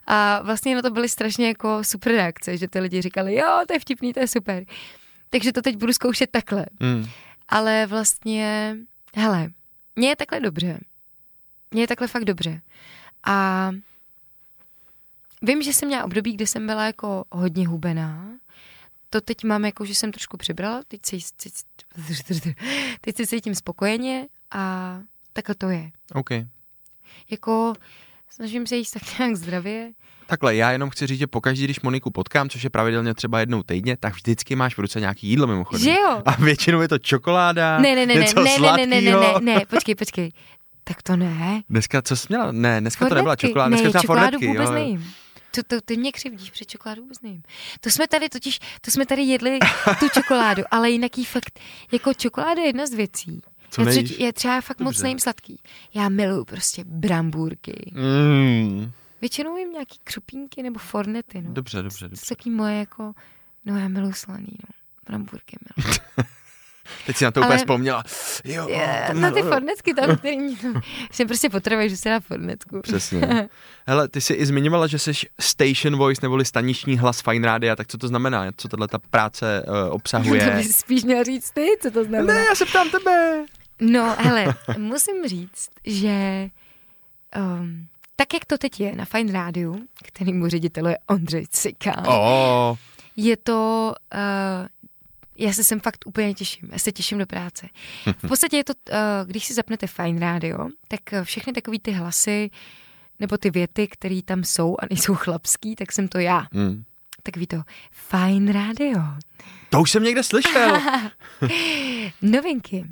A 0.08 0.42
vlastně 0.42 0.76
na 0.76 0.82
to 0.82 0.92
byly 0.92 1.10
strašně 1.10 1.48
jako 1.48 1.84
super 1.84 2.12
reakce, 2.12 2.58
že 2.58 2.68
ty 2.68 2.80
lidi 2.80 3.02
říkali, 3.02 3.36
jo, 3.36 3.62
to 3.68 3.74
je 3.74 3.80
vtipný, 3.80 4.14
to 4.14 4.20
je 4.20 4.28
super. 4.28 4.66
Takže 5.30 5.52
to 5.52 5.62
teď 5.62 5.78
budu 5.78 5.94
zkoušet 5.94 6.32
takhle. 6.32 6.66
Hmm. 6.82 7.06
Ale 7.50 7.86
vlastně, 7.86 8.76
hele, 9.16 9.50
mně 9.96 10.10
je 10.10 10.16
takhle 10.16 10.40
dobře. 10.40 10.80
Mně 11.72 11.84
je 11.84 11.88
takhle 11.88 12.08
fakt 12.08 12.26
dobře. 12.26 12.62
A 13.24 13.72
vím, 15.42 15.62
že 15.62 15.74
jsem 15.74 15.88
měla 15.88 16.04
období, 16.04 16.34
kdy 16.34 16.48
jsem 16.48 16.68
byla 16.68 16.86
jako 16.86 17.24
hodně 17.32 17.68
hubená. 17.68 18.26
To 19.10 19.22
teď 19.22 19.44
mám 19.44 19.66
jako, 19.66 19.86
že 19.86 19.96
jsem 19.96 20.12
trošku 20.12 20.38
přibrala, 20.38 20.82
teď 20.88 21.02
si, 21.06 21.18
teď, 21.44 21.54
teď 23.02 23.16
si 23.18 23.28
cítím 23.28 23.56
spokojeně 23.56 24.28
a 24.52 24.98
takhle 25.34 25.56
to 25.56 25.70
je. 25.70 25.92
OK. 26.14 26.30
Jako 27.32 27.74
snažím 28.30 28.68
se 28.68 28.76
jíst 28.76 28.92
tak 28.92 29.20
nějak 29.20 29.36
zdravě. 29.36 29.92
Takhle, 30.28 30.56
já 30.56 30.72
jenom 30.72 30.90
chci 30.90 31.08
říct, 31.08 31.20
že 31.20 31.28
pokaždý, 31.28 31.64
když 31.64 31.82
Moniku 31.82 32.12
potkám, 32.12 32.50
což 32.50 32.64
je 32.64 32.70
pravidelně 32.70 33.14
třeba 33.14 33.40
jednou 33.40 33.64
týdně, 33.64 33.98
tak 33.98 34.14
vždycky 34.14 34.56
máš 34.56 34.78
v 34.78 34.80
ruce 34.80 35.00
nějaký 35.00 35.28
jídlo 35.28 35.48
mimochodem. 35.48 35.84
Že 35.84 35.92
jo? 35.92 36.22
A 36.26 36.36
většinou 36.36 36.82
je 36.82 36.88
to 36.88 37.00
čokoláda, 37.00 37.80
Ne, 37.80 37.96
ne, 37.96 38.06
ne, 38.06 38.14
ne, 38.16 38.22
něco 38.22 38.44
ne, 38.44 38.58
ne, 38.60 38.72
ne, 38.78 38.86
ne, 38.88 39.02
ne, 39.02 39.12
ne, 39.12 39.34
ne, 39.42 39.66
počkej, 39.70 39.96
počkej. 39.96 40.32
Tak 40.84 41.04
to 41.04 41.16
ne. 41.16 41.62
Dneska, 41.70 42.02
co 42.02 42.16
jsi 42.16 42.26
měla? 42.30 42.52
Ne, 42.52 42.82
dneska 42.82 43.10
to 43.10 43.16
nebyla 43.16 43.32
Fornetky. 43.36 43.48
čokoláda, 43.48 43.70
ne, 43.70 43.78
dneska 43.82 43.88
jsi 43.88 43.92
měla 43.92 44.02
čokoládu 44.02 44.40
fornetky. 44.40 44.48
vůbec 44.48 44.70
jo. 44.70 44.74
nejím. 44.74 45.12
To, 45.56 45.64
to, 45.64 45.82
ty 45.82 45.98
mě 45.98 46.12
křivdíš, 46.12 46.52
před 46.52 46.66
čokoládu 46.70 47.02
vůbec 47.02 47.22
nejím. 47.22 47.44
To 47.82 47.90
jsme 47.90 48.08
tady 48.08 48.30
totiž, 48.30 48.60
to 48.82 48.92
jsme 48.92 49.06
tady 49.06 49.22
jedli 49.22 49.60
tu 50.00 50.10
čokoládu, 50.10 50.64
ale 50.72 50.90
jinak 50.90 51.18
jí 51.18 51.26
fakt, 51.26 51.60
jako 51.92 52.14
čokoláda 52.14 52.62
je 52.62 52.68
jedna 52.68 52.86
z 52.88 52.94
věcí. 52.94 53.42
Co 53.70 53.82
já, 53.82 53.90
třetí, 53.90 54.24
já 54.24 54.32
třeba 54.32 54.62
fakt 54.62 54.80
moc 54.80 54.94
Dobře. 54.94 55.04
nejím 55.04 55.20
sladký. 55.20 55.60
Já 55.94 56.10
miluju 56.10 56.46
prostě 56.46 56.84
brambůrky. 56.88 57.92
Mm. 57.96 58.92
Většinou 59.22 59.58
jim 59.58 59.72
nějaký 59.72 60.00
křupínky 60.04 60.64
nebo 60.64 60.80
fornety, 60.80 61.42
no. 61.42 61.54
Dobře, 61.54 61.82
dobře, 61.82 62.06
To 62.06 62.10
dobře. 62.10 62.26
jsou 62.26 62.36
taky 62.36 62.50
moje 62.50 62.78
jako, 62.78 63.14
no 63.66 63.78
já 63.78 63.88
miluju 63.88 64.14
slaný, 64.14 64.48
no. 64.52 64.70
Brambůrky 65.06 65.58
miluju. 65.78 66.00
Teď 67.06 67.16
si 67.18 67.24
na 67.26 67.32
to 67.32 67.40
Ale- 67.40 67.48
úplně 67.48 67.58
vzpomněla. 67.58 68.04
Jo, 68.46 68.68
Je, 68.70 69.04
to 69.08 69.14
no 69.14 69.28
ty 69.32 69.36
miluju. 69.36 69.54
fornetky 69.54 69.94
tam, 69.94 70.16
který 70.18 70.38
jsem 71.12 71.28
prostě 71.28 71.50
potřebuje, 71.50 71.90
že 71.90 71.98
se 71.98 72.10
dá 72.10 72.20
fornetku. 72.20 72.82
Přesně. 72.82 73.50
Hele, 73.88 74.08
ty 74.08 74.22
jsi 74.22 74.34
i 74.34 74.46
zmiňovala, 74.46 74.88
že 74.88 75.00
jsi 75.00 75.12
station 75.40 75.98
voice 75.98 76.20
neboli 76.22 76.46
staniční 76.46 76.98
hlas 76.98 77.22
Fine 77.22 77.48
Rádia, 77.48 77.76
tak 77.76 77.88
co 77.88 77.98
to 77.98 78.08
znamená? 78.08 78.46
Co 78.58 78.68
tahle 78.68 78.88
ta 78.88 79.00
práce 79.10 79.64
uh, 79.68 79.74
To 79.74 79.92
obsahuje? 79.92 80.54
bys 80.58 80.76
spíš 80.78 81.04
měl 81.04 81.24
říct 81.24 81.52
ty, 81.52 81.68
co 81.82 81.92
to 81.92 82.04
znamená. 82.04 82.34
Ne, 82.34 82.46
já 82.46 82.56
se 82.56 82.66
ptám 82.66 82.90
tebe. 82.90 83.46
No, 83.82 84.16
hele, 84.20 84.56
musím 84.78 85.28
říct, 85.28 85.70
že 85.86 86.48
um, 87.38 87.88
tak, 88.16 88.34
jak 88.34 88.46
to 88.46 88.58
teď 88.58 88.80
je 88.80 88.96
na 88.96 89.06
Fine 89.06 89.34
Rádiu, 89.34 89.82
kterýmu 90.04 90.48
ředitel 90.48 90.88
je 90.88 90.98
Ondřej 91.08 91.46
Cikán, 91.50 92.04
Oh, 92.08 92.78
je 93.16 93.38
to, 93.38 93.94
uh, 94.16 94.20
já 95.42 95.54
se 95.54 95.64
sem 95.64 95.80
fakt 95.80 96.06
úplně 96.06 96.34
těším, 96.34 96.70
já 96.72 96.80
se 96.80 96.92
těším 96.92 97.18
do 97.18 97.26
práce. 97.26 97.70
V 98.18 98.28
podstatě 98.28 98.58
je 98.58 98.64
to, 98.64 98.74
uh, 98.92 98.98
když 99.26 99.46
si 99.46 99.54
zapnete 99.54 99.88
Fine 99.88 100.20
Radio, 100.20 100.68
tak 100.88 101.14
eh, 101.14 101.24
všechny 101.24 101.54
takový 101.54 101.80
ty 101.80 101.92
hlasy, 101.92 102.50
nebo 103.20 103.38
ty 103.38 103.50
věty, 103.50 103.88
které 103.88 104.20
tam 104.26 104.44
jsou 104.44 104.76
a 104.80 104.86
nejsou 104.90 105.16
chlapský, 105.16 105.76
tak 105.76 105.92
jsem 105.92 106.08
to 106.08 106.20
já. 106.20 106.48
mm. 106.54 106.84
Takový 107.24 107.48
to 107.48 107.64
Fine 107.92 108.52
Radio. 108.54 109.00
To 109.70 109.82
už 109.82 109.92
jsem 109.92 110.04
někde 110.04 110.24
slyšel. 110.24 110.82
Novinky. 112.22 112.86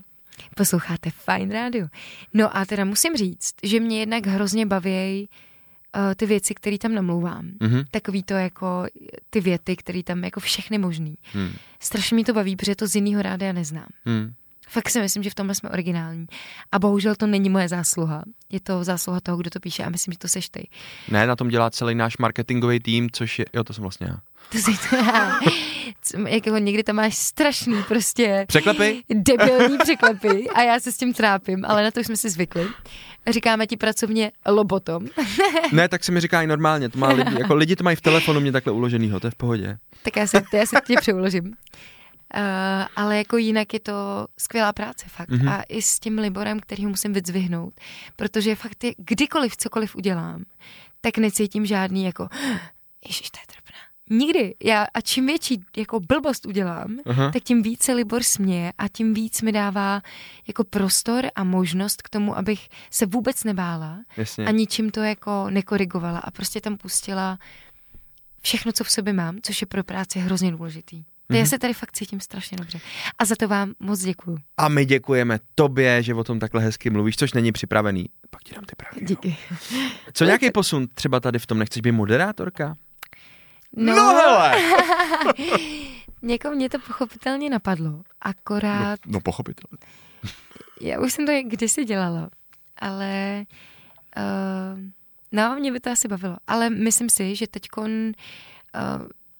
Posloucháte 0.55 1.09
Fine 1.09 1.53
Radio. 1.53 1.87
No 2.33 2.57
a 2.57 2.65
teda 2.65 2.85
musím 2.85 3.17
říct, 3.17 3.53
že 3.63 3.79
mě 3.79 3.99
jednak 3.99 4.27
hrozně 4.27 4.65
baví 4.65 5.29
ty 6.15 6.25
věci, 6.25 6.55
které 6.55 6.77
tam 6.77 6.95
namlouvám. 6.95 7.51
Mhm. 7.59 7.83
Takový 7.91 8.23
to 8.23 8.33
jako 8.33 8.85
ty 9.29 9.41
věty, 9.41 9.75
které 9.75 10.03
tam 10.03 10.23
jako 10.23 10.39
všechny 10.39 10.77
možný. 10.77 11.15
Hmm. 11.33 11.51
Strašně 11.79 12.15
mi 12.15 12.23
to 12.23 12.33
baví, 12.33 12.55
protože 12.55 12.75
to 12.75 12.87
z 12.87 12.95
jiného 12.95 13.21
rádia 13.21 13.53
neznám. 13.53 13.87
Hmm. 14.05 14.33
Fakt 14.69 14.89
si 14.89 15.01
myslím, 15.01 15.23
že 15.23 15.29
v 15.29 15.35
tomhle 15.35 15.55
jsme 15.55 15.69
originální. 15.69 16.25
A 16.71 16.79
bohužel 16.79 17.15
to 17.15 17.27
není 17.27 17.49
moje 17.49 17.69
zásluha. 17.69 18.23
Je 18.49 18.59
to 18.59 18.83
zásluha 18.83 19.19
toho, 19.19 19.37
kdo 19.37 19.49
to 19.49 19.59
píše 19.59 19.83
a 19.83 19.89
myslím, 19.89 20.11
že 20.11 20.17
to 20.17 20.27
seš 20.27 20.49
ty. 20.49 20.67
Ne, 21.07 21.27
na 21.27 21.35
tom 21.35 21.47
dělá 21.47 21.69
celý 21.69 21.95
náš 21.95 22.17
marketingový 22.17 22.79
tým, 22.79 23.09
což 23.11 23.39
je, 23.39 23.45
jo, 23.53 23.63
to 23.63 23.73
jsem 23.73 23.81
vlastně 23.81 24.07
já. 24.07 24.17
To 24.51 24.57
jsi 24.57 24.89
to 24.89 24.95
já. 25.05 25.39
Jakého 26.27 26.57
někdy 26.57 26.83
tam 26.83 26.95
máš 26.95 27.15
strašný 27.17 27.83
prostě 27.87 28.45
Překlepy? 28.47 29.03
debilní 29.13 29.77
překlepy 29.83 30.49
a 30.49 30.61
já 30.61 30.79
se 30.79 30.91
s 30.91 30.97
tím 30.97 31.13
trápím, 31.13 31.65
ale 31.65 31.83
na 31.83 31.91
to 31.91 31.99
už 31.99 32.05
jsme 32.05 32.17
si 32.17 32.29
zvykli. 32.29 32.67
Říkáme 33.29 33.67
ti 33.67 33.77
pracovně 33.77 34.31
lobotom. 34.47 35.05
Ne, 35.71 35.87
tak 35.89 36.03
se 36.03 36.11
mi 36.11 36.19
říká 36.21 36.41
i 36.41 36.47
normálně, 36.47 36.89
to 36.89 36.99
má 36.99 37.07
lidi, 37.13 37.39
jako 37.39 37.55
lidi 37.55 37.75
to 37.75 37.83
mají 37.83 37.95
v 37.95 38.01
telefonu 38.01 38.39
mě 38.39 38.51
takhle 38.51 38.73
uloženýho, 38.73 39.19
to 39.19 39.27
je 39.27 39.31
v 39.31 39.35
pohodě. 39.35 39.77
tak 40.03 40.15
já 40.15 40.27
se, 40.27 40.43
já 40.53 40.65
se 40.65 40.77
tě 40.87 40.95
přeuložím. 40.99 41.45
Uh, 41.45 42.41
ale 42.95 43.17
jako 43.17 43.37
jinak 43.37 43.73
je 43.73 43.79
to 43.79 44.27
skvělá 44.39 44.73
práce 44.73 45.05
fakt. 45.09 45.29
Mhm. 45.29 45.47
Mm-hmm. 45.47 45.51
A 45.51 45.63
i 45.69 45.81
s 45.81 45.99
tím 45.99 46.19
Liborem, 46.19 46.59
který 46.59 46.83
ho 46.83 46.89
musím 46.89 47.13
vyzvihnout. 47.13 47.73
Protože 48.15 48.55
fakt 48.55 48.83
je, 48.83 48.93
kdykoliv 48.97 49.57
cokoliv 49.57 49.95
udělám, 49.95 50.43
tak 51.01 51.17
necítím 51.17 51.65
žádný 51.65 52.05
jako 52.05 52.27
Ježiš, 53.07 53.29
to 53.29 53.37
je. 53.39 53.58
Nikdy. 54.09 54.55
Já, 54.63 54.85
a 54.93 55.01
čím 55.01 55.25
větší 55.25 55.63
jako 55.77 55.99
blbost 55.99 56.45
udělám, 56.45 56.97
Aha. 57.05 57.31
tak 57.31 57.43
tím 57.43 57.63
víc 57.63 57.83
se 57.83 57.93
Libor 57.93 58.23
směje 58.23 58.73
a 58.77 58.87
tím 58.87 59.13
víc 59.13 59.41
mi 59.41 59.51
dává 59.51 60.01
jako 60.47 60.63
prostor 60.63 61.25
a 61.35 61.43
možnost 61.43 62.01
k 62.01 62.09
tomu, 62.09 62.37
abych 62.37 62.69
se 62.91 63.05
vůbec 63.05 63.43
nebála 63.43 63.99
Jasně. 64.17 64.45
a 64.45 64.51
ničím 64.51 64.91
to 64.91 64.99
jako 64.99 65.49
nekorigovala 65.49 66.19
a 66.19 66.31
prostě 66.31 66.61
tam 66.61 66.77
pustila 66.77 67.39
všechno, 68.41 68.71
co 68.71 68.83
v 68.83 68.91
sobě 68.91 69.13
mám, 69.13 69.37
což 69.41 69.61
je 69.61 69.67
pro 69.67 69.83
práci 69.83 70.19
hrozně 70.19 70.51
důležitý. 70.51 70.97
Mm-hmm. 70.97 71.35
Já 71.35 71.45
se 71.45 71.59
tady 71.59 71.73
fakt 71.73 71.91
cítím 71.91 72.19
strašně 72.19 72.57
dobře. 72.57 72.79
A 73.19 73.25
za 73.25 73.35
to 73.35 73.47
vám 73.47 73.73
moc 73.79 73.99
děkuju. 73.99 74.37
A 74.57 74.67
my 74.69 74.85
děkujeme 74.85 75.39
tobě, 75.55 76.03
že 76.03 76.13
o 76.13 76.23
tom 76.23 76.39
takhle 76.39 76.61
hezky 76.61 76.89
mluvíš, 76.89 77.15
což 77.15 77.33
není 77.33 77.51
připravený. 77.51 78.05
Pak 78.29 78.43
ti 78.43 78.55
dám 78.55 78.63
ty 78.63 78.75
pravdy. 78.75 79.05
Díky. 79.05 79.37
Co 80.13 80.25
nějaký 80.25 80.51
posun 80.51 80.87
třeba 80.93 81.19
tady 81.19 81.39
v 81.39 81.47
tom? 81.47 81.59
Nechceš 81.59 81.81
být 81.81 81.91
moderátorka? 81.91 82.75
No, 83.75 83.95
no 83.95 84.07
hele! 84.07 84.55
někoho 86.21 86.55
mě 86.55 86.69
to 86.69 86.79
pochopitelně 86.79 87.49
napadlo. 87.49 88.03
Akorát, 88.21 88.99
No 89.05 89.21
pochopitelně. 89.21 89.77
já 90.81 90.99
už 90.99 91.13
jsem 91.13 91.25
to 91.25 91.31
kdysi 91.43 91.85
dělala, 91.85 92.29
ale 92.77 93.45
uh, 94.17 94.79
no, 95.31 95.55
mě 95.59 95.71
by 95.71 95.79
to 95.79 95.91
asi 95.91 96.07
bavilo. 96.07 96.37
Ale 96.47 96.69
myslím 96.69 97.09
si, 97.09 97.35
že 97.35 97.47
teďkon 97.47 97.91
uh, 97.91 98.11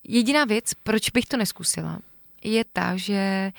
jediná 0.04 0.46
věc, 0.46 0.74
proč 0.74 1.10
bych 1.10 1.26
to 1.26 1.38
neskusila, 1.38 2.00
je 2.44 2.64
ta, 2.74 2.96
že 2.98 3.52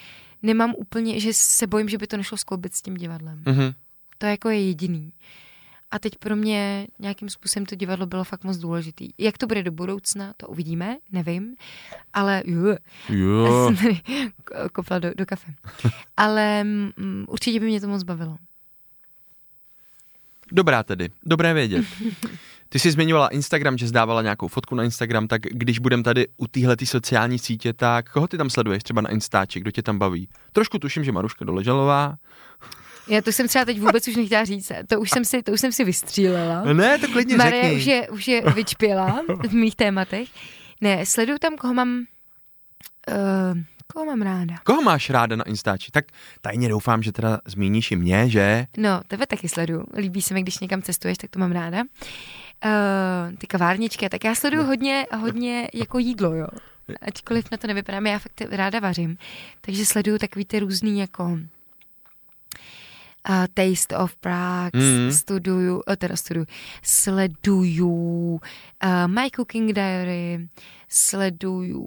nemám 0.43 0.75
úplně, 0.77 1.21
že 1.21 1.35
se 1.35 1.67
bojím, 1.67 1.89
že 1.89 1.99
by 1.99 2.07
to 2.07 2.17
nešlo 2.17 2.39
skloubit 2.39 2.75
s 2.75 2.83
tím 2.83 2.95
divadlem. 2.97 3.43
Mhm. 3.47 3.75
To 4.19 4.27
jako 4.27 4.49
je 4.51 4.67
jediný. 4.67 5.13
A 5.91 5.99
teď 5.99 6.19
pro 6.19 6.37
mě 6.37 6.87
nějakým 6.99 7.29
způsobem 7.29 7.67
to 7.67 7.75
divadlo 7.75 8.07
bylo 8.07 8.25
fakt 8.25 8.45
moc 8.45 8.57
důležitý. 8.57 9.09
Jak 9.19 9.39
to 9.39 9.47
bude 9.47 9.63
do 9.63 9.73
budoucna, 9.73 10.33
to 10.37 10.47
uvidíme, 10.47 10.97
nevím, 11.13 11.55
ale 12.13 12.43
jo, 12.47 12.77
Jo. 13.09 13.73
kopla 14.73 14.99
do, 14.99 15.11
do 15.17 15.27
kafe. 15.27 15.55
Ale 16.17 16.65
mm, 16.65 17.25
určitě 17.29 17.61
by 17.61 17.67
mě 17.67 17.81
to 17.81 17.89
moc 17.89 18.03
bavilo. 18.03 18.37
Dobrá 20.53 20.83
tedy, 20.83 21.11
dobré 21.27 21.55
vědět. 21.55 21.85
Ty 22.69 22.79
jsi 22.79 22.91
zmiňovala 22.91 23.29
Instagram, 23.29 23.79
že 23.79 23.89
zdávala 23.89 24.23
nějakou 24.23 24.49
fotku 24.49 24.75
na 24.75 24.85
Instagram, 24.85 25.29
tak 25.29 25.43
když 25.43 25.79
budem 25.79 26.03
tady 26.03 26.27
u 26.37 26.47
téhle 26.47 26.77
sociální 26.85 27.39
sítě, 27.39 27.73
tak 27.73 28.13
koho 28.13 28.29
ty 28.29 28.39
tam 28.39 28.51
sleduješ 28.51 28.83
třeba 28.83 29.01
na 29.01 29.11
Instači, 29.11 29.61
kdo 29.61 29.71
tě 29.71 29.83
tam 29.83 29.99
baví? 29.99 30.29
Trošku 30.53 30.79
tuším, 30.79 31.05
že 31.05 31.13
Maruška 31.13 31.45
Doležalová. 31.45 32.17
Já 33.11 33.23
to 33.23 33.33
jsem 33.33 33.49
třeba 33.49 33.65
teď 33.65 33.81
vůbec 33.81 34.09
už 34.09 34.17
nechtěla 34.17 34.45
říct, 34.45 34.73
to 34.87 35.01
už 35.01 35.11
jsem 35.11 35.25
si, 35.25 35.43
to 35.43 35.53
už 35.53 35.61
jsem 35.61 35.73
si 35.73 35.85
vystřílela. 35.85 36.65
Ne, 36.73 36.99
to 36.99 37.09
klidně 37.09 37.37
Marie 37.37 37.63
řekni. 37.63 37.79
už 37.79 37.87
je, 37.87 38.09
už 38.09 38.29
je 38.29 38.43
vyčpěla 38.55 39.23
v 39.49 39.53
mých 39.53 39.77
tématech. 39.77 40.29
Ne, 40.81 41.07
sleduju 41.07 41.39
tam, 41.39 41.57
koho 41.57 41.75
mám, 41.75 42.05
uh, 43.09 43.59
koho 43.93 44.05
mám 44.05 44.23
ráda. 44.23 44.55
Koho 44.65 44.83
máš 44.83 45.11
ráda 45.11 45.37
na 45.37 45.45
Instači? 45.45 45.91
Tak 45.91 46.05
tajně 46.41 46.69
doufám, 46.69 47.03
že 47.03 47.13
teda 47.13 47.41
zmíníš 47.47 47.91
i 47.91 47.97
mě, 47.97 48.31
že? 48.31 48.67
No, 48.77 49.01
tebe 49.07 49.27
taky 49.27 49.49
sleduju. 49.49 49.85
Líbí 49.97 50.23
se 50.23 50.35
mi, 50.35 50.43
když 50.43 50.59
někam 50.59 50.83
cestuješ, 50.83 51.19
tak 51.19 51.31
to 51.31 51.39
mám 51.39 51.53
ráda. 51.53 51.79
Uh, 51.81 53.37
ty 53.39 53.47
kavárničky, 53.47 54.09
tak 54.09 54.25
já 54.25 54.35
sleduju 54.35 54.65
hodně, 54.65 55.07
hodně 55.19 55.69
jako 55.75 55.99
jídlo, 55.99 56.35
jo. 56.35 56.47
Ačkoliv 57.03 57.51
na 57.51 57.59
to 57.59 57.67
nevypadám, 57.67 58.07
já 58.07 58.19
fakt 58.19 58.41
ráda 58.51 58.81
vařím. 58.81 59.17
Takže 59.61 59.87
sleduju 59.87 60.19
takový 60.19 60.45
ty 60.45 60.59
různý 60.59 61.01
jako 61.01 61.39
uh, 63.29 63.45
Taste 63.55 63.97
of 63.97 64.17
Prague, 64.17 64.81
Mhm. 64.81 65.13
studuju, 65.13 65.75
uh, 65.89 65.97
teda 65.97 66.17
studuju, 66.17 66.47
sleduju 66.83 67.91
uh, 68.35 68.41
My 69.07 69.31
Cooking 69.31 69.73
Diary, 69.73 70.49
sleduju 70.89 71.83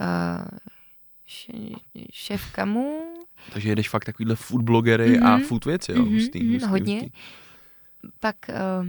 uh, 0.00 0.58
še- 1.26 1.76
šéf 2.12 2.52
Kamu, 2.52 3.12
Takže 3.52 3.68
jedeš 3.68 3.88
fakt 3.88 4.04
takovýhle 4.04 4.36
food 4.36 4.62
blogery 4.62 5.18
a 5.20 5.36
Mhm. 5.36 5.44
food 5.46 5.64
věci, 5.64 5.92
jo? 5.92 6.02
Mhm, 6.04 6.14
Hustý, 6.14 6.42
mhm, 6.42 6.52
hustý, 6.52 6.68
hodně. 6.68 6.94
hustý. 7.00 7.10
pak 8.20 8.36
uh, 8.48 8.86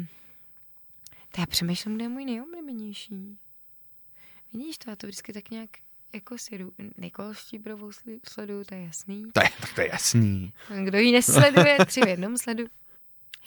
to 1.31 1.41
já 1.41 1.45
přemýšlím, 1.45 1.95
kde 1.95 2.05
je 2.05 2.09
můj 2.09 2.25
nejoblíbenější. 2.25 3.37
Vidíš 4.53 4.77
to, 4.77 4.89
já 4.89 4.95
to 4.95 5.07
vždycky 5.07 5.33
tak 5.33 5.49
nějak 5.51 5.69
jako 6.13 6.37
sledu. 6.37 6.71
Nikol 6.97 7.33
Štíbrovou 7.33 7.91
sleduju, 8.29 8.63
to 8.63 8.75
je 8.75 8.83
jasný. 8.83 9.25
To 9.33 9.41
je, 9.41 9.49
to 9.75 9.81
je 9.81 9.89
jasný. 9.89 10.53
Kdo 10.83 10.97
ji 10.97 11.11
nesleduje, 11.11 11.77
tři 11.85 12.01
v 12.01 12.07
jednom 12.07 12.37
sledu. 12.37 12.65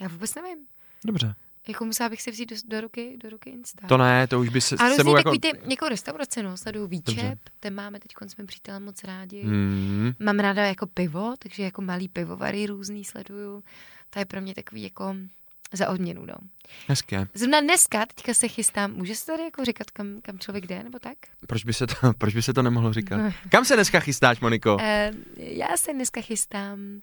Já 0.01 0.09
vůbec 0.09 0.35
nevím. 0.35 0.59
Dobře. 1.05 1.35
Jako 1.69 1.85
musela 1.85 2.09
bych 2.09 2.23
si 2.23 2.31
vzít 2.31 2.51
do, 2.51 2.57
do 2.65 2.81
ruky, 2.81 3.19
do 3.23 3.31
ruky 3.31 3.51
Insta. 3.51 3.87
To 3.87 3.97
ne, 3.97 4.27
to 4.27 4.41
už 4.41 4.49
by 4.49 4.61
se 4.61 4.77
a 4.77 4.91
s 4.91 4.97
sebou 4.97 5.17
jako... 5.17 5.39
ty, 5.39 5.53
jako 5.69 5.89
restaurace, 5.89 6.43
no, 6.43 6.57
sleduju 6.57 6.87
Dobře. 6.87 7.13
Výčep, 7.13 7.39
ten 7.61 7.75
máme 7.75 8.01
teď 8.01 8.11
s 8.27 8.37
mým 8.37 8.47
přítelem 8.47 8.85
moc 8.85 9.05
rádi. 9.05 9.43
Hmm. 9.43 10.13
Mám 10.19 10.39
ráda 10.39 10.67
jako 10.67 10.87
pivo, 10.87 11.35
takže 11.39 11.63
jako 11.63 11.83
malý 11.83 12.09
pivovary 12.09 12.67
různý 12.67 13.05
sleduju. 13.05 13.65
To 14.11 14.19
je 14.19 14.25
pro 14.25 14.41
mě 14.41 14.55
takový 14.55 14.83
jako 14.83 15.17
za 15.73 15.89
odměnu, 15.89 16.27
no. 16.27 16.35
Hezké. 16.89 17.27
Zrovna 17.35 17.61
dneska, 17.61 18.07
teďka 18.07 18.35
se 18.35 18.49
chystám, 18.49 18.93
může 18.93 19.15
se 19.15 19.27
tady 19.27 19.43
jako 19.43 19.65
říkat, 19.65 19.91
kam, 19.91 20.21
kam 20.23 20.39
člověk 20.39 20.67
jde, 20.67 20.83
nebo 20.83 20.99
tak? 20.99 21.19
Proč 21.47 21.65
by, 21.65 21.73
se 21.73 21.87
to, 21.87 21.95
proč 22.19 22.35
by 22.35 22.43
se 22.43 22.55
to 22.55 22.63
nemohlo 22.63 22.93
říkat? 22.93 23.33
Kam 23.49 23.65
se 23.65 23.75
dneska 23.75 24.01
chystáš, 24.01 24.41
Moniko? 24.41 24.75
Uh, 24.75 24.81
já 25.37 25.77
se 25.77 25.93
dneska 25.93 26.21
chystám, 26.21 27.01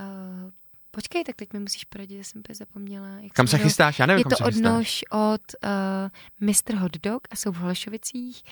uh, 0.00 0.50
počkej, 0.94 1.24
tak 1.24 1.36
teď 1.36 1.52
mi 1.52 1.58
musíš 1.60 1.84
poradit, 1.84 2.16
já 2.16 2.24
jsem 2.24 2.38
úplně 2.38 2.54
zapomněla. 2.56 3.08
Jak 3.08 3.32
Kam 3.32 3.46
se 3.46 3.56
jmenují. 3.56 3.68
chystáš? 3.68 3.98
Já 3.98 4.06
nevím, 4.06 4.18
Je 4.18 4.24
kam 4.24 4.30
to 4.30 4.36
se 4.36 4.44
od 4.44 4.52
chystáš. 4.54 5.04
od 5.10 5.40
uh, 6.40 6.48
Mr. 6.48 6.74
Hot 6.76 6.96
Dog 7.02 7.22
a 7.30 7.36
jsou 7.36 7.52
v 7.52 7.56
Holešovicích. 7.56 8.42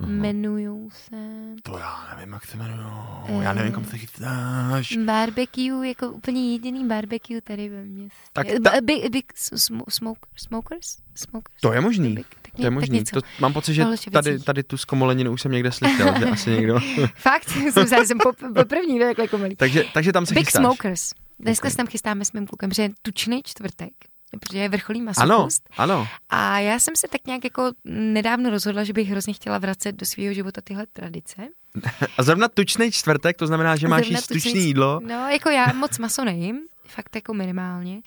Aha. 0.00 0.10
Jmenujou 0.10 0.90
se 0.90 1.16
To 1.62 1.78
já 1.78 2.14
nevím, 2.16 2.32
jak 2.32 2.44
se 2.46 2.56
jmenují. 2.56 2.80
Eh. 3.28 3.42
Já 3.44 3.52
nevím, 3.52 3.72
kam 3.72 3.84
se 3.84 3.98
chystáš. 3.98 4.96
barbecue, 5.04 5.88
jako 5.88 6.08
úplně 6.08 6.52
jediný 6.52 6.88
barbecue 6.88 7.40
tady 7.40 7.68
ve 7.68 7.84
městě. 7.84 8.16
Tak 8.32 8.46
Eh, 8.48 8.60
ta- 8.60 8.80
Big, 8.82 9.10
big 9.10 9.32
sm- 9.34 9.82
smoke, 9.88 10.20
smokers? 10.36 10.96
smokers? 11.14 11.60
To 11.60 11.72
je 11.72 11.80
možný. 11.80 12.14
Big, 12.14 12.26
tak, 12.42 12.52
To 12.56 12.62
je 12.62 12.70
možný. 12.70 13.04
To, 13.04 13.20
mám 13.40 13.52
pocit, 13.52 13.74
že 13.74 13.86
tady, 14.12 14.38
tady 14.38 14.62
tu 14.62 14.76
zkomoleninu 14.76 15.32
už 15.32 15.40
jsem 15.42 15.52
někde 15.52 15.72
slyšel, 15.72 16.18
že 16.18 16.24
asi 16.30 16.50
někdo. 16.50 16.80
Fakt, 17.14 17.48
jsem 17.48 17.86
se 17.88 18.06
jsem 18.06 18.18
po, 18.18 18.32
po 18.54 18.64
první, 18.64 18.96
je 18.96 19.06
takhle 19.06 19.28
komelý. 19.28 19.56
takže, 19.56 19.84
takže 19.94 20.12
tam 20.12 20.26
se 20.26 20.34
Big 20.34 20.44
chystáš. 20.44 20.62
Smokers. 20.64 21.10
Dneska 21.40 21.68
Ok. 21.68 21.70
se 21.70 21.76
tam 21.76 21.86
chystáme 21.86 22.24
s 22.24 22.32
mým 22.32 22.46
klukem, 22.46 22.72
že 22.72 22.82
je 22.82 22.90
tučný 23.02 23.42
čtvrtek, 23.44 23.92
protože 24.40 24.58
je 24.58 24.68
vrcholý 24.68 25.00
Ano, 25.00 25.04
masochůst. 25.38 25.68
ano. 25.76 26.08
A 26.28 26.58
já 26.58 26.78
jsem 26.78 26.96
se 26.96 27.08
tak 27.08 27.26
nějak 27.26 27.44
jako 27.44 27.72
nedávno 27.84 28.50
rozhodla, 28.50 28.84
že 28.84 28.92
bych 28.92 29.08
hrozně 29.08 29.34
chtěla 29.34 29.58
vracet 29.58 29.92
do 29.96 30.06
svého 30.06 30.34
života 30.34 30.60
tyhle 30.64 30.86
tradice. 30.92 31.48
A 32.18 32.22
zrovna 32.22 32.48
tučný 32.48 32.92
čtvrtek, 32.92 33.36
to 33.36 33.46
znamená, 33.46 33.76
že 33.76 33.88
máš 33.88 34.08
jíst 34.08 34.26
tučný- 34.26 34.42
tučný 34.52 34.64
jídlo. 34.66 35.00
No, 35.06 35.28
jako 35.28 35.50
já 35.50 35.66
moc 35.72 35.98
maso 35.98 36.24
nejím, 36.24 36.58
fakt 36.86 37.14
jako 37.14 37.34
minimálně. 37.34 38.00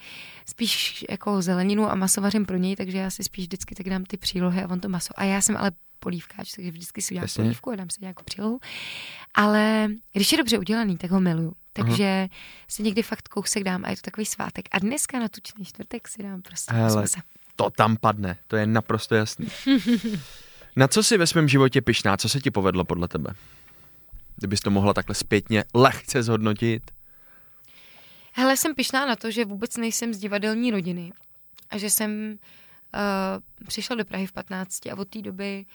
Spíš 0.45 1.05
jako 1.09 1.41
zeleninu 1.41 1.91
a 1.91 1.95
maso 1.95 2.21
vařím 2.21 2.45
pro 2.45 2.57
něj, 2.57 2.75
takže 2.75 2.97
já 2.97 3.09
si 3.09 3.23
spíš 3.23 3.45
vždycky 3.45 3.75
tak 3.75 3.89
dám 3.89 4.03
ty 4.05 4.17
přílohy 4.17 4.63
a 4.63 4.67
on 4.69 4.79
to 4.79 4.89
maso. 4.89 5.13
A 5.19 5.23
já 5.23 5.41
jsem 5.41 5.57
ale 5.57 5.71
polívkáč, 5.99 6.51
takže 6.51 6.71
vždycky 6.71 7.01
si 7.01 7.13
udělám 7.13 7.23
Jasně. 7.23 7.43
polívku 7.43 7.71
a 7.71 7.75
dám 7.75 7.89
si 7.89 7.97
nějakou 8.01 8.23
přílohu. 8.23 8.59
Ale 9.33 9.87
když 10.13 10.31
je 10.31 10.37
dobře 10.37 10.57
udělaný, 10.59 10.97
tak 10.97 11.11
ho 11.11 11.19
miluju. 11.19 11.53
Takže 11.73 12.27
si 12.67 12.83
někdy 12.83 13.03
fakt 13.03 13.27
kousek 13.27 13.63
dám 13.63 13.85
a 13.85 13.89
je 13.89 13.95
to 13.95 14.01
takový 14.01 14.25
svátek. 14.25 14.65
A 14.71 14.79
dneska 14.79 15.19
na 15.19 15.27
tučný 15.27 15.65
čtvrtek 15.65 16.07
si 16.07 16.23
dám 16.23 16.41
prostě 16.41 16.73
Hele. 16.73 17.05
To 17.55 17.69
tam 17.69 17.97
padne, 17.97 18.37
to 18.47 18.55
je 18.55 18.67
naprosto 18.67 19.15
jasný. 19.15 19.47
Na 20.75 20.87
co 20.87 21.03
jsi 21.03 21.17
ve 21.17 21.27
svém 21.27 21.47
životě 21.47 21.81
pyšná? 21.81 22.17
Co 22.17 22.29
se 22.29 22.39
ti 22.39 22.51
povedlo 22.51 22.83
podle 22.83 23.07
tebe? 23.07 23.33
Kdybys 24.35 24.59
to 24.59 24.71
mohla 24.71 24.93
takhle 24.93 25.15
zpětně 25.15 25.63
lehce 25.73 26.23
zhodnotit. 26.23 26.91
Hele, 28.33 28.57
jsem 28.57 28.75
pyšná 28.75 29.05
na 29.05 29.15
to, 29.15 29.31
že 29.31 29.45
vůbec 29.45 29.77
nejsem 29.77 30.13
z 30.13 30.17
divadelní 30.17 30.71
rodiny 30.71 31.13
a 31.69 31.77
že 31.77 31.89
jsem 31.89 32.39
uh, 33.59 33.67
přišla 33.67 33.95
do 33.95 34.05
Prahy 34.05 34.27
v 34.27 34.31
15 34.31 34.87
a 34.87 34.95
od 34.97 35.07
té 35.07 35.21
doby 35.21 35.65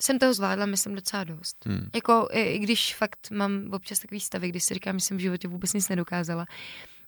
jsem 0.00 0.18
toho 0.18 0.34
zvládla, 0.34 0.66
myslím, 0.66 0.94
docela 0.94 1.24
dost. 1.24 1.66
Hmm. 1.66 1.90
Jako, 1.94 2.28
i, 2.32 2.40
i 2.40 2.58
když 2.58 2.94
fakt 2.94 3.30
mám 3.30 3.68
občas 3.72 3.98
takový 3.98 4.20
stavy, 4.20 4.48
kdy 4.48 4.60
si 4.60 4.74
říkám, 4.74 4.98
že 4.98 5.04
jsem 5.06 5.16
v 5.16 5.20
životě 5.20 5.48
vůbec 5.48 5.72
nic 5.72 5.88
nedokázala, 5.88 6.46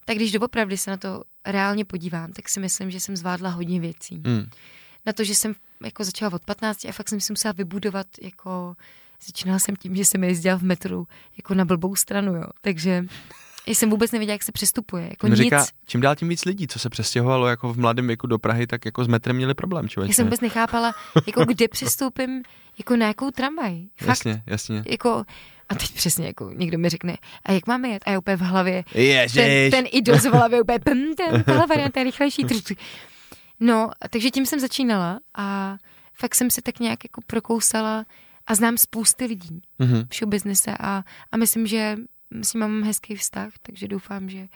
tak 0.04 0.16
když 0.16 0.32
doopravdy 0.32 0.78
se 0.78 0.90
na 0.90 0.96
to 0.96 1.24
reálně 1.46 1.84
podívám, 1.84 2.32
tak 2.32 2.48
si 2.48 2.60
myslím, 2.60 2.90
že 2.90 3.00
jsem 3.00 3.16
zvládla 3.16 3.50
hodně 3.50 3.80
věcí. 3.80 4.22
Hmm. 4.26 4.46
Na 5.06 5.12
to, 5.12 5.24
že 5.24 5.34
jsem 5.34 5.54
jako 5.84 6.04
začala 6.04 6.32
od 6.32 6.44
15 6.44 6.84
a 6.84 6.92
fakt 6.92 7.08
jsem 7.08 7.20
si 7.20 7.32
musela 7.32 7.52
vybudovat 7.52 8.06
jako 8.22 8.76
začínala 9.26 9.58
jsem 9.58 9.76
tím, 9.76 9.96
že 9.96 10.04
jsem 10.04 10.24
jezdila 10.24 10.56
v 10.56 10.62
metru 10.62 11.06
jako 11.36 11.54
na 11.54 11.64
blbou 11.64 11.96
stranu, 11.96 12.34
jo. 12.36 12.46
Takže 12.60 13.04
jsem 13.74 13.90
vůbec 13.90 14.12
nevěděla, 14.12 14.32
jak 14.34 14.42
se 14.42 14.52
přestupuje. 14.52 15.02
Jako 15.10 15.26
On 15.26 15.30
nic. 15.32 15.38
říká, 15.38 15.66
čím 15.86 16.00
dál 16.00 16.16
tím 16.16 16.28
víc 16.28 16.44
lidí, 16.44 16.66
co 16.68 16.78
se 16.78 16.90
přestěhovalo 16.90 17.46
jako 17.46 17.72
v 17.72 17.78
mladém 17.78 18.06
věku 18.06 18.26
do 18.26 18.38
Prahy, 18.38 18.66
tak 18.66 18.84
jako 18.84 19.04
s 19.04 19.08
metrem 19.08 19.36
měli 19.36 19.54
problém, 19.54 19.88
člověče. 19.88 20.10
Já 20.10 20.14
jsem 20.14 20.26
vůbec 20.26 20.40
nechápala, 20.40 20.94
jako 21.26 21.44
kde 21.44 21.68
přestoupím, 21.68 22.42
jako 22.78 22.96
na 22.96 23.06
jakou 23.06 23.30
tramvaj. 23.30 23.82
Fakt, 23.96 24.08
Jasně, 24.08 24.42
jasně. 24.46 24.82
jako, 24.86 25.24
a 25.68 25.74
teď 25.74 25.90
přesně, 25.94 26.26
jako 26.26 26.50
někdo 26.54 26.78
mi 26.78 26.88
řekne, 26.88 27.16
a 27.44 27.52
jak 27.52 27.66
máme 27.66 27.88
jet? 27.88 28.02
A 28.06 28.10
já 28.10 28.18
úplně 28.18 28.36
v 28.36 28.40
hlavě, 28.40 28.84
ten, 28.92 29.02
Ježiš. 29.02 29.70
ten 29.70 29.84
idol 29.92 30.18
z 30.18 30.24
hlavy 30.24 30.60
úplně, 30.60 30.78
pum, 30.78 31.14
ten, 31.16 31.42
tahle 31.42 31.66
varianta 31.66 32.00
je 32.00 32.04
rychlejší. 32.04 32.46
No, 33.60 33.90
takže 34.10 34.30
tím 34.30 34.46
jsem 34.46 34.60
začínala 34.60 35.20
a 35.34 35.76
fakt 36.14 36.34
jsem 36.34 36.50
se 36.50 36.62
tak 36.62 36.80
nějak 36.80 37.04
jako 37.04 37.20
prokousala 37.26 38.04
a 38.46 38.54
znám 38.54 38.78
spousty 38.78 39.24
lidí 39.24 39.62
Mhm. 39.78 40.06
v 40.10 40.14
showbiznise 40.16 40.70
a, 40.80 41.04
a 41.32 41.36
myslím, 41.36 41.66
že 41.66 41.96
s 42.42 42.54
ním 42.54 42.60
mám 42.60 42.82
hezký 42.82 43.14
vztah, 43.16 43.52
takže 43.62 43.88
doufám, 43.88 44.28
že, 44.28 44.48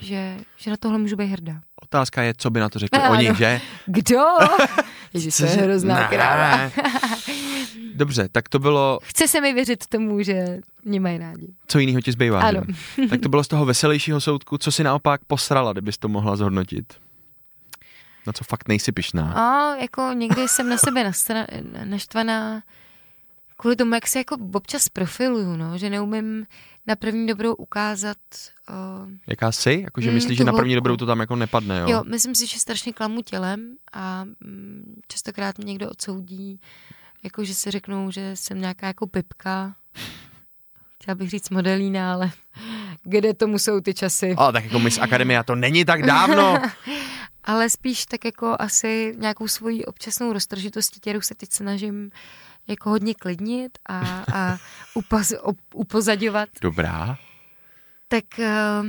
že, 0.00 0.36
že 0.56 0.70
na 0.70 0.76
tohle 0.76 0.98
můžu 0.98 1.16
být 1.16 1.26
hrdá. 1.26 1.60
Otázka 1.82 2.22
je, 2.22 2.34
co 2.36 2.50
by 2.50 2.60
na 2.60 2.68
to 2.68 2.78
řekli 2.78 3.00
Ano. 3.02 3.10
oni, 3.14 3.30
že? 3.38 3.60
Kdo? 3.86 4.20
Ježiš, 5.14 5.36
to 5.36 5.44
je 5.44 5.50
hrozná 5.50 5.94
Ne. 6.00 6.06
kráva. 6.10 6.70
Dobře, 7.94 8.28
tak 8.32 8.48
to 8.48 8.58
bylo, 8.58 8.98
Chce 9.02 9.28
se 9.28 9.40
mi 9.40 9.52
věřit 9.52 9.86
tomu, 9.86 10.22
že 10.22 10.58
mě 10.84 11.00
mají 11.00 11.18
rádi. 11.18 11.48
co 11.68 11.78
jiného 11.78 12.00
ti 12.00 12.12
zbývá. 12.12 12.40
Ano. 12.40 12.62
že? 12.96 13.08
Tak 13.10 13.20
to 13.20 13.28
bylo 13.28 13.44
z 13.44 13.48
toho 13.48 13.64
veselějšího 13.64 14.20
soudku, 14.20 14.58
co 14.58 14.72
si 14.72 14.84
naopak 14.84 15.24
posrala, 15.24 15.72
kdybys 15.72 15.98
to 15.98 16.08
mohla 16.08 16.36
zhodnotit. 16.36 16.94
Na 18.26 18.32
co 18.32 18.44
fakt 18.44 18.68
nejsi 18.68 18.92
pyšná. 18.92 19.32
A 19.32 19.76
jako 19.76 20.10
někdy 20.14 20.48
jsem 20.48 20.68
na 20.68 20.76
sebe 20.78 21.04
nastra- 21.10 21.46
naštvaná 21.84 22.62
kvůli 23.56 23.76
tomu, 23.76 23.94
jak 23.94 24.06
se 24.06 24.18
jako 24.18 24.36
občas 24.52 24.88
profiluju, 24.88 25.56
no, 25.56 25.78
že 25.78 25.90
neumím 25.90 26.46
na 26.86 26.96
první 26.96 27.26
dobrou 27.26 27.54
ukázat, 27.54 28.16
uh, 28.70 29.10
Jaká 29.26 29.52
jsi? 29.52 29.80
Jakože 29.84 30.08
Mm, 30.08 30.14
myslíš, 30.14 30.38
že 30.38 30.44
na 30.44 30.52
první 30.52 30.74
dobrou 30.74 30.96
to 30.96 31.06
tam 31.06 31.20
jako 31.20 31.36
nepadne, 31.36 31.78
jo? 31.78 31.88
jo. 31.88 32.04
myslím 32.06 32.34
si, 32.34 32.46
že 32.46 32.58
strašně 32.58 32.92
klamu 32.92 33.22
tělem 33.22 33.76
a 33.92 34.24
mm, 34.24 35.00
častokrát 35.08 35.58
mě 35.58 35.66
někdo 35.66 35.90
odsoudí, 35.90 36.60
jako 37.22 37.44
že 37.44 37.54
si 37.54 37.70
řeknou, 37.70 38.10
že 38.10 38.36
jsem 38.36 38.60
nějaká 38.60 38.86
jako 38.86 39.06
pipka, 39.06 39.74
chtěla 41.02 41.14
bych 41.14 41.30
říct 41.30 41.50
modelína, 41.50 42.12
ale 42.12 42.30
kde 43.04 43.34
tomu 43.34 43.58
jsou 43.58 43.80
ty 43.80 43.94
časy? 43.94 44.34
Ale 44.36 44.52
tak 44.52 44.64
jako 44.64 44.78
Miss 44.78 44.98
Akademia, 44.98 45.42
to 45.42 45.54
není 45.54 45.84
tak 45.84 46.02
dávno. 46.02 46.62
ale 47.44 47.70
spíš 47.70 48.06
tak 48.06 48.24
jako 48.24 48.56
asi 48.58 49.14
nějakou 49.18 49.48
svoji 49.48 49.84
občasnou 49.84 50.32
roztržitostí, 50.32 51.00
kterou 51.00 51.20
se 51.20 51.34
teď 51.34 51.52
snažím 51.52 52.10
jako 52.66 52.90
hodně 52.90 53.14
klidnit 53.14 53.78
a, 53.86 54.24
a 54.34 54.58
upaz, 54.94 55.32
op, 55.42 55.58
upozadovat, 55.74 56.48
Dobrá. 56.62 57.18
tak 58.08 58.24
uh, 58.38 58.86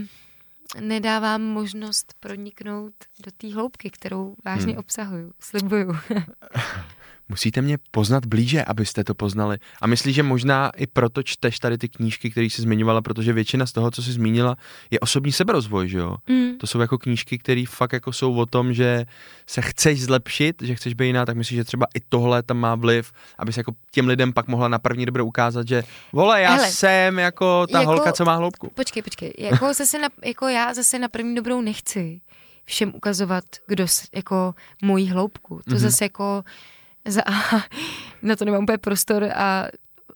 nedávám 0.81 1.41
možnost 1.41 2.13
proniknout 2.19 2.93
do 3.25 3.31
té 3.37 3.53
hloubky, 3.53 3.89
kterou 3.89 4.35
vážně 4.45 4.71
hmm. 4.71 4.79
obsahuju, 4.79 5.33
slibuju. 5.39 5.97
Musíte 7.29 7.61
mě 7.61 7.77
poznat 7.91 8.25
blíže, 8.25 8.63
abyste 8.63 9.03
to 9.03 9.13
poznali. 9.15 9.57
A 9.81 9.87
myslíš, 9.87 10.15
že 10.15 10.23
možná 10.23 10.71
i 10.77 10.87
proto 10.87 11.23
čteš 11.23 11.59
tady 11.59 11.77
ty 11.77 11.89
knížky, 11.89 12.31
které 12.31 12.45
jsi 12.45 12.61
zmiňovala, 12.61 13.01
protože 13.01 13.33
většina 13.33 13.65
z 13.65 13.71
toho, 13.71 13.91
co 13.91 14.03
jsi 14.03 14.11
zmínila, 14.11 14.55
je 14.91 14.99
osobní 14.99 15.31
seberozvoj, 15.31 15.89
že 15.89 15.97
jo? 15.97 16.15
Mm. 16.27 16.57
To 16.57 16.67
jsou 16.67 16.79
jako 16.79 16.97
knížky, 16.97 17.37
které 17.37 17.63
fakt 17.69 17.93
jako 17.93 18.13
jsou 18.13 18.35
o 18.35 18.45
tom, 18.45 18.73
že 18.73 19.05
se 19.47 19.61
chceš 19.61 20.03
zlepšit, 20.03 20.55
že 20.61 20.75
chceš 20.75 20.93
být 20.93 21.05
jiná, 21.05 21.25
tak 21.25 21.37
myslíš, 21.37 21.55
že 21.57 21.63
třeba 21.63 21.85
i 21.95 21.99
tohle 22.09 22.43
tam 22.43 22.57
má 22.57 22.75
vliv, 22.75 23.11
aby 23.37 23.53
se 23.53 23.59
jako 23.59 23.71
těm 23.91 24.07
lidem 24.07 24.33
pak 24.33 24.47
mohla 24.47 24.67
na 24.67 24.79
první 24.79 25.05
dobrou 25.05 25.25
ukázat, 25.25 25.67
že 25.67 25.83
vole, 26.13 26.41
já 26.41 26.53
Hele, 26.53 26.71
jsem 26.71 27.19
jako 27.19 27.67
ta 27.67 27.79
jako- 27.79 27.91
holka, 27.91 28.11
co 28.11 28.25
má 28.25 28.35
hloubku. 28.35 28.71
Počkej, 28.75 29.03
počkej. 29.03 29.33
Jako, 29.37 29.73
zase 29.73 29.99
na, 29.99 30.09
jako 30.25 30.47
já 30.47 30.73
zase 30.73 30.99
na 30.99 31.07
první 31.07 31.35
dobrou 31.35 31.61
nechci 31.61 32.21
všem 32.65 32.91
ukazovat, 32.95 33.43
kdo 33.67 33.85
jako 34.15 34.55
mojí 34.83 35.07
hloubku. 35.09 35.55
To 35.55 35.61
Mhm. 35.67 35.75
mm-hmm. 35.77 35.81
zase 35.81 36.05
jako 36.05 36.43
za, 37.07 37.21
na 38.21 38.35
to 38.35 38.45
nemám 38.45 38.63
úplně 38.63 38.77
prostor 38.77 39.23
a 39.23 39.67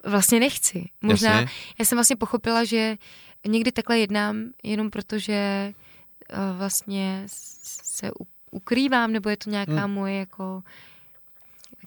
vlastně 0.06 0.40
nechci. 0.40 0.90
Možná, 1.02 1.32
Jasně. 1.32 1.48
já 1.80 1.86
jsem 1.86 1.96
vlastně 1.96 2.16
pochopila, 2.16 2.64
že 2.64 2.98
někdy 3.48 3.72
takhle 3.72 4.00
jednám 4.00 4.44
jenom 4.64 4.90
proto, 4.90 5.20
že 5.20 5.74
uh, 6.34 6.58
vlastně 6.58 7.24
se 7.84 8.12
ukrývám, 8.52 9.12
nebo 9.12 9.30
je 9.30 9.38
to 9.38 9.50
nějaká 9.50 9.82
hmm. 9.82 9.94
moje 9.94 10.16
jako 10.16 10.64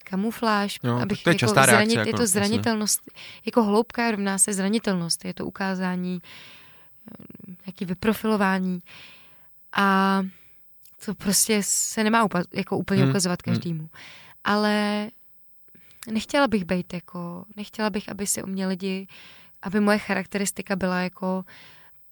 kamufláž, 0.03 0.79
Jo, 0.83 0.97
abych 0.97 1.17
tak 1.17 1.23
to 1.23 1.29
je 1.29 1.33
jako 1.33 1.39
častá 1.39 1.65
reakce, 1.65 1.93
je 1.93 1.99
jako, 1.99 2.11
to 2.11 2.23
jasně. 2.23 2.27
zranitelnost, 2.27 3.01
jako 3.45 3.63
hloubka 3.63 4.11
rovná 4.11 4.37
se 4.37 4.53
zranitelnost, 4.53 5.25
je 5.25 5.33
to 5.33 5.45
ukázání, 5.45 6.21
eh, 7.11 7.55
nějaký 7.65 7.85
vyprofilování 7.85 8.79
a 9.73 10.21
to 11.05 11.15
prostě 11.15 11.59
se 11.63 12.03
nemá 12.03 12.25
upa- 12.25 12.45
jako 12.53 12.77
úplně 12.77 13.01
Hmm, 13.01 13.09
ukazovat 13.09 13.39
hmm. 13.47 13.87
Ale 14.45 15.07
nechtěla 16.11 16.47
bych 16.47 16.65
být 16.65 16.93
jako, 16.93 17.45
nechtěla 17.55 17.89
bych, 17.89 18.09
aby 18.09 18.27
se 18.27 18.43
u 18.43 18.47
mě 18.47 18.67
lidi, 18.67 19.07
aby 19.61 19.79
moje 19.79 19.97
charakteristika 19.97 20.75
byla 20.75 20.99
jako 20.99 21.45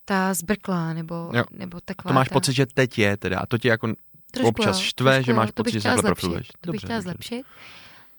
ta 0.05 0.34
zbrklá, 0.34 0.93
nebo, 0.93 1.31
Jo. 1.34 1.43
nebo 1.51 1.77
A 1.77 1.81
taková 1.86 2.09
to 2.09 2.13
máš 2.15 2.29
ta, 2.29 2.34
pocit, 2.34 2.53
že 2.53 2.65
teď 2.65 2.99
je 2.99 3.17
teda. 3.17 3.39
A 3.39 3.45
to 3.45 3.57
tě 3.57 3.67
jako 3.67 3.88
trošku, 4.31 4.47
občas 4.47 4.77
štve, 4.79 5.11
trošku 5.11 5.25
že 5.25 5.34
máš 5.34 5.49
to 5.53 5.63
pocit, 5.63 5.73
že 5.79 5.81
takhle 5.81 6.03
profiluješ. 6.03 6.47
To 6.61 6.71
bych 6.71 6.81
chtěla 6.81 7.01
zlepšit. 7.01 7.43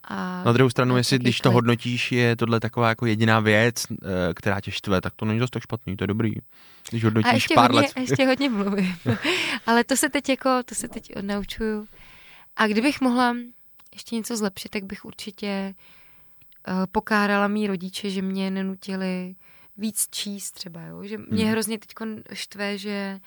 A 0.09 0.43
Na 0.45 0.53
druhou 0.53 0.71
stranu, 0.71 0.97
jestli 0.97 1.19
když 1.19 1.41
to 1.41 1.51
hodnotíš, 1.51 2.13
je 2.13 2.37
tohle 2.37 2.61
taková 2.61 2.89
jako 2.89 3.07
jediná 3.07 3.41
věc, 3.41 3.85
eh, 3.91 4.35
která 4.35 4.61
tě 4.61 4.71
štve, 4.71 5.01
tak 5.01 5.13
to 5.17 5.25
není 5.25 5.41
zase 5.41 5.51
tak 5.51 5.63
špatný, 5.63 5.97
to 5.97 6.05
je 6.05 6.09
dobrý. 6.09 6.33
Když 6.91 7.05
A 7.05 7.07
hodnotíš 7.07 7.33
ještě 7.33 7.55
pár 7.55 7.71
hodně, 7.71 7.81
let. 7.87 7.93
a 7.97 8.01
ještě 8.01 8.27
hodně 8.27 8.51
mluvím. 8.51 8.97
Ale 9.67 9.85
to 9.85 9.97
se 9.97 10.09
teď 10.09 10.29
jako, 10.29 10.63
to 10.65 10.75
se 10.75 10.89
teď 10.89 11.17
odnaučuju. 11.17 11.87
A 12.57 12.67
kdybych 12.67 13.01
mohla 13.01 13.37
ještě 13.95 14.15
něco 14.17 14.37
zlepšit, 14.37 14.69
tak 14.69 14.85
bych 14.85 15.05
určitě 15.05 15.75
uh, 16.69 16.75
pokárala 16.93 17.49
mý 17.49 17.67
rodiče, 17.67 18.11
že 18.11 18.23
mě 18.23 18.51
nenutili 18.51 19.35
víc 19.77 20.07
číst 20.11 20.53
třeba, 20.53 20.83
jo? 20.83 21.05
že 21.05 21.19
mě 21.19 21.43
Hmm. 21.45 21.53
hrozně 21.53 21.79
teď 21.79 21.91
štve, 22.33 22.79
že 22.79 23.21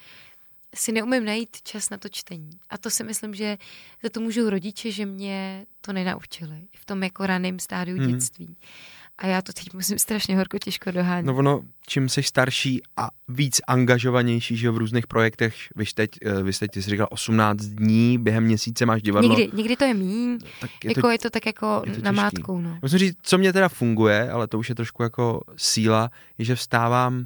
si 0.76 0.91
neumím 0.91 1.26
najít 1.26 1.61
čas 1.61 1.89
na 1.89 1.97
to 1.97 2.09
čtení. 2.09 2.49
A 2.70 2.78
to 2.78 2.89
si 2.89 3.03
myslím, 3.03 3.34
že 3.36 3.57
za 4.03 4.09
to 4.09 4.20
můžou 4.20 4.49
rodiče, 4.49 4.91
že 4.91 5.05
mě 5.05 5.65
to 5.82 5.93
nenaučili. 5.93 6.68
V 6.78 6.86
tom 6.86 7.03
jako 7.03 7.26
raném 7.26 7.59
stádiu 7.59 7.97
Hmm. 7.97 8.11
dětství. 8.11 8.55
A 9.18 9.28
já 9.28 9.41
to 9.41 9.53
teď 9.53 9.74
musím 9.74 9.99
strašně 9.99 10.38
horko 10.38 10.59
těžko 10.59 10.91
dohánět. 10.91 11.26
No 11.26 11.36
ono, 11.36 11.61
čím 11.88 12.09
jsi 12.09 12.24
starší 12.24 12.82
a 12.97 13.09
víc 13.28 13.61
angažovanější, 13.68 14.57
že 14.57 14.72
v 14.72 14.78
různých 14.78 15.07
projektech, 15.07 15.55
teď, 15.95 16.11
eh, 16.26 16.43
vy 16.43 16.53
jste 16.53 16.68
ti 16.68 16.82
jsi 16.82 16.89
říkal 16.89 17.07
18 17.09 17.61
dní, 17.65 18.18
během 18.18 18.43
měsíce 18.43 18.86
máš 18.86 19.01
divadlo. 19.01 19.30
Někdy, 19.30 19.57
někdy 19.57 19.76
to 19.76 19.86
je 19.86 19.93
míň, 19.93 20.39
Tak 20.61 20.70
je 20.84 20.91
je 20.91 20.93
to, 20.93 20.99
jako 20.99 21.09
je 21.09 21.20
to 21.20 21.30
tak 21.30 21.45
jako 21.45 21.82
je 21.86 21.93
to 21.93 22.01
na 22.01 22.11
mátkou, 22.11 22.61
no. 22.61 22.78
Musím 22.82 22.99
říct, 22.99 23.18
co 23.22 23.38
mě 23.38 23.53
teda 23.53 23.70
funguje, 23.70 24.32
ale 24.32 24.47
to 24.47 24.59
už 24.59 24.70
je 24.70 24.76
trošku 24.76 25.03
jako 25.03 25.41
síla, 25.57 26.11
je, 26.38 26.45
že 26.45 26.55
vstávám 26.55 27.26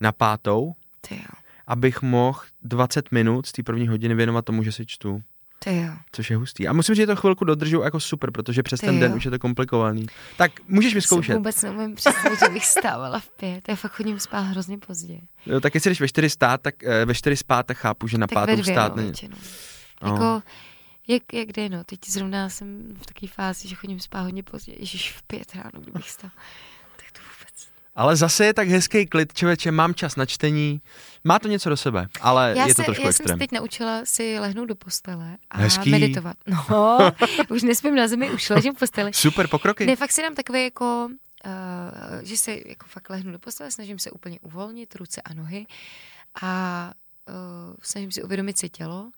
na 0.00 0.12
pátou, 0.12 0.74
Ty 1.08 1.14
jo, 1.14 1.40
abych 1.66 2.02
mohl 2.02 2.40
20 2.62 3.12
minut 3.12 3.46
z 3.46 3.52
té 3.52 3.62
první 3.62 3.88
hodiny 3.88 4.14
věnovat 4.14 4.44
tomu, 4.44 4.62
že 4.62 4.72
si 4.72 4.86
čtu. 4.86 5.22
Ty 5.64 5.76
jo. 5.76 5.92
Což 6.12 6.30
je 6.30 6.36
hustý. 6.36 6.68
A 6.68 6.72
musím 6.72 6.94
říct, 6.94 7.02
že 7.02 7.06
to 7.06 7.16
chvilku 7.16 7.44
dodržu 7.44 7.82
jako 7.82 8.00
super, 8.00 8.30
protože 8.30 8.62
přes 8.62 8.80
Ty 8.80 8.86
ten 8.86 9.00
den 9.00 9.10
jo. 9.10 9.16
už 9.16 9.24
je 9.24 9.30
to 9.30 9.38
komplikovaný. 9.38 10.06
Tak 10.36 10.52
můžeš 10.68 10.90
Si 10.90 10.94
vyzkoušet. 10.94 11.36
vůbec 11.36 11.62
neumím 11.62 11.94
představit, 11.94 12.38
že 12.38 12.48
bych 12.48 12.66
stávala 12.66 13.18
v 13.20 13.28
pět. 13.28 13.68
Já 13.68 13.76
fakt 13.76 13.92
chodím 13.92 14.20
spát 14.20 14.40
hrozně 14.40 14.78
pozdě. 14.78 15.20
Jo, 15.46 15.60
tak 15.60 15.74
jestli 15.74 15.90
jdeš 15.90 16.00
ve 16.00 16.08
4 16.08 16.30
stát, 16.30 16.60
tak 16.62 16.84
eh, 16.84 17.04
ve 17.04 17.14
4 17.14 17.36
spát, 17.36 17.66
tak 17.66 17.76
chápu, 17.76 18.06
že 18.08 18.18
na 18.18 18.26
tak 18.26 18.34
pátou 18.34 18.62
stát 18.62 18.88
no, 18.92 18.96
není. 18.96 19.08
většinou. 19.08 19.36
No. 20.02 20.12
Jako, 20.12 20.42
jak, 21.08 21.22
jak 21.32 21.48
jde, 21.52 21.68
no. 21.68 21.84
Teď 21.84 21.98
zrovna 22.08 22.48
jsem 22.48 22.94
v 23.02 23.06
takové 23.06 23.28
fázi, 23.32 23.68
že 23.68 23.74
chodím 23.74 24.00
spát 24.00 24.22
hodně 24.22 24.42
pozdě. 24.42 24.72
Ježíš, 24.78 25.12
v 25.12 25.22
pět 25.22 25.54
ráno, 25.54 25.80
kdybych 25.80 26.10
stál. 26.10 26.30
Ale 27.96 28.16
zase 28.16 28.44
je 28.46 28.54
tak 28.54 28.68
hezký 28.68 29.06
klid, 29.06 29.32
člověče, 29.32 29.70
mám 29.70 29.94
čas 29.94 30.16
na 30.16 30.26
čtení. 30.26 30.80
Má 31.24 31.38
to 31.38 31.48
něco 31.48 31.70
do 31.70 31.76
sebe, 31.76 32.08
ale 32.20 32.54
Já, 32.56 32.66
je 32.66 32.74
se, 32.74 32.82
to 32.82 32.84
trošku 32.84 33.06
já 33.06 33.12
jsem 33.12 33.24
extrém. 33.24 33.38
se 33.38 33.38
teď 33.38 33.52
naučila 33.52 34.00
si 34.04 34.38
lehnout 34.38 34.68
do 34.68 34.74
postele 34.74 35.36
a 35.50 35.58
Hezký. 35.58 35.90
meditovat. 35.90 36.36
No, 36.46 36.98
už 37.48 37.62
nespím 37.62 37.94
na 37.94 38.08
zemi, 38.08 38.30
už 38.30 38.50
ležím 38.50 38.74
v 38.74 38.78
posteli. 38.78 39.12
Super 39.14 39.48
pokroky. 39.48 39.86
Ne, 39.86 39.96
fakt 39.96 40.12
si 40.12 40.22
dám 40.22 40.34
takové 40.34 40.62
jako, 40.64 41.08
uh, 41.46 41.52
že 42.22 42.36
se 42.36 42.52
jako 42.66 42.86
fakt 42.86 43.10
lehnu 43.10 43.32
do 43.32 43.38
postele, 43.38 43.70
snažím 43.70 43.98
se 43.98 44.10
úplně 44.10 44.40
uvolnit 44.40 44.94
ruce 44.96 45.20
a 45.22 45.34
nohy 45.34 45.66
a 46.42 46.92
uh, 47.28 47.34
snažím 47.82 48.12
si 48.12 48.22
uvědomit 48.22 48.58
si 48.58 48.68
tělo 48.68 49.10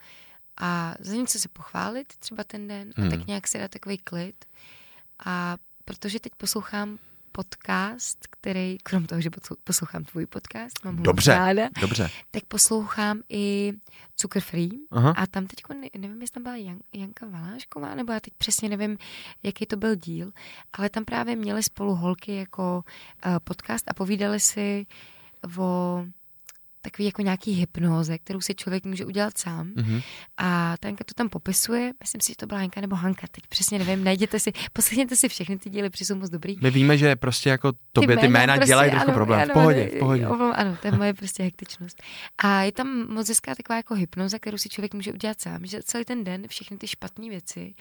a 0.61 0.95
za 1.01 1.15
něco 1.15 1.39
se 1.39 1.49
pochválit 1.49 2.13
třeba 2.19 2.45
ten 2.45 2.69
den 2.69 2.91
a 2.97 3.01
Hmm. 3.01 3.11
tak 3.11 3.27
nějak 3.27 3.49
si 3.49 3.59
dát 3.59 3.71
takový 3.71 3.99
klid. 3.99 4.45
A 5.27 5.57
protože 5.85 6.21
teď 6.21 6.33
poslouchám 6.37 6.99
podcast, 7.37 8.19
který, 8.31 8.79
krom 8.83 9.07
toho, 9.07 9.21
že 9.21 9.31
poslouchám 9.65 10.05
tvůj 10.05 10.27
podcast, 10.27 10.85
mám 10.85 10.97
ho 10.97 11.03
Dobře. 11.03 11.31
ráda, 11.31 11.69
Dobře. 11.81 12.11
tak 12.31 12.45
poslouchám 12.45 13.21
i 13.29 13.73
Cukr 14.17 14.41
Free 14.41 14.71
Aha. 14.91 15.11
a 15.11 15.27
tam 15.27 15.47
teď, 15.47 15.59
nevím, 15.97 16.21
jestli 16.21 16.35
tam 16.35 16.43
byla 16.43 16.57
Jan, 16.57 16.79
Janka 16.93 17.27
Valášková, 17.27 17.95
nebo 17.95 18.13
já 18.13 18.21
teď 18.21 18.33
přesně 18.39 18.69
nevím, 18.69 18.99
jaký 19.43 19.67
to 19.67 19.77
byl 19.77 19.95
díl, 19.95 20.33
ale 20.73 20.91
tam 20.91 21.05
právě 21.05 21.37
měli 21.37 21.63
spolu 21.63 21.95
holky 21.95 22.37
jako 22.37 22.85
uh, 23.27 23.39
podcast 23.45 23.91
a 23.91 23.95
povídali 23.95 24.41
si 24.41 24.87
o 25.59 26.05
takový 26.91 27.07
jako 27.07 27.23
nějaký 27.23 27.53
hypnoze, 27.53 28.19
kterou 28.19 28.41
si 28.41 28.55
člověk 28.55 28.85
může 28.85 29.05
udělat 29.05 29.39
sám. 29.39 29.73
Mhm. 29.77 30.01
A 30.37 30.75
ta 30.81 30.89
Janka 30.89 31.05
to 31.05 31.15
tam 31.15 31.29
popisuje, 31.29 31.93
myslím 32.03 32.21
si, 32.21 32.33
že 32.33 32.37
to 32.37 32.47
byla 32.47 32.61
Janka 32.61 32.81
nebo 32.81 32.97
Hanka, 32.97 33.27
teď 33.31 33.45
přesně 33.49 33.79
nevím, 33.79 34.05
najděte 34.05 34.41
si, 34.41 34.53
poslechněte 34.73 35.17
si 35.17 35.29
všechny 35.29 35.59
ty 35.59 35.71
díly, 35.71 35.91
protože 35.91 36.05
jsou 36.05 36.15
moc 36.17 36.31
dobrý. 36.31 36.57
My 36.63 36.71
víme, 36.71 36.99
že 36.99 37.17
prostě 37.17 37.51
jako 37.51 37.73
tobě 37.93 38.17
ty 38.17 38.29
jména 38.29 38.55
prostě, 38.55 38.67
dělají 38.71 38.91
trošku 38.91 39.13
problém. 39.13 39.41
ano, 39.41 39.51
v 39.51 39.53
pohodě, 39.53 39.83
ano, 39.83 39.97
v 39.97 39.99
pohodě. 39.99 40.25
Ano, 40.25 40.53
ano, 40.59 40.79
to 40.83 40.89
je 40.89 40.93
moje 40.93 41.15
prostě 41.15 41.43
hektičnost. 41.43 42.03
A 42.39 42.63
je 42.63 42.73
tam 42.73 43.07
moc 43.15 43.29
hezká 43.29 43.55
taková 43.55 43.77
jako 43.77 43.95
hypnoza, 43.95 44.39
kterou 44.39 44.59
si 44.59 44.69
člověk 44.69 44.95
může 44.95 45.13
udělat 45.13 45.41
sám, 45.41 45.67
že 45.67 45.83
celý 45.83 46.05
ten 46.05 46.25
den 46.25 46.49
všechny 46.49 46.77
ty 46.79 46.87
špatné 46.89 47.29
věci, 47.29 47.75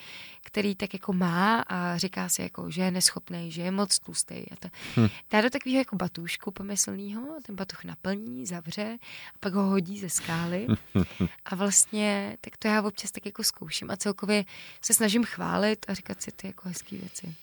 který 0.43 0.75
tak 0.75 0.93
jako 0.93 1.13
má 1.13 1.59
a 1.67 1.97
říká 1.97 2.29
si 2.29 2.41
jako, 2.41 2.71
že 2.71 2.81
je 2.81 2.91
neschopný, 2.91 3.51
že 3.51 3.61
je 3.61 3.71
moc 3.71 3.99
tlustý. 3.99 4.35
A 4.51 4.55
to, 4.59 4.67
Hm. 4.97 5.07
dá 5.31 5.41
do 5.41 5.49
takového 5.49 5.79
jako 5.79 5.95
batůžku 5.95 6.51
pomyslného, 6.51 7.21
ten 7.45 7.55
batuch 7.55 7.83
naplní, 7.83 8.45
zavře 8.45 8.94
a 9.29 9.37
pak 9.39 9.53
ho 9.53 9.63
hodí 9.63 9.99
ze 9.99 10.09
skály. 10.09 10.67
A 11.45 11.55
vlastně, 11.55 12.37
tak 12.41 12.57
to 12.57 12.67
já 12.67 12.81
občas 12.81 13.11
tak 13.11 13.25
jako 13.25 13.43
zkouším 13.43 13.91
a 13.91 13.97
celkově 13.97 14.45
se 14.81 14.93
snažím 14.93 15.23
chválit 15.23 15.85
a 15.87 15.93
říkat 15.93 16.21
si 16.21 16.31
ty 16.31 16.47
jako 16.47 16.69
hezké 16.69 16.97
věci. 16.97 17.35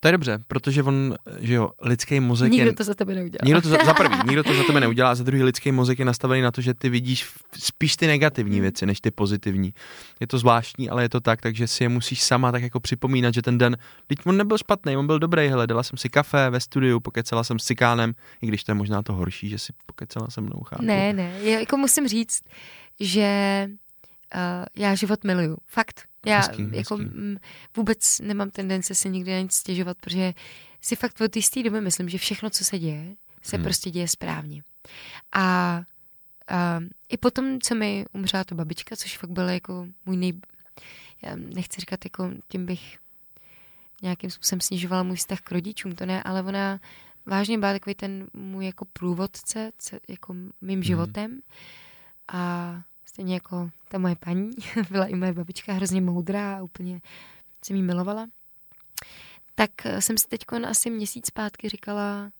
To 0.00 0.08
je 0.08 0.12
dobře, 0.12 0.38
protože 0.48 0.82
on, 0.82 1.14
že 1.40 1.54
jo, 1.54 1.70
lidský 1.82 2.20
mozek 2.20 2.52
Nikdo 2.52 2.66
je... 2.66 2.72
to 2.72 2.84
za 2.84 2.94
tebe 2.94 3.14
neudělá. 3.14 3.40
Nikdo 3.44 3.62
to 3.62 3.68
za, 3.68 3.76
za 3.84 3.94
prvý, 3.94 4.16
nikdo 4.26 4.44
to 4.44 4.54
za 4.54 4.62
tebe 4.64 4.80
neudělá, 4.80 5.10
a 5.10 5.14
za 5.14 5.24
druhý 5.24 5.42
lidský 5.42 5.72
mozek 5.72 5.98
je 5.98 6.04
nastavený 6.04 6.42
na 6.42 6.50
to, 6.50 6.60
že 6.60 6.74
ty 6.74 6.88
vidíš 6.88 7.30
spíš 7.58 7.96
ty 7.96 8.06
negativní 8.06 8.60
věci, 8.60 8.86
než 8.86 9.00
ty 9.00 9.10
pozitivní. 9.10 9.74
Je 10.20 10.26
to 10.26 10.38
zvláštní, 10.38 10.90
ale 10.90 11.02
je 11.02 11.08
to 11.08 11.20
tak, 11.20 11.42
takže 11.42 11.66
si 11.66 11.84
je 11.84 11.88
musíš 11.88 12.22
sama 12.22 12.52
tak 12.52 12.62
jako 12.62 12.80
připomínat, 12.80 13.34
že 13.34 13.42
ten 13.42 13.58
den, 13.58 13.76
teď 14.06 14.18
on 14.24 14.36
nebyl 14.36 14.58
špatný, 14.58 14.96
on 14.96 15.06
byl 15.06 15.18
dobrý, 15.18 15.48
hele, 15.48 15.66
dala 15.66 15.82
jsem 15.82 15.98
si 15.98 16.08
kafe 16.08 16.50
ve 16.50 16.60
studiu, 16.60 17.00
pokecala 17.00 17.44
jsem 17.44 17.58
s 17.58 17.64
cikánem, 17.64 18.14
i 18.42 18.46
když 18.46 18.64
to 18.64 18.70
je 18.70 18.74
možná 18.74 19.02
to 19.02 19.12
horší, 19.12 19.48
že 19.48 19.58
si 19.58 19.72
pokecala 19.86 20.30
se 20.30 20.40
mnou, 20.40 20.62
chápu. 20.62 20.84
Ne, 20.84 21.12
ne, 21.12 21.32
já 21.42 21.58
jako 21.58 21.76
musím 21.76 22.08
říct, 22.08 22.40
že 23.00 23.66
uh, 24.34 24.64
já 24.76 24.94
život 24.94 25.24
miluju. 25.24 25.56
Fakt. 25.66 26.02
Já 26.28 26.38
Hezký, 26.38 26.68
jako 26.72 26.96
hezký. 26.96 27.36
vůbec 27.76 28.20
nemám 28.20 28.50
tendence 28.50 28.94
si 28.94 29.10
nikdy 29.10 29.32
na 29.32 29.40
nic 29.40 29.52
stěžovat, 29.52 29.98
protože 30.00 30.34
si 30.80 30.96
fakt 30.96 31.20
od 31.20 31.36
jisté 31.36 31.62
doby 31.62 31.80
myslím, 31.80 32.08
že 32.08 32.18
všechno, 32.18 32.50
co 32.50 32.64
se 32.64 32.78
děje, 32.78 33.16
se 33.42 33.56
Hmm. 33.56 33.60
hmm. 33.60 33.64
prostě 33.64 33.90
děje 33.90 34.08
správně. 34.08 34.62
A 35.32 35.76
uh, 36.50 36.84
i 37.08 37.16
potom, 37.16 37.60
co 37.60 37.74
mi 37.74 38.04
umřela 38.12 38.44
to 38.44 38.54
babička, 38.54 38.96
což 38.96 39.18
fakt 39.18 39.30
byl 39.30 39.48
jako 39.48 39.86
můj 40.06 40.16
nej... 40.16 40.40
Já 41.22 41.36
nechci 41.36 41.80
říkat, 41.80 42.04
jako 42.04 42.30
tím 42.48 42.66
bych 42.66 42.98
nějakým 44.02 44.30
způsobem 44.30 44.60
snižovala 44.60 45.02
můj 45.02 45.16
vztah 45.16 45.40
k 45.40 45.52
rodičům, 45.52 45.94
to 45.94 46.06
ne, 46.06 46.22
ale 46.22 46.42
ona 46.42 46.80
vážně 47.26 47.58
byla 47.58 47.72
takový 47.72 47.94
ten 47.94 48.26
můj 48.32 48.66
jako 48.66 48.84
průvodce, 48.84 49.70
ce, 49.78 50.00
jako 50.08 50.34
mým 50.60 50.82
životem. 50.82 51.40
A 52.32 52.82
stejně 53.18 53.34
jako 53.34 53.70
ta 53.88 53.98
moje 53.98 54.16
paní, 54.16 54.50
byla 54.90 55.06
i 55.06 55.14
moje 55.14 55.32
babička 55.32 55.72
hrozně 55.72 56.00
moudrá 56.00 56.56
a 56.58 56.62
úplně 56.62 57.00
jsem 57.64 57.76
jí 57.76 57.82
milovala. 57.82 58.28
Tak 59.54 59.86
eh, 59.86 60.00
jsem 60.02 60.18
si 60.18 60.28
teď 60.28 60.40
asi 60.68 60.90
měsíc 60.90 61.26
zpátky 61.26 61.68
říkala, 61.68 62.32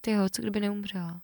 ty 0.00 0.16
co 0.30 0.42
kdyby 0.42 0.60
neumřela. 0.60 1.20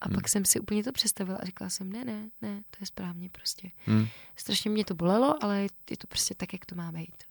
A 0.00 0.06
Hmm. 0.06 0.14
pak 0.14 0.28
jsem 0.28 0.44
si 0.44 0.60
úplně 0.60 0.84
to 0.84 0.92
představila 0.92 1.38
a 1.38 1.44
říkala 1.44 1.70
jsem, 1.70 1.92
ne, 1.92 2.04
ne, 2.04 2.30
ne, 2.42 2.62
to 2.70 2.76
je 2.80 2.86
správně 2.86 3.28
prostě. 3.28 3.70
Hmm. 3.86 4.06
Strašně 4.36 4.70
mě 4.70 4.84
to 4.84 4.94
bolelo, 4.94 5.44
ale 5.44 5.66
je 5.90 5.96
to 5.96 6.06
prostě 6.06 6.34
tak, 6.34 6.52
jak 6.52 6.66
to 6.66 6.74
má 6.74 6.92
být. 6.92 7.24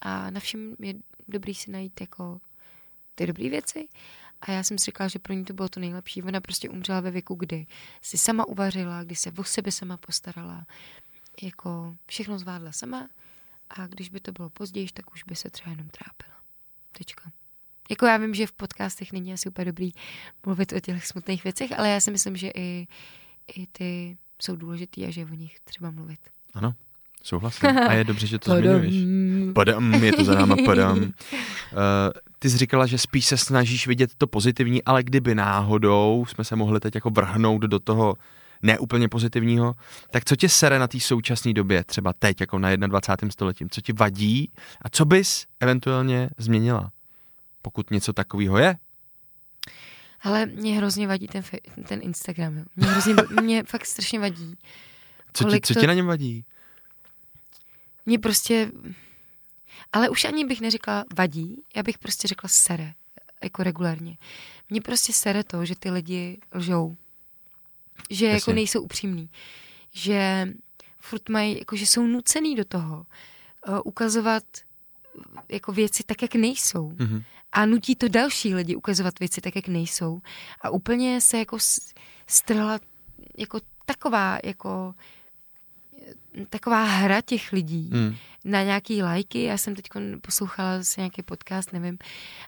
A 0.00 0.30
na 0.30 0.40
všem 0.40 0.76
je 0.78 0.94
dobrý 1.28 1.54
si 1.54 1.70
najít 1.70 2.00
jako 2.00 2.40
ty 3.14 3.26
dobré 3.26 3.50
věci. 3.50 3.88
A 4.44 4.52
já 4.52 4.62
jsem 4.62 4.78
si 4.78 4.84
říkala, 4.84 5.08
že 5.08 5.18
pro 5.18 5.34
ní 5.34 5.44
to 5.44 5.52
bylo 5.52 5.68
to 5.68 5.80
nejlepší. 5.80 6.22
Ona 6.22 6.40
prostě 6.40 6.68
umřela 6.68 7.00
ve 7.00 7.10
věku, 7.10 7.34
kdy 7.34 7.66
si 8.02 8.18
sama 8.18 8.48
uvařila, 8.48 9.04
kdy 9.04 9.16
se 9.16 9.32
o 9.38 9.44
sebe 9.44 9.72
sama 9.72 9.96
postarala. 9.96 10.66
Jako 11.42 11.96
všechno 12.06 12.38
zvládla 12.38 12.72
sama. 12.72 13.08
A 13.70 13.86
když 13.86 14.08
by 14.08 14.20
to 14.20 14.32
bylo 14.32 14.50
později, 14.50 14.88
tak 14.94 15.12
už 15.12 15.22
by 15.22 15.36
se 15.36 15.50
třeba 15.50 15.70
jenom 15.70 15.88
trápila. 15.88 16.36
Tečka. 16.92 17.30
Jako 17.90 18.06
já 18.06 18.16
vím, 18.16 18.34
že 18.34 18.46
v 18.46 18.52
podcastech 18.52 19.12
není 19.12 19.32
asi 19.32 19.48
úplně 19.48 19.64
dobrý 19.64 19.92
mluvit 20.46 20.72
o 20.72 20.80
těch 20.80 21.06
smutných 21.06 21.44
věcech, 21.44 21.78
ale 21.78 21.88
já 21.88 22.00
si 22.00 22.10
myslím, 22.10 22.36
že 22.36 22.50
i, 22.54 22.88
i 23.54 23.66
ty 23.66 24.16
jsou 24.42 24.56
důležitý 24.56 25.06
a 25.06 25.10
že 25.10 25.24
o 25.24 25.34
nich 25.34 25.60
třeba 25.60 25.90
mluvit. 25.90 26.20
Ano, 26.54 26.74
souhlasím. 27.22 27.78
A 27.78 27.92
je 27.92 28.04
dobře, 28.04 28.26
že 28.26 28.38
to 28.38 28.56
zmiňuješ. 28.56 28.94
Padam, 29.54 29.94
je 29.94 30.12
to 30.12 30.24
za 30.24 30.34
náma, 30.34 30.56
padam. 30.66 30.98
Uh, 30.98 31.04
ty 32.44 32.50
jsi 32.50 32.58
říkala, 32.58 32.86
že 32.86 32.98
spíš 32.98 33.26
se 33.26 33.38
snažíš 33.38 33.86
vidět 33.86 34.10
to 34.18 34.26
pozitivní, 34.26 34.82
ale 34.82 35.02
kdyby 35.02 35.34
náhodou 35.34 36.24
jsme 36.28 36.44
se 36.44 36.56
mohli 36.56 36.80
teď 36.80 36.94
jako 36.94 37.10
vrhnout 37.10 37.62
do 37.62 37.78
toho 37.78 38.14
neúplně 38.62 39.08
pozitivního, 39.08 39.74
tak 40.10 40.24
co 40.24 40.36
tě 40.36 40.48
sere 40.48 40.78
na 40.78 40.88
té 40.88 41.00
současné 41.00 41.52
době, 41.52 41.84
třeba 41.84 42.12
teď, 42.12 42.40
jako 42.40 42.58
na 42.58 42.76
21. 42.76 43.32
století, 43.32 43.64
co 43.70 43.80
ti 43.80 43.92
vadí 43.92 44.52
a 44.82 44.88
co 44.88 45.04
bys 45.04 45.46
eventuálně 45.60 46.30
změnila, 46.38 46.92
pokud 47.62 47.90
něco 47.90 48.12
takového 48.12 48.58
je? 48.58 48.76
Ale 50.22 50.46
mě 50.46 50.76
hrozně 50.76 51.06
vadí 51.06 51.26
ten, 51.26 51.42
ten 51.88 52.00
Instagram. 52.02 52.56
Jo. 52.56 52.64
Mě, 52.76 52.86
hrozně, 52.86 53.14
mě 53.42 53.62
fakt 53.62 53.86
strašně 53.86 54.20
vadí. 54.20 54.54
Co 55.32 55.44
ti, 55.44 55.60
co 55.60 55.74
to... 55.74 55.80
ti 55.80 55.86
na 55.86 55.94
něm 55.94 56.06
vadí? 56.06 56.44
Mě 58.06 58.18
prostě, 58.18 58.70
ale 59.92 60.08
už 60.08 60.24
ani 60.24 60.44
bych 60.44 60.60
neřekla 60.60 61.04
vadí, 61.16 61.62
já 61.76 61.82
bych 61.82 61.98
prostě 61.98 62.28
řekla 62.28 62.48
sere, 62.48 62.94
jako 63.42 63.62
regulárně. 63.62 64.18
Mě 64.70 64.80
prostě 64.80 65.12
sere 65.12 65.44
to, 65.44 65.64
že 65.64 65.74
ty 65.76 65.90
lidi 65.90 66.38
lžou. 66.52 66.96
Že 68.10 68.26
Jasně. 68.26 68.34
jako 68.36 68.52
nejsou 68.52 68.80
upřímní. 68.80 69.30
Že 69.92 70.48
furt 70.98 71.28
mají, 71.28 71.58
jako 71.58 71.76
že 71.76 71.86
jsou 71.86 72.06
nucený 72.06 72.54
do 72.56 72.64
toho 72.64 73.06
uh, 73.68 73.78
ukazovat 73.84 74.44
jako 75.48 75.72
věci 75.72 76.02
tak, 76.02 76.22
jak 76.22 76.34
nejsou. 76.34 76.90
Mm-hmm. 76.90 77.24
A 77.52 77.66
nutí 77.66 77.96
to 77.96 78.08
další 78.08 78.54
lidi 78.54 78.76
ukazovat 78.76 79.18
věci 79.18 79.40
tak, 79.40 79.56
jak 79.56 79.68
nejsou. 79.68 80.20
A 80.60 80.70
úplně 80.70 81.20
se 81.20 81.38
jako 81.38 81.58
strhla 82.26 82.80
jako 83.38 83.60
taková 83.86 84.38
jako 84.44 84.94
taková 86.50 86.84
hra 86.84 87.20
těch 87.20 87.52
lidí 87.52 87.90
hmm. 87.92 88.16
Na 88.44 88.62
nějaký 88.62 89.02
lajky. 89.02 89.42
Já 89.42 89.58
jsem 89.58 89.74
teď 89.74 89.86
poslouchala 90.20 90.78
zase 90.78 91.00
nějaký 91.00 91.22
podcast, 91.22 91.72
nevím. 91.72 91.98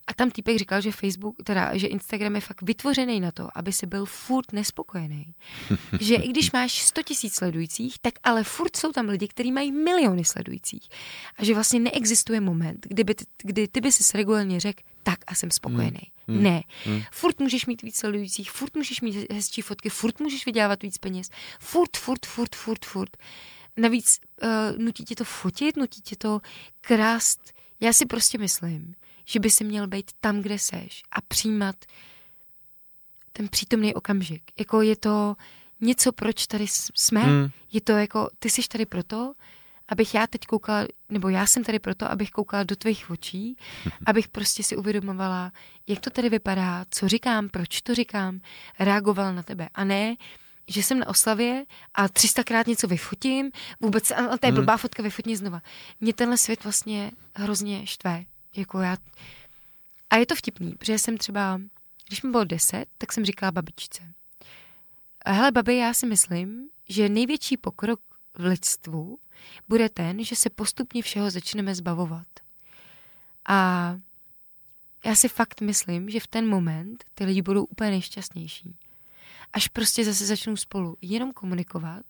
A 0.07 0.15
tam 0.15 0.31
týpek 0.31 0.57
říkal, 0.57 0.81
že 0.81 0.93
Facebook, 0.93 1.37
teda, 1.45 1.77
že 1.77 1.87
Instagram 1.87 2.35
je 2.35 2.41
fakt 2.41 2.63
vytvořený 2.63 3.21
na 3.21 3.31
to, 3.31 3.49
aby 3.55 3.73
si 3.73 3.87
byl 3.87 4.07
furt 4.07 4.53
nespokojený. 4.53 5.35
že 6.01 6.15
i 6.15 6.29
když 6.29 6.53
máš 6.53 6.83
100 6.83 7.03
tisíc 7.03 7.35
sledujících, 7.35 7.99
tak 7.99 8.15
ale 8.23 8.45
furt 8.45 8.77
jsou 8.77 8.93
tam 8.93 9.09
lidi, 9.09 9.29
kteří 9.29 9.53
mají 9.53 9.73
miliony 9.73 10.25
sledujících. 10.25 10.89
A 11.37 11.45
že 11.45 11.55
vlastně 11.55 11.81
neexistuje 11.81 12.41
moment, 12.41 12.87
kdyby 12.89 13.15
kdy 13.43 13.69
ty 13.69 13.81
by 13.81 13.93
si 13.93 14.17
regulárně 14.17 14.61
řekl, 14.61 14.83
tak 15.03 15.19
a 15.27 15.35
jsem 15.35 15.51
spokojený. 15.51 16.01
Hmm. 16.29 16.43
Ne. 16.43 16.63
Hmm. 16.85 17.03
Furt 17.11 17.41
můžeš 17.41 17.67
mít 17.67 17.83
víc 17.83 17.97
sledujících, 17.97 18.51
furt 18.51 18.77
můžeš 18.77 19.01
mít 19.01 19.33
hezčí 19.33 19.63
fotky, 19.63 19.89
furt 19.89 20.21
můžeš 20.21 20.47
vydělávat 20.47 20.83
víc 20.83 20.99
peněz. 20.99 21.31
Furt, 21.61 21.97
furt, 21.97 22.27
furt, 22.27 22.55
furt, 22.55 22.85
furt. 22.85 23.17
Navíc 23.77 24.21
uh, 24.43 24.49
nutí 24.79 25.05
tě 25.05 25.17
to 25.17 25.25
fotit, 25.25 25.77
nutí 25.77 26.01
tě 26.01 26.17
to 26.17 26.41
krást. 26.81 27.53
Já 27.81 27.93
si 27.93 28.07
prostě 28.07 28.39
myslím, 28.39 28.95
že 29.25 29.41
by 29.41 29.51
si 29.51 29.65
měl 29.65 29.87
být 29.87 30.11
tam, 30.21 30.43
kde 30.43 30.59
seš 30.59 31.03
a 31.13 31.21
přijímat 31.21 31.77
ten 33.33 33.49
přítomný 33.49 33.95
okamžik. 33.95 34.43
Jako 34.59 34.83
je 34.83 34.97
to 34.97 35.37
něco, 35.81 36.13
proč 36.13 36.47
tady 36.47 36.67
jsme. 36.69 37.21
Hmm. 37.21 37.51
Je 37.73 37.81
to 37.81 37.93
jako, 37.93 38.29
ty 38.39 38.51
jsi 38.51 38.63
tady 38.69 38.87
proto, 38.87 39.35
abych 39.89 40.15
já 40.15 40.27
teď 40.27 40.47
koukala, 40.47 40.87
nebo 41.09 41.29
já 41.29 41.47
jsem 41.47 41.65
tady 41.65 41.79
proto, 41.79 42.11
abych 42.11 42.31
koukala 42.31 42.63
do 42.63 42.77
tvých 42.77 43.11
očí, 43.11 43.57
abych 44.07 44.29
prostě 44.29 44.63
si 44.63 44.77
uvědomovala, 44.77 45.53
jak 45.87 46.01
to 46.01 46.11
tady 46.11 46.29
vypadá, 46.29 46.85
co 46.91 47.09
říkám, 47.09 47.49
proč 47.49 47.83
to 47.83 47.95
říkám, 47.95 48.41
reagovala 48.79 49.33
na 49.33 49.43
tebe. 49.43 49.69
A 49.75 49.85
ne, 49.85 50.17
že 50.69 50.83
jsem 50.83 50.99
na 50.99 51.09
oslavě 51.09 51.65
a 51.95 52.07
300krát 52.07 52.69
něco 52.69 52.87
vyfotím, 52.87 53.51
vůbec, 53.81 54.11
a 54.11 54.39
to 54.39 54.47
je 54.47 54.53
hmm. 54.53 54.55
blbá 54.55 54.77
fotka, 54.77 55.03
vyfotím 55.03 55.37
znova. 55.37 55.63
Mě 56.01 56.13
tenhle 56.13 56.39
svět 56.39 56.65
vlastně 56.65 57.11
hrozně 57.35 57.87
štve. 57.87 58.25
Jako 58.57 58.81
já, 58.81 58.97
a 60.11 60.17
je 60.17 60.27
to 60.27 60.35
vtipný, 60.35 60.73
protože 60.73 60.99
jsem 60.99 61.19
třeba, 61.19 61.61
když 62.09 62.23
mi 62.23 62.31
bylo 62.31 62.45
10, 62.45 62.87
tak 62.99 63.13
jsem 63.13 63.25
říkala 63.25 63.53
babičce. 63.53 64.03
Hele, 65.27 65.53
babi, 65.53 65.77
já 65.77 65.95
si 65.95 66.07
myslím, 66.07 66.69
že 66.89 67.09
největší 67.09 67.57
pokrok 67.57 68.01
v 68.39 68.45
lidstvu 68.45 69.19
bude 69.69 69.89
ten, 69.89 70.25
že 70.25 70.37
se 70.37 70.51
postupně 70.51 71.03
všeho 71.03 71.31
začneme 71.31 71.75
zbavovat. 71.75 72.27
A 73.49 73.97
já 75.05 75.15
si 75.15 75.29
fakt 75.29 75.61
myslím, 75.61 76.11
že 76.11 76.21
v 76.21 76.27
ten 76.27 76.49
moment 76.49 77.05
ty 77.15 77.25
lidi 77.25 77.43
budou 77.43 77.65
úplně 77.65 77.91
nejšťastnější 77.91 78.77
až 79.53 79.69
prostě 79.69 80.05
zase 80.05 80.27
začnou 80.27 80.57
spolu 80.57 80.97
jenom 81.01 81.33
komunikovat, 81.33 82.05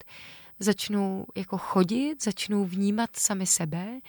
začnou 0.59 1.27
jako 1.37 1.59
chodit, 1.59 2.25
začnou 2.25 2.65
vnímat 2.65 3.17
sami 3.17 3.47
sebe, 3.47 4.01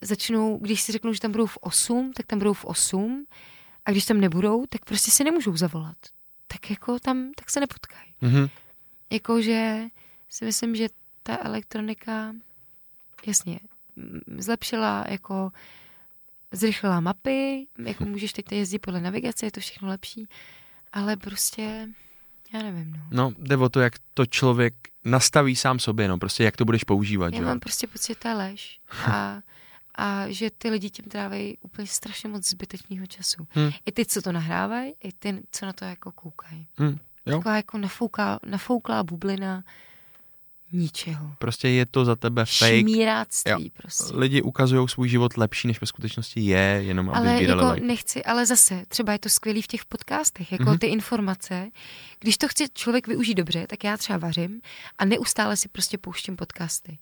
začnou, 0.00 0.58
když 0.58 0.82
si 0.82 0.92
řeknou, 0.92 1.12
že 1.12 1.20
tam 1.20 1.32
budou 1.32 1.46
v 1.46 1.58
8, 1.60 2.12
tak 2.12 2.26
tam 2.26 2.38
budou 2.38 2.52
v 2.52 2.64
8 2.64 3.26
a 3.84 3.90
když 3.90 4.04
tam 4.04 4.20
nebudou, 4.20 4.66
tak 4.66 4.84
prostě 4.84 5.10
se 5.10 5.24
nemůžou 5.24 5.56
zavolat. 5.56 5.96
Tak 6.46 6.70
jako 6.70 6.98
tam, 6.98 7.32
tak 7.36 7.50
se 7.50 7.60
nepotkají. 7.60 8.14
Mm-hmm. 8.22 8.50
Jakože 9.10 9.84
si 10.28 10.44
myslím, 10.44 10.76
že 10.76 10.88
ta 11.22 11.38
elektronika 11.40 12.34
jasně 13.26 13.60
zlepšila 14.38 15.04
jako 15.08 15.52
zrychlila 16.52 17.00
mapy, 17.00 17.66
jako 17.84 18.04
můžeš 18.04 18.32
teď 18.32 18.52
jezdit 18.52 18.78
podle 18.78 19.00
navigace, 19.00 19.46
je 19.46 19.50
to 19.50 19.60
všechno 19.60 19.88
lepší, 19.88 20.26
ale 20.92 21.16
prostě 21.16 21.88
já 22.54 22.62
nevím, 22.62 22.92
no. 22.92 23.00
No, 23.10 23.32
jde 23.38 23.56
o 23.56 23.68
to, 23.68 23.80
jak 23.80 23.92
to 24.14 24.26
člověk 24.26 24.74
nastaví 25.04 25.56
sám 25.56 25.78
sobě, 25.78 26.08
no, 26.08 26.18
prostě 26.18 26.44
jak 26.44 26.56
to 26.56 26.64
budeš 26.64 26.84
používat, 26.84 27.32
Já 27.34 27.38
že? 27.38 27.44
mám 27.44 27.60
prostě 27.60 27.86
pocit, 27.86 28.06
že 28.06 28.14
to 28.14 28.28
je 28.28 28.34
lež. 28.34 28.80
A, 29.06 29.40
a 29.94 30.24
že 30.28 30.50
ty 30.50 30.70
lidi 30.70 30.90
tím 30.90 31.04
trávají 31.04 31.58
úplně 31.62 31.86
strašně 31.86 32.28
moc 32.28 32.48
zbytečného 32.50 33.06
času. 33.06 33.46
Hmm. 33.50 33.70
I 33.86 33.92
ty, 33.92 34.06
co 34.06 34.22
to 34.22 34.32
nahrávají, 34.32 34.92
i 35.04 35.12
ty, 35.12 35.42
co 35.50 35.66
na 35.66 35.72
to 35.72 35.84
jako 35.84 36.12
koukají. 36.12 36.66
Hmm. 36.76 36.98
Taková 37.24 37.56
jako 37.56 37.78
nafouká, 37.78 38.38
nafouklá 38.46 39.02
bublina 39.02 39.64
ničeho. 40.74 41.30
Prostě 41.38 41.68
je 41.68 41.86
to 41.86 42.04
za 42.04 42.16
tebe 42.16 42.44
fake. 42.44 42.80
Šmíráctví 42.80 43.70
prostě. 43.70 44.16
Lidi 44.16 44.42
ukazují 44.42 44.88
svůj 44.88 45.08
život 45.08 45.36
lepší, 45.36 45.68
než 45.68 45.80
ve 45.80 45.86
skutečnosti 45.86 46.40
je, 46.40 46.80
jenom 46.84 47.10
aby 47.10 47.28
ale 47.28 47.42
jako 47.42 47.72
like. 47.72 47.86
nechci, 47.86 48.24
ale 48.24 48.46
zase, 48.46 48.84
třeba 48.88 49.12
je 49.12 49.18
to 49.18 49.28
skvělý 49.28 49.62
v 49.62 49.66
těch 49.66 49.84
podcastech, 49.84 50.52
jako 50.52 50.64
mm-hmm. 50.64 50.78
ty 50.78 50.86
informace. 50.86 51.70
Když 52.20 52.38
to 52.38 52.48
chce 52.48 52.64
člověk 52.74 53.06
využít 53.06 53.34
dobře, 53.34 53.66
tak 53.66 53.84
já 53.84 53.96
třeba 53.96 54.18
vařím 54.18 54.60
a 54.98 55.04
neustále 55.04 55.56
si 55.56 55.68
prostě 55.68 55.98
pouštím 55.98 56.36
podcasty 56.36 56.98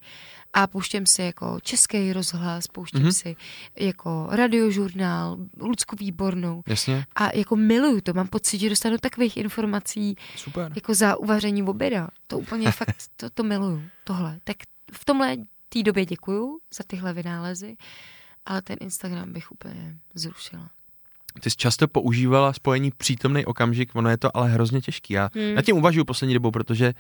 a 0.53 0.67
pouštím 0.67 1.07
si 1.07 1.23
jako 1.23 1.59
český 1.63 2.13
rozhlas, 2.13 2.67
pouštím 2.67 3.03
mm-hmm. 3.03 3.13
si 3.13 3.37
jako 3.79 4.29
radiožurnál, 4.31 5.39
Lucku 5.61 5.97
Výbornou. 5.97 6.63
Jasně. 6.67 7.07
A 7.15 7.37
jako 7.37 7.57
miluju 7.57 8.01
to, 8.01 8.13
mám 8.13 8.29
pocit, 8.29 8.59
že 8.59 8.71
dostanu 8.71 8.99
takových 8.99 9.37
informací 9.37 10.17
Super. 10.37 10.73
jako 10.75 10.95
za 10.95 11.17
uvaření 11.17 11.63
oběda. 11.63 12.09
To 12.27 12.39
úplně 12.39 12.73
fakt, 12.73 12.97
to, 13.17 13.31
to 13.31 13.43
miluju, 13.43 13.83
tohle. 14.05 14.39
Tak 14.45 14.57
v 14.93 15.05
tomhle 15.05 15.37
té 15.69 15.83
době 15.83 16.07
děkuju 16.07 16.61
za 16.75 16.85
tyhle 16.87 17.13
vynálezy, 17.13 17.77
ale 18.47 18.63
ten 18.63 18.77
Instagram 18.81 19.33
bych 19.33 19.53
úplně 19.53 19.97
zrušila. 20.15 20.71
Ty 21.41 21.51
jsi 21.51 21.57
často 21.57 21.89
používala 21.89 22.53
spojení 22.53 22.91
přítomný 22.91 23.47
okamžik, 23.47 23.95
ono 23.95 24.11
je 24.11 24.17
to 24.17 24.37
ale 24.37 24.51
hrozně 24.51 24.81
těžký. 24.81 25.15
Já 25.15 25.31
hmm. 25.35 25.55
na 25.55 25.63
tím 25.63 25.77
uvažuji 25.77 26.05
poslední 26.05 26.35
dobou, 26.35 26.51
protože 26.51 26.95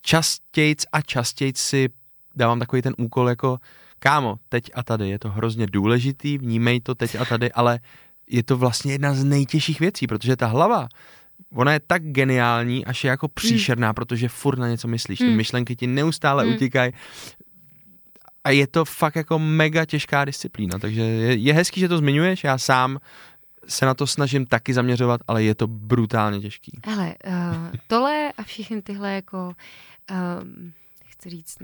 častějc 0.00 0.84
a 0.92 1.00
častějc 1.00 1.58
si 1.58 1.88
dávám 2.36 2.58
takový 2.58 2.82
ten 2.82 2.94
úkol 2.98 3.28
jako 3.28 3.58
kámo, 3.98 4.36
teď 4.48 4.70
a 4.74 4.82
tady, 4.82 5.08
je 5.08 5.18
to 5.18 5.30
hrozně 5.30 5.66
důležitý, 5.66 6.38
vnímej 6.38 6.80
to 6.80 6.94
teď 6.94 7.16
a 7.20 7.24
tady, 7.24 7.52
ale 7.52 7.78
je 8.26 8.42
to 8.42 8.56
vlastně 8.56 8.92
jedna 8.92 9.14
z 9.14 9.24
nejtěžších 9.24 9.80
věcí, 9.80 10.06
protože 10.06 10.36
ta 10.36 10.46
hlava, 10.46 10.88
ona 11.52 11.72
je 11.72 11.80
tak 11.86 12.02
geniální, 12.02 12.86
až 12.86 13.04
je 13.04 13.08
jako 13.08 13.28
příšerná, 13.28 13.88
hmm. 13.88 13.94
protože 13.94 14.28
furt 14.28 14.58
na 14.58 14.68
něco 14.68 14.88
myslíš. 14.88 15.20
Hmm. 15.20 15.30
Ty 15.30 15.36
myšlenky 15.36 15.76
ti 15.76 15.86
neustále 15.86 16.44
hmm. 16.44 16.54
utíkají. 16.54 16.92
A 18.44 18.50
je 18.50 18.66
to 18.66 18.84
fakt 18.84 19.16
jako 19.16 19.38
mega 19.38 19.84
těžká 19.84 20.24
disciplína, 20.24 20.78
takže 20.78 21.00
je, 21.00 21.34
je 21.34 21.52
hezký, 21.52 21.80
že 21.80 21.88
to 21.88 21.98
zmiňuješ, 21.98 22.44
já 22.44 22.58
sám 22.58 22.98
se 23.68 23.86
na 23.86 23.94
to 23.94 24.06
snažím 24.06 24.46
taky 24.46 24.74
zaměřovat, 24.74 25.20
ale 25.28 25.42
je 25.42 25.54
to 25.54 25.66
brutálně 25.66 26.40
těžký. 26.40 26.78
Ale 26.82 27.14
uh, 27.26 27.32
tohle 27.86 28.32
a 28.38 28.42
všechny 28.42 28.82
tyhle 28.82 29.14
jako 29.14 29.52
uh, 30.10 30.16
chci 31.18 31.30
říct 31.30 31.58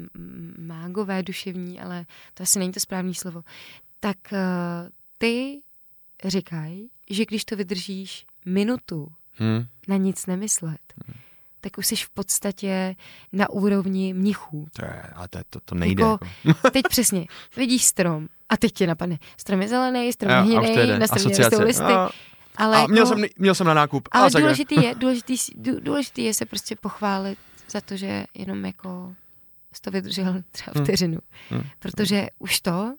mágové, 0.58 1.22
duševní, 1.22 1.80
ale 1.80 2.06
to 2.34 2.42
asi 2.42 2.58
není 2.58 2.72
to 2.72 2.80
správné 2.80 3.14
slovo, 3.14 3.42
tak 4.00 4.16
uh, 4.32 4.38
ty 5.18 5.60
říkají, 6.24 6.90
že 7.10 7.24
když 7.24 7.44
to 7.44 7.56
vydržíš 7.56 8.26
minutu 8.44 9.12
hmm. 9.32 9.66
na 9.88 9.96
nic 9.96 10.26
nemyslet, 10.26 10.80
hmm. 11.06 11.16
tak 11.60 11.78
už 11.78 11.86
jsi 11.86 11.96
v 11.96 12.10
podstatě 12.10 12.96
na 13.32 13.50
úrovni 13.50 14.14
mnichů. 14.14 14.66
To, 14.72 14.84
je, 14.84 15.02
ale 15.14 15.28
to, 15.28 15.38
to, 15.50 15.60
to 15.60 15.74
nejde. 15.74 16.02
Jako, 16.02 16.26
Jako, 16.44 16.70
teď 16.70 16.82
přesně, 16.88 17.26
vidíš 17.56 17.84
strom 17.84 18.28
a 18.48 18.56
teď 18.56 18.72
tě 18.72 18.86
napadne, 18.86 19.18
strom 19.36 19.62
je 19.62 19.68
zelený, 19.68 20.12
strom 20.12 20.30
je 20.30 20.36
a 20.36 20.40
hnědý, 20.40 20.98
na 20.98 21.06
stromě 21.06 21.38
rostou 21.38 21.62
listy. 21.62 21.82
A- 21.82 22.10
ale, 22.56 22.76
a 22.76 22.86
měl, 22.86 23.06
jako, 23.06 23.08
jsem, 23.08 23.24
měl 23.38 23.54
jsem 23.54 23.66
na 23.66 23.74
nákup. 23.74 24.08
ale 24.12 24.26
a 24.26 24.38
důležitý 24.38 24.82
je, 24.82 24.94
důležitý, 24.98 25.36
dů- 25.54 25.80
důležitý 25.80 26.24
je 26.24 26.34
se 26.34 26.46
prostě 26.46 26.76
pochválit 26.76 27.38
za 27.70 27.80
to, 27.80 27.96
že 27.96 28.24
jenom 28.34 28.64
jako 28.64 29.14
to 29.80 29.90
vydržel 29.90 30.42
třeba 30.50 30.72
Hmm. 30.74 30.84
vteřinu. 30.84 31.18
Hmm. 31.50 31.62
Protože 31.78 32.26
už 32.38 32.60
to, 32.60 32.94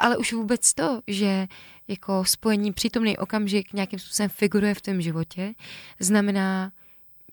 ale 0.00 0.16
už 0.16 0.32
vůbec 0.32 0.74
to, 0.74 1.00
že 1.06 1.46
jako 1.88 2.24
spojení 2.24 2.72
přítomný 2.72 3.18
okamžik 3.18 3.72
nějakým 3.72 3.98
způsobem 3.98 4.28
figuruje 4.28 4.74
v 4.74 4.80
tom 4.80 5.00
životě, 5.00 5.54
znamená, 6.00 6.72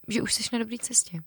že 0.08 0.22
už 0.22 0.34
jsi 0.34 0.44
na 0.54 0.60
dobré 0.60 0.78
cestě. 0.78 1.20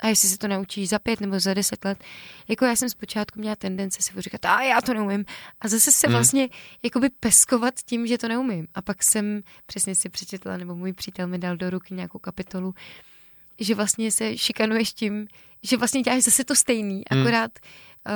A 0.00 0.08
jestli 0.08 0.28
se 0.28 0.38
to 0.38 0.48
naučíš 0.48 0.88
za 0.88 0.98
pět 0.98 1.20
nebo 1.20 1.40
za 1.40 1.54
deset 1.54 1.84
let, 1.84 2.04
jako 2.48 2.64
já 2.64 2.76
jsem 2.76 2.88
zpočátku 2.90 3.40
měla 3.40 3.56
tendence 3.56 4.02
si 4.02 4.12
říkat, 4.22 4.44
a 4.44 4.62
já 4.62 4.80
to 4.80 4.94
neumím. 4.94 5.24
A 5.60 5.68
zase 5.68 5.92
se 5.92 6.06
Hmm. 6.06 6.14
vlastně 6.14 6.48
jakoby 6.82 7.10
peskovat 7.10 7.74
tím, 7.84 8.06
že 8.06 8.18
to 8.18 8.28
neumím. 8.28 8.68
A 8.74 8.82
pak 8.82 9.02
jsem 9.02 9.42
přesně 9.66 9.94
si 9.94 10.08
přečetla, 10.08 10.56
nebo 10.56 10.74
můj 10.76 10.92
přítel 10.92 11.26
mi 11.26 11.38
dal 11.38 11.56
do 11.56 11.70
ruky 11.70 11.94
nějakou 11.94 12.18
kapitolu, 12.18 12.74
že 13.60 13.74
vlastně 13.74 14.12
se 14.12 14.38
šikanuješ 14.38 14.92
tím, 14.92 15.26
že 15.62 15.76
vlastně 15.76 16.02
děláš 16.02 16.22
zase 16.22 16.44
to 16.44 16.54
stejný, 16.54 17.02
Hmm. 17.10 17.22
akorát 17.22 17.50
uh, 18.08 18.12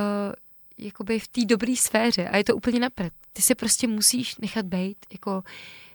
jakoby 0.78 1.18
v 1.20 1.28
té 1.28 1.44
dobré 1.44 1.76
sféře 1.76 2.28
a 2.28 2.36
je 2.36 2.44
to 2.44 2.56
úplně 2.56 2.80
napřed. 2.80 3.12
Ty 3.32 3.42
se 3.42 3.54
prostě 3.54 3.88
musíš 3.88 4.36
nechat 4.36 4.66
bejt, 4.66 5.06
jako 5.12 5.42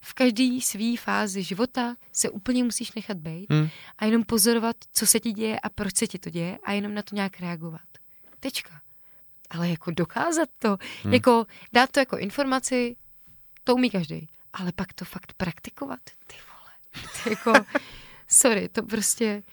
v 0.02 0.14
každé 0.14 0.62
své 0.62 0.98
fázi 0.98 1.44
života 1.44 1.96
se 2.12 2.30
úplně 2.30 2.64
musíš 2.64 2.92
nechat 2.94 3.18
bejt 3.18 3.52
Hmm. 3.52 3.70
a 3.98 4.06
jenom 4.06 4.24
pozorovat, 4.24 4.76
co 4.94 5.06
se 5.08 5.20
ti 5.20 5.32
děje 5.32 5.60
a 5.60 5.70
proč 5.70 5.96
se 5.96 6.08
ti 6.08 6.20
to 6.20 6.30
děje 6.30 6.58
a 6.64 6.72
jenom 6.72 6.94
na 6.94 7.02
to 7.02 7.16
nějak 7.16 7.40
reagovat. 7.40 7.82
Tečka. 8.40 8.82
Ale 9.50 9.70
jako 9.70 9.92
dokázat 9.92 10.50
to, 10.60 10.78
hmm. 11.04 11.14
jako 11.14 11.46
dát 11.74 11.92
to 11.92 12.00
jako 12.00 12.18
informaci, 12.18 12.96
to 13.64 13.76
umí 13.76 13.90
každý. 13.90 14.30
Ale 14.54 14.72
pak 14.76 14.94
to 14.94 15.06
fakt 15.06 15.34
praktikovat, 15.34 16.00
ty 16.28 16.36
vole. 16.50 17.04
To 17.24 17.30
jako, 17.30 17.54
sorry, 18.28 18.70
to 18.70 18.84
prostě... 18.84 19.44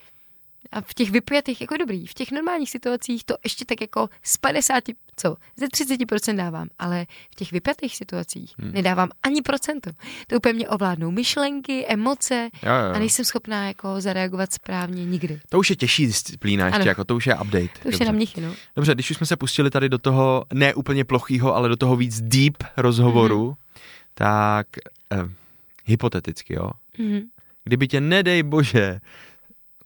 A 0.73 0.81
v 0.81 0.95
těch 0.95 1.11
vypjatých, 1.11 1.61
jako 1.61 1.77
dobrý, 1.77 2.07
v 2.07 2.15
těch 2.15 2.31
normálních 2.33 2.71
situacích 2.71 3.25
to 3.25 3.35
ještě 3.45 3.65
tak 3.65 3.81
jako 3.81 4.09
z 4.23 4.37
50, 4.37 4.85
co, 5.17 5.37
ze 5.57 5.67
30% 5.67 6.37
dávám, 6.37 6.69
ale 6.79 7.07
v 7.33 7.35
těch 7.35 7.53
vypjatých 7.53 7.97
situacích 7.97 8.55
hmm. 8.59 8.73
nedávám 8.73 9.09
ani 9.23 9.43
procento. 9.43 9.91
To 10.27 10.37
úplně 10.37 10.53
mě 10.55 10.69
ovládnou 10.69 11.11
myšlenky, 11.11 11.87
emoce 11.89 12.49
Jo, 12.63 12.69
jo, 12.73 12.95
a 12.95 12.99
nejsem 12.99 13.25
schopná 13.25 13.67
jako 13.67 14.01
zareagovat 14.01 14.53
správně 14.53 15.05
nikdy. 15.05 15.41
To 15.49 15.59
už 15.59 15.71
je 15.71 15.77
těžší 15.77 16.07
disciplína 16.07 16.67
ještě, 16.67 16.81
Ano. 16.81 16.89
jako 16.89 17.05
to 17.05 17.17
už 17.17 17.27
je 17.27 17.35
update. 17.35 17.69
To 17.69 17.79
už 17.79 17.83
Dobře. 17.85 18.05
je 18.05 18.07
na 18.07 18.13
mnichy, 18.13 18.41
no. 18.41 18.55
Dobře, 18.77 18.95
když 18.95 19.11
už 19.11 19.17
jsme 19.17 19.27
se 19.27 19.37
pustili 19.37 19.71
tady 19.71 19.89
do 19.89 19.99
toho 19.99 20.45
ne 20.53 20.75
úplně 20.75 21.05
plochýho, 21.05 21.55
ale 21.57 21.69
do 21.69 21.77
toho 21.77 21.97
víc 21.97 22.21
deep 22.21 22.57
rozhovoru, 22.77 23.45
Mhm. 23.47 23.55
tak 24.15 24.67
eh, 25.13 25.17
hypoteticky, 25.85 26.55
jo. 26.55 26.71
Mhm. 26.99 27.21
Kdyby 27.65 27.89
tě, 27.89 28.01
nedej 28.01 28.43
bože, 28.43 29.01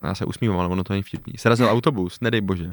já 0.03 0.15
se 0.15 0.25
usmívám, 0.25 0.59
ale 0.59 0.69
ono 0.69 0.85
to 0.85 0.93
není 0.93 1.03
vtipný, 1.03 1.33
srazil 1.39 1.69
autobus, 1.71 2.21
nedej 2.21 2.41
bože. 2.41 2.71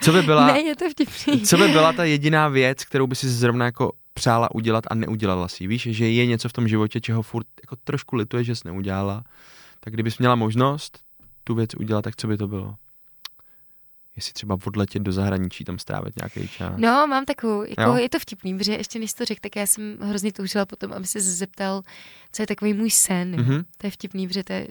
Co 0.00 0.12
by 0.12 0.22
byla, 0.22 0.46
Ne, 0.52 0.60
je 0.60 0.76
to 0.76 0.90
vtipný. 0.90 1.40
co 1.42 1.56
by 1.58 1.68
byla 1.68 1.92
ta 1.92 2.04
jediná 2.04 2.48
věc, 2.48 2.84
kterou 2.84 3.06
by 3.06 3.14
si 3.16 3.28
zrovna 3.28 3.64
jako 3.64 3.92
přála 4.14 4.54
udělat 4.54 4.84
a 4.90 4.94
neudělala 4.94 5.48
si? 5.48 5.66
Víš, 5.66 5.82
že 5.90 6.08
je 6.10 6.26
něco 6.26 6.48
v 6.48 6.52
tom 6.52 6.68
životě, 6.68 7.00
čeho 7.00 7.22
furt 7.22 7.46
jako 7.62 7.76
trošku 7.84 8.16
lituje, 8.16 8.44
že 8.44 8.56
jsi 8.56 8.62
neudělala, 8.68 9.24
tak 9.80 9.92
kdybys 9.94 10.18
měla 10.18 10.34
možnost 10.34 10.98
tu 11.44 11.54
věc 11.54 11.74
udělat, 11.74 12.02
tak 12.02 12.16
co 12.16 12.26
by 12.28 12.36
to 12.36 12.48
bylo? 12.48 12.74
Jestli 14.18 14.32
třeba 14.32 14.58
odletět 14.66 15.02
do 15.02 15.12
zahraničí, 15.12 15.64
tam 15.64 15.78
strávit 15.78 16.14
nějaký 16.16 16.48
čas. 16.48 16.72
No, 16.76 17.06
mám 17.06 17.24
takovou, 17.24 17.62
jako 17.62 17.82
Jo. 17.82 17.94
je 17.96 18.08
to 18.08 18.18
vtipný, 18.18 18.58
protože 18.58 18.72
ještě 18.72 18.98
než 18.98 19.12
to 19.12 19.24
řekl, 19.24 19.40
tak 19.42 19.56
já 19.56 19.66
jsem 19.66 19.98
hrozně 20.00 20.32
toužila 20.32 20.66
potom, 20.66 20.92
aby 20.92 21.06
se 21.06 21.20
zeptal, 21.20 21.82
co 22.32 22.42
je 22.42 22.46
takový 22.46 22.74
můj 22.74 22.90
sen. 22.90 23.30
Mhm. 23.30 23.44
Mm-hmm. 23.44 23.64
To 23.78 23.86
je 23.86 23.90
vtipný, 23.90 24.28
protože 24.28 24.44
to 24.44 24.52
je, 24.52 24.68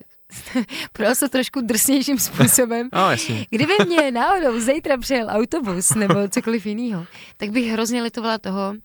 podal 0.93 1.15
se 1.15 1.29
trošku 1.29 1.61
drsnějším 1.61 2.19
způsobem. 2.19 2.89
No, 2.93 3.11
jasně. 3.11 3.45
Kdyby 3.49 3.73
mě 3.87 4.11
náhodou 4.11 4.59
zítra 4.59 4.97
přijel 4.97 5.27
autobus 5.29 5.89
nebo 5.89 6.27
cokoliv 6.29 6.65
jiného, 6.65 7.05
tak 7.37 7.49
bych 7.49 7.71
hrozně 7.71 8.01
litovala 8.03 8.37
toho, 8.37 8.75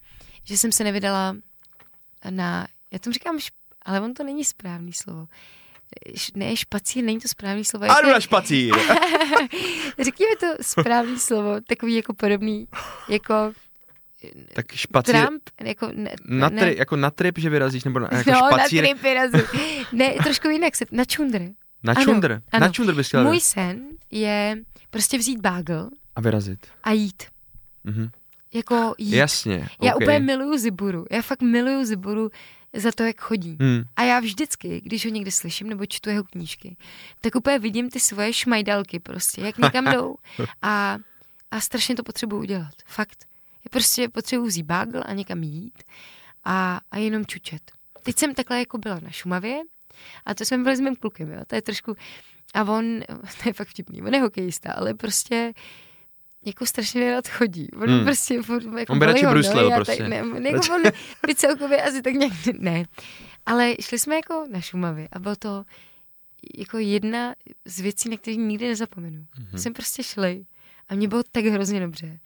že 0.44 0.58
jsem 0.58 0.72
se 0.72 0.84
nevydala 0.84 1.36
na, 2.30 2.66
já 2.92 2.98
tomu 2.98 3.12
říkám, 3.14 3.38
šp, 3.40 3.54
ale 3.82 4.00
on 4.00 4.14
to 4.14 4.24
není 4.24 4.44
správný 4.44 4.92
slovo. 4.92 5.26
Ne, 6.34 6.57
špacír, 6.57 7.05
není 7.05 7.20
to 7.20 7.28
správný 7.28 7.64
slovo. 7.64 7.84
A 7.84 7.88
jak 7.88 8.03
jdu 8.03 8.09
je- 8.09 8.14
na 8.14 8.20
špacír. 8.20 8.74
Řekni 10.01 10.26
mi 10.26 10.36
to 10.40 10.47
správný 10.62 11.18
slovo, 11.18 11.61
takový 11.68 11.95
jako 11.95 12.14
podobný, 12.14 12.68
jako 13.09 13.53
tak 14.55 14.72
špacír, 14.72 15.14
Trump, 15.14 15.43
jako 15.62 15.88
ne, 15.95 16.11
na, 16.24 16.49
ne, 16.49 16.61
tri, 16.61 16.76
jako 16.78 16.97
na 16.97 17.11
trip, 17.11 17.38
že 17.38 17.51
vyrazíš, 17.51 17.84
nebo 17.84 17.99
na, 17.99 18.09
jako 18.12 18.30
no, 18.30 18.36
špacír. 18.36 18.82
na 18.82 18.88
tripy 18.88 19.14
razu. 19.14 19.36
Ne, 19.93 20.14
trošku 20.22 20.49
jinak 20.49 20.76
se, 20.76 20.84
na 20.90 21.05
čundr. 21.05 21.40
Na 21.82 21.93
Ano, 21.93 22.05
čundr. 22.05 22.32
ano. 22.53 22.66
Na 22.66 22.68
čundr 22.72 22.95
bys 22.95 23.09
chtěla 23.09 23.22
Můj 23.22 23.40
sen 23.40 23.82
je 24.11 24.57
prostě 24.90 25.18
vzít 25.18 25.40
bágl 25.40 25.88
a 26.16 26.20
vyrazit. 26.20 26.66
a 26.84 26.93
jít. 26.93 27.22
Mhm. 27.84 28.11
Jako 28.55 28.95
jít. 28.99 29.16
Jasně, 29.16 29.68
Já 29.82 29.95
okay. 29.95 30.05
úplně 30.07 30.18
miluju 30.18 30.59
Ziburu. 30.59 31.05
Já 31.11 31.22
fakt 31.22 31.43
miluju 31.43 31.84
Ziburu 31.84 32.30
za 32.74 32.92
to, 32.92 33.02
jak 33.02 33.20
chodí. 33.20 33.56
Hmm. 33.60 33.82
A 33.96 34.02
já 34.02 34.20
vždycky, 34.20 34.80
když 34.84 35.04
ho 35.04 35.10
někde 35.10 35.30
slyším 35.30 35.68
nebo 35.68 35.86
čtu 35.86 36.10
jeho 36.10 36.24
knížky, 36.24 36.76
tak 37.20 37.34
úplně 37.34 37.58
vidím 37.58 37.90
ty 37.90 38.00
svoje 38.00 38.32
šmajdalky 38.32 39.00
prostě, 39.00 39.40
jak 39.40 39.58
někam 39.58 39.84
jdou. 39.92 40.16
A, 40.62 40.98
a 41.50 41.60
strašně 41.60 41.94
to 41.94 42.02
potřebuji 42.02 42.38
udělat. 42.38 42.74
Fakt. 42.86 43.24
Já 43.64 43.68
prostě 43.70 44.08
potřebuji 44.08 44.46
vzít 44.46 44.62
bágl 44.62 45.02
a 45.06 45.12
někam 45.12 45.42
jít 45.42 45.82
a, 46.44 46.80
a 46.90 46.98
jenom 46.98 47.26
čučet. 47.26 47.72
Teď 48.02 48.18
jsem 48.18 48.34
takhle 48.34 48.58
jako 48.58 48.78
byla 48.78 49.00
na 49.00 49.10
Šumavě 49.10 49.60
a 50.26 50.34
to 50.34 50.44
jsme 50.44 50.58
byli 50.58 50.76
s 50.76 50.80
mým 50.80 50.96
klukem, 50.96 51.32
jo. 51.32 51.40
To 51.46 51.54
je 51.54 51.62
trošku... 51.62 51.96
A 52.54 52.62
on, 52.64 53.00
to 53.42 53.48
je 53.48 53.52
fakt 53.52 53.68
vtipný, 53.68 54.02
on 54.02 54.14
je 54.14 54.20
hokejista, 54.20 54.72
ale 54.72 54.94
prostě 54.94 55.52
jako 56.45 56.66
strašně 56.66 57.01
nerad 57.01 57.28
chodí. 57.28 57.68
On 57.72 57.80
Hmm. 57.80 57.97
hmm. 57.97 58.05
prostě 58.05 58.43
furt, 58.43 58.64
jako 58.78 58.93
On 58.93 58.99
by 58.99 59.07
radši 59.07 59.26
bruslil 59.26 59.70
prostě. 59.70 60.09
Ne, 60.09 60.16
jako 60.51 60.74
on 60.74 60.82
by 61.26 61.34
celkově 61.34 61.82
asi 61.82 62.03
tak 62.03 62.14
nějak, 62.14 62.32
ne. 62.59 62.84
Ale 63.47 63.74
šli 63.80 63.99
jsme 63.99 64.16
jako 64.16 64.47
na 64.51 64.61
Šumavě 64.61 65.09
a 65.12 65.18
bylo 65.18 65.36
to 65.36 65.64
jako 66.59 66.78
jedna 66.78 67.34
z 67.64 67.80
věcí, 67.80 68.09
na 68.09 68.16
které 68.16 68.36
nikdy 68.36 68.68
nezapomenu. 68.68 69.18
Mm-hmm. 69.18 69.57
Jsem 69.57 69.72
prostě 69.72 70.03
šli 70.03 70.47
a 70.88 70.95
mě 70.95 71.09
bylo 71.09 71.22
tak 71.32 71.45
hrozně 71.45 71.80
dobře. 71.80 72.18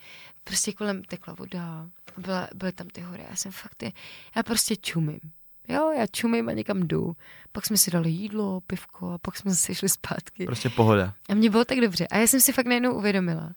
Prostě 0.45 0.73
kolem 0.73 1.05
tekla 1.05 1.35
voda, 1.35 1.89
byla, 2.17 2.49
byly 2.55 2.73
tam 2.73 2.89
ty 2.89 3.01
hory. 3.01 3.25
Já 3.31 3.37
jsem 3.37 3.53
fakt, 3.53 3.83
je, 3.83 3.93
já 4.37 4.43
prostě 4.43 4.77
čumím. 4.77 5.21
Jo, 5.69 5.93
já 5.99 6.07
čumím 6.07 6.49
a 6.49 6.53
někam 6.53 6.89
jdu. 6.89 7.17
Pak 7.53 7.67
jsme 7.67 7.77
si 7.77 7.91
dali 7.91 8.11
jídlo, 8.11 8.61
pivko 8.61 9.13
a 9.13 9.19
pak 9.19 9.37
jsme 9.37 9.55
se 9.55 9.75
šli 9.75 9.89
zpátky. 9.89 10.45
Prostě 10.45 10.71
pohoda. 10.71 11.15
A 11.29 11.35
mě 11.35 11.51
bylo 11.51 11.65
tak 11.65 11.81
dobře. 11.81 12.07
A 12.07 12.19
já 12.19 12.27
jsem 12.27 12.41
si 12.41 12.53
fakt 12.53 12.67
najednou 12.67 12.95
uvědomila, 12.95 13.51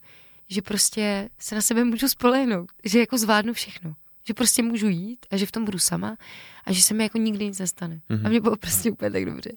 že 0.49 0.61
prostě 0.61 1.29
se 1.39 1.55
na 1.55 1.61
sebe 1.61 1.83
můžu 1.83 2.07
spolehnout, 2.07 2.71
že 2.83 2.99
jako 2.99 3.17
zvládnu 3.17 3.53
všechno. 3.53 3.95
Že 4.27 4.33
prostě 4.33 4.63
můžu 4.63 4.87
jít 4.87 5.25
a 5.31 5.37
že 5.37 5.45
v 5.45 5.51
tom 5.51 5.65
budu 5.65 5.79
sama 5.79 6.17
a 6.65 6.71
že 6.71 6.81
se 6.81 6.93
mi 6.93 7.03
jako 7.03 7.17
nikdy 7.17 7.45
nic 7.45 7.59
nestane. 7.59 8.01
Mhm. 8.09 8.19
Mm-hmm. 8.19 8.25
A 8.25 8.29
mě 8.29 8.39
bylo 8.39 8.57
prostě 8.57 8.91
úplně 8.91 9.11
tak 9.11 9.25
dobře. 9.25 9.51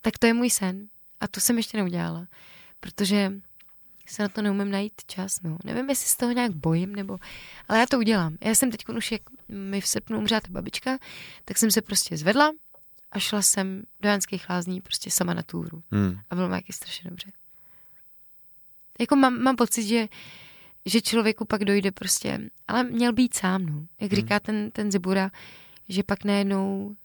Tak 0.00 0.18
to 0.18 0.26
je 0.26 0.34
můj 0.34 0.50
sen. 0.50 0.88
A 1.20 1.28
to 1.28 1.40
jsem 1.40 1.56
ještě 1.56 1.76
neudělala. 1.76 2.26
Protože 2.80 3.32
se 4.06 4.22
na 4.22 4.28
to 4.28 4.42
neumím 4.42 4.70
najít 4.70 4.92
čas. 5.06 5.42
No. 5.42 5.58
Nevím, 5.64 5.90
jestli 5.90 6.08
z 6.08 6.16
toho 6.16 6.32
nějak 6.32 6.52
bojím, 6.52 6.94
nebo... 6.94 7.18
Ale 7.68 7.78
já 7.78 7.86
to 7.86 7.98
udělám. 7.98 8.36
Já 8.40 8.54
jsem 8.54 8.70
teď 8.70 8.88
už, 8.88 9.12
jak 9.12 9.22
mi 9.48 9.80
v 9.80 9.86
srpnu 9.86 10.18
umřela 10.18 10.40
ta 10.40 10.48
babička, 10.50 10.98
tak 11.44 11.58
jsem 11.58 11.70
se 11.70 11.82
prostě 11.82 12.16
zvedla 12.16 12.52
a 13.12 13.18
šla 13.18 13.42
jsem 13.42 13.82
do 14.00 14.08
Janských 14.08 14.50
lázní 14.50 14.80
prostě 14.80 15.10
sama 15.10 15.34
na 15.34 15.42
túru. 15.42 15.82
Hmm. 15.90 16.18
A 16.30 16.34
bylo 16.34 16.48
mi 16.48 16.54
jaký 16.54 16.72
strašně 16.72 17.10
dobře. 17.10 17.32
Jako 19.00 19.16
mám, 19.16 19.42
mám 19.42 19.56
pocit, 19.56 19.82
že, 19.86 20.08
že 20.86 21.00
člověku 21.00 21.44
pak 21.44 21.64
dojde 21.64 21.92
prostě, 21.92 22.40
ale 22.68 22.84
měl 22.84 23.12
být 23.12 23.34
sám, 23.34 23.66
no. 23.66 23.86
Jak 24.00 24.12
Hmm. 24.12 24.16
říká 24.20 24.40
ten, 24.40 24.70
ten 24.70 24.92
Zibura, 24.92 25.30
že 25.88 26.02
pak 26.02 26.24
najednou 26.24 26.96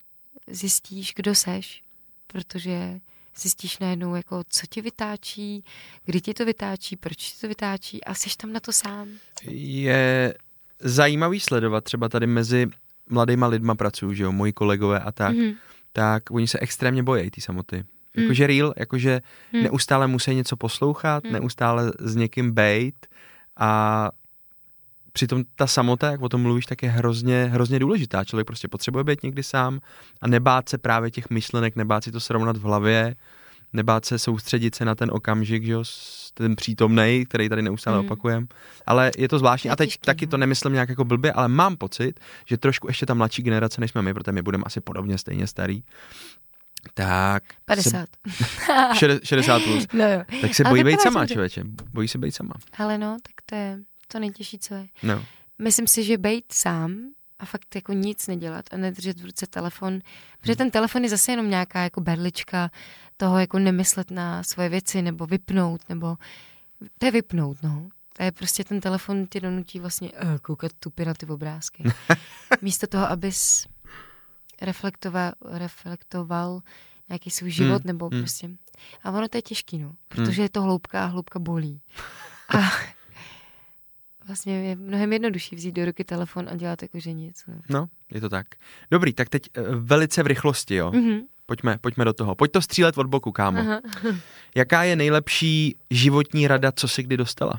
zjistíš, 0.48 1.14
kdo 1.16 1.36
seš, 1.36 1.84
protože 2.28 3.00
zjistíš 3.38 3.80
najednou, 3.80 4.16
jako, 4.16 4.44
co 4.50 4.68
ti 4.70 4.82
vytáčí, 4.82 5.64
kdy 6.06 6.22
ti 6.22 6.34
to 6.34 6.46
vytáčí, 6.46 6.96
proč 6.96 7.18
ti 7.18 7.42
to 7.42 7.48
vytáčí 7.48 8.04
a 8.04 8.14
jsi 8.14 8.30
tam 8.38 8.54
na 8.54 8.60
to 8.60 8.74
sám. 8.74 9.08
Je 9.52 10.34
zajímavý 10.80 11.40
sledovat 11.40 11.84
třeba 11.84 12.10
tady 12.10 12.28
mezi 12.28 12.68
mladýma 13.10 13.48
lidma 13.48 13.76
pracuju, 13.76 14.14
že 14.14 14.24
jo, 14.24 14.32
moji 14.32 14.54
kolegové 14.54 15.00
a 15.00 15.12
tak, 15.12 15.36
Mhm. 15.36 15.52
tak 15.94 16.32
oni 16.32 16.48
se 16.48 16.60
extrémně 16.60 17.04
bojí 17.04 17.32
ty 17.32 17.42
samoty. 17.42 17.86
Mm. 18.18 18.24
Jakože 18.24 18.48
real, 18.48 18.74
jakože 18.78 19.22
Mm. 19.54 19.64
neustále 19.64 20.08
musí 20.08 20.36
něco 20.36 20.58
poslouchat, 20.58 21.24
Mm. 21.24 21.32
neustále 21.32 21.92
s 22.00 22.16
někým 22.16 22.52
bejt 22.52 23.08
a 23.58 24.10
přitom 25.14 25.44
ta 25.56 25.68
samota, 25.68 26.12
jak 26.12 26.22
o 26.22 26.30
tom 26.30 26.42
mluvíš, 26.42 26.66
tak 26.66 26.84
je 26.84 26.90
hrozně, 26.90 27.46
hrozně 27.46 27.80
důležitá. 27.80 28.24
Člověk 28.24 28.48
prostě 28.48 28.68
potřebuje 28.68 29.04
být 29.04 29.24
někdy 29.24 29.44
sám 29.44 29.80
a 30.22 30.28
nebát 30.28 30.70
se 30.70 30.78
právě 30.78 31.12
těch 31.12 31.30
myšlenek, 31.30 31.76
nebát 31.76 32.04
si 32.04 32.12
to 32.12 32.20
srovnat 32.20 32.58
v 32.58 32.62
hlavě 32.62 33.16
nebát 33.74 34.06
se 34.06 34.20
soustředit 34.20 34.76
se 34.76 34.86
na 34.86 34.96
ten 34.96 35.10
okamžik, 35.14 35.64
že 35.64 35.72
jo, 35.72 35.84
ten 36.34 36.56
přítomnej, 36.56 37.26
který 37.26 37.50
tady 37.50 37.62
neustále 37.62 38.00
Mm. 38.00 38.06
opakujem. 38.06 38.48
Ale 38.86 39.12
je 39.18 39.28
to 39.28 39.40
zvláštní 39.40 39.70
a 39.70 39.76
teď 39.76 39.90
těžký, 39.90 40.06
taky 40.06 40.26
no. 40.26 40.30
to 40.30 40.38
nemyslím 40.38 40.74
nějak 40.74 40.90
jako 40.90 41.06
blbě, 41.06 41.32
ale 41.34 41.48
mám 41.48 41.78
pocit, 41.78 42.20
že 42.46 42.58
trošku 42.58 42.88
ještě 42.88 43.06
ta 43.06 43.14
mladší 43.14 43.44
generace, 43.44 43.82
než 43.82 43.92
jsme 43.92 44.02
my, 44.02 44.14
protože 44.14 44.32
my 44.32 44.42
budeme 44.42 44.64
asi 44.66 44.82
podobně 44.82 45.18
stejně 45.18 45.48
starý, 45.48 45.84
tak 46.94 47.44
50. 47.66 48.10
Se, 48.30 48.44
šede- 49.06 49.20
60 49.24 49.64
plus. 49.64 49.88
no 49.94 50.08
jo. 50.12 50.24
Tak 50.42 50.56
se 50.56 50.64
Ale 50.64 50.72
bojí 50.72 50.84
být 50.84 51.02
sama, 51.02 51.28
člověče. 51.28 51.64
Bojí 51.94 52.08
se 52.08 52.18
být 52.18 52.32
sama. 52.32 52.54
Ale 52.78 52.98
no, 52.98 53.18
tak 53.24 53.34
to 53.46 53.56
je 53.56 53.80
to 54.08 54.20
nejtěžší, 54.20 54.60
co 54.60 54.74
je. 54.74 54.88
No. 55.04 55.26
Myslím 55.60 55.88
si, 55.88 56.04
že 56.04 56.18
být 56.18 56.46
sám 56.52 56.98
a 57.40 57.46
fakt 57.46 57.76
jako 57.76 57.94
nic 57.94 58.28
nedělat 58.28 58.66
a 58.72 58.78
nedržet 58.78 59.20
v 59.20 59.26
ruce 59.26 59.48
telefon, 59.48 60.00
protože 60.42 60.56
ten 60.56 60.72
telefon 60.72 61.04
je 61.04 61.10
zase 61.10 61.32
jenom 61.32 61.50
nějaká 61.50 61.84
jako 61.84 62.02
berlička 62.02 62.72
toho 63.18 63.40
jako 63.40 63.60
nemyslet 63.60 64.12
na 64.12 64.44
svoje 64.44 64.70
věci 64.70 65.02
nebo 65.02 65.26
vypnout, 65.26 65.82
nebo 65.90 66.18
to 66.98 67.06
je 67.06 67.12
vypnout, 67.12 67.64
no. 67.64 67.90
To 68.18 68.24
je 68.24 68.32
prostě 68.32 68.64
ten 68.64 68.82
telefon 68.82 69.28
tě 69.28 69.40
donutí 69.40 69.80
vlastně 69.80 70.10
uh, 70.12 70.38
koukat 70.38 70.72
tupě 70.80 71.06
na 71.06 71.14
ty 71.14 71.26
obrázky. 71.26 71.84
Místo 72.62 72.88
toho, 72.88 73.10
abys 73.10 73.68
reflektoval, 74.62 75.32
reflektoval 75.42 76.62
nějaký 77.10 77.30
svůj 77.30 77.52
život, 77.52 77.82
Hmm, 77.82 77.88
nebo 77.88 78.10
hmm. 78.10 78.22
prostě. 78.22 78.50
A 79.04 79.12
ono 79.12 79.28
to 79.28 79.38
je 79.38 79.42
těžký, 79.42 79.80
no, 79.80 79.96
protože 80.08 80.42
je 80.42 80.50
to 80.50 80.62
hloubka 80.62 81.04
a 81.04 81.06
hloubka 81.06 81.40
bolí. 81.40 81.82
A 82.58 82.72
vlastně 84.28 84.64
je 84.64 84.76
mnohem 84.76 85.14
jednodušší 85.14 85.56
vzít 85.56 85.72
do 85.72 85.86
ruky 85.86 86.04
telefon 86.04 86.50
a 86.50 86.56
dělat 86.56 86.82
jako, 86.82 87.00
že 87.00 87.14
nic. 87.14 87.44
No. 87.48 87.56
no, 87.70 87.90
je 88.12 88.22
to 88.22 88.30
tak. 88.30 88.48
Dobrý, 88.92 89.14
tak 89.14 89.30
teď 89.30 89.50
eh, 89.54 89.62
velice 89.76 90.24
v 90.24 90.28
rychlosti, 90.28 90.76
jo. 90.76 90.92
Mhm. 90.92 91.20
Pojďme, 91.46 91.78
pojďme 91.78 92.06
do 92.06 92.14
toho. 92.14 92.36
Pojď 92.36 92.52
to 92.52 92.62
střílet 92.62 92.98
od 92.98 93.08
boku, 93.08 93.32
kámo. 93.32 93.60
Aha. 93.60 93.82
Jaká 94.56 94.84
je 94.84 94.96
nejlepší 94.96 95.76
životní 95.90 96.48
rada, 96.48 96.72
co 96.72 96.88
jsi 96.88 97.04
kdy 97.04 97.18
dostala? 97.18 97.54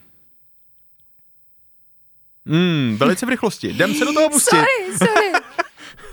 Hmm, 2.46 2.96
velice 2.96 3.26
v 3.26 3.28
rychlosti. 3.28 3.68
Jdem 3.68 3.94
se 3.94 4.05
do 4.05 4.12
toho 4.12 4.30
pustit. 4.30 4.57
Sorry, 4.57 4.98
sorry. 4.98 5.32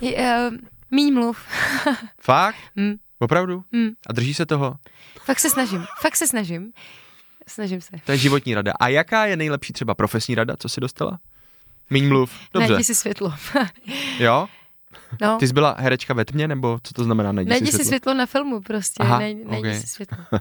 Je, 0.00 0.48
uh, 0.50 0.56
míň 0.90 1.14
mluv. 1.14 1.38
Fakt? 2.20 2.56
Hm, 2.76 2.96
Opravdu? 3.18 3.64
hm. 3.76 3.88
A 4.06 4.12
drží 4.12 4.34
se 4.34 4.46
toho? 4.46 4.76
Fakt 5.24 5.38
se 5.40 5.50
snažím, 5.50 5.84
fakt 6.00 6.16
se 6.16 6.26
snažím. 6.26 6.72
Snažím 7.46 7.80
se. 7.80 7.90
To 8.04 8.12
je 8.12 8.18
životní 8.18 8.54
rada. 8.54 8.72
A 8.80 8.88
jaká 8.88 9.26
je 9.26 9.36
nejlepší 9.36 9.72
třeba 9.72 9.94
profesní 9.94 10.34
rada, 10.34 10.56
co 10.56 10.68
jsi 10.68 10.80
dostala? 10.80 11.18
Míň 11.90 12.08
mluv. 12.08 12.32
Dobře. 12.54 12.68
Najdi 12.72 12.84
si 12.84 12.94
světlo. 12.94 13.34
Jo? 14.18 14.46
No. 15.20 15.36
Ty 15.38 15.46
jsi 15.48 15.52
byla 15.54 15.76
herečka 15.78 16.14
ve 16.14 16.24
tmě, 16.24 16.48
nebo 16.48 16.78
co 16.82 16.94
to 16.94 17.04
znamená 17.04 17.32
najdi, 17.32 17.48
Najdi 17.50 17.66
si 17.66 17.72
si 17.72 17.76
světlo? 17.76 17.88
světlo 17.88 18.14
na 18.14 18.26
filmu 18.26 18.60
prostě. 18.60 19.02
Aha, 19.02 19.18
najdi, 19.18 19.44
najdi 19.44 19.68
ok. 19.68 19.74
si 19.74 19.86
světlo. 19.86 20.18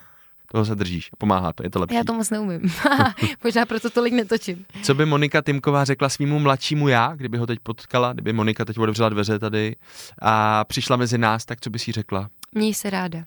Toho 0.52 0.66
se 0.66 0.76
držíš. 0.76 1.10
Pomáhá 1.18 1.54
to, 1.54 1.64
je 1.64 1.70
to 1.70 1.80
lepší. 1.80 1.96
Já 1.96 2.04
to 2.04 2.14
moc 2.14 2.30
neumím. 2.30 2.62
Možná 3.44 3.66
proto 3.66 3.90
tolik 3.90 4.14
netočím. 4.14 4.66
Co 4.84 4.96
by 4.96 5.06
Monika 5.06 5.42
Timková 5.42 5.84
řekla 5.86 6.10
svýmu 6.10 6.40
mladšímu 6.40 6.88
já, 6.88 7.16
kdyby 7.16 7.38
ho 7.38 7.48
teď 7.48 7.60
potkala, 7.60 8.14
kdyby 8.14 8.34
Monika 8.34 8.66
teď 8.66 8.78
otevřela 8.78 9.10
dveře 9.10 9.40
tady 9.40 9.76
a 10.22 10.64
přišla 10.66 10.96
mezi 10.98 11.18
nás, 11.18 11.46
tak 11.46 11.62
co 11.62 11.70
by 11.70 11.80
si 11.80 11.92
řekla? 11.92 12.30
Měj 12.52 12.74
se 12.74 12.90
ráda. 12.90 13.20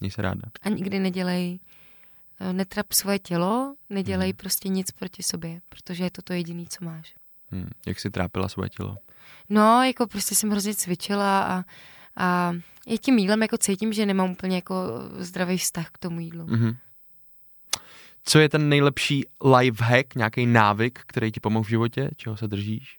Měj 0.00 0.10
se 0.10 0.22
ráda. 0.22 0.42
A 0.62 0.68
nikdy 0.68 0.98
nedělej, 0.98 1.58
eh, 2.40 2.52
netrap 2.52 2.92
svoje 2.92 3.18
tělo, 3.18 3.74
nedělej 3.90 4.28
Mhm. 4.28 4.36
prostě 4.36 4.68
nic 4.68 4.90
proti 4.90 5.22
sobě, 5.22 5.60
protože 5.68 6.04
je 6.04 6.10
to 6.10 6.22
to 6.22 6.32
jediné, 6.32 6.64
co 6.68 6.84
máš. 6.84 7.14
Hm, 7.52 7.70
jak 7.86 8.00
si 8.00 8.10
trápila 8.10 8.48
svoje 8.48 8.68
tělo? 8.68 8.96
No, 9.48 9.82
jako 9.82 10.06
prostě 10.06 10.34
jsem 10.34 10.50
hrozně 10.50 10.74
cvičila 10.74 11.42
a, 11.42 11.64
a 12.16 12.52
i 12.88 12.98
tím 12.98 13.18
jídlem 13.18 13.42
jako 13.42 13.58
cítím, 13.58 13.92
že 13.92 14.06
nemám 14.06 14.30
úplně 14.30 14.56
jako 14.56 14.74
zdravý 15.18 15.58
vztah 15.58 15.90
k 15.90 15.98
tomu 15.98 16.20
jídlu. 16.20 16.46
Mhm. 16.46 16.76
Co 18.24 18.38
je 18.38 18.48
ten 18.48 18.68
nejlepší 18.68 19.24
life 19.56 19.84
hack, 19.84 20.14
nějaký 20.14 20.46
návyk, 20.46 21.00
který 21.06 21.32
ti 21.32 21.40
pomohl 21.40 21.64
v 21.64 21.68
životě? 21.68 22.10
Čeho 22.16 22.36
se 22.36 22.48
držíš? 22.48 22.97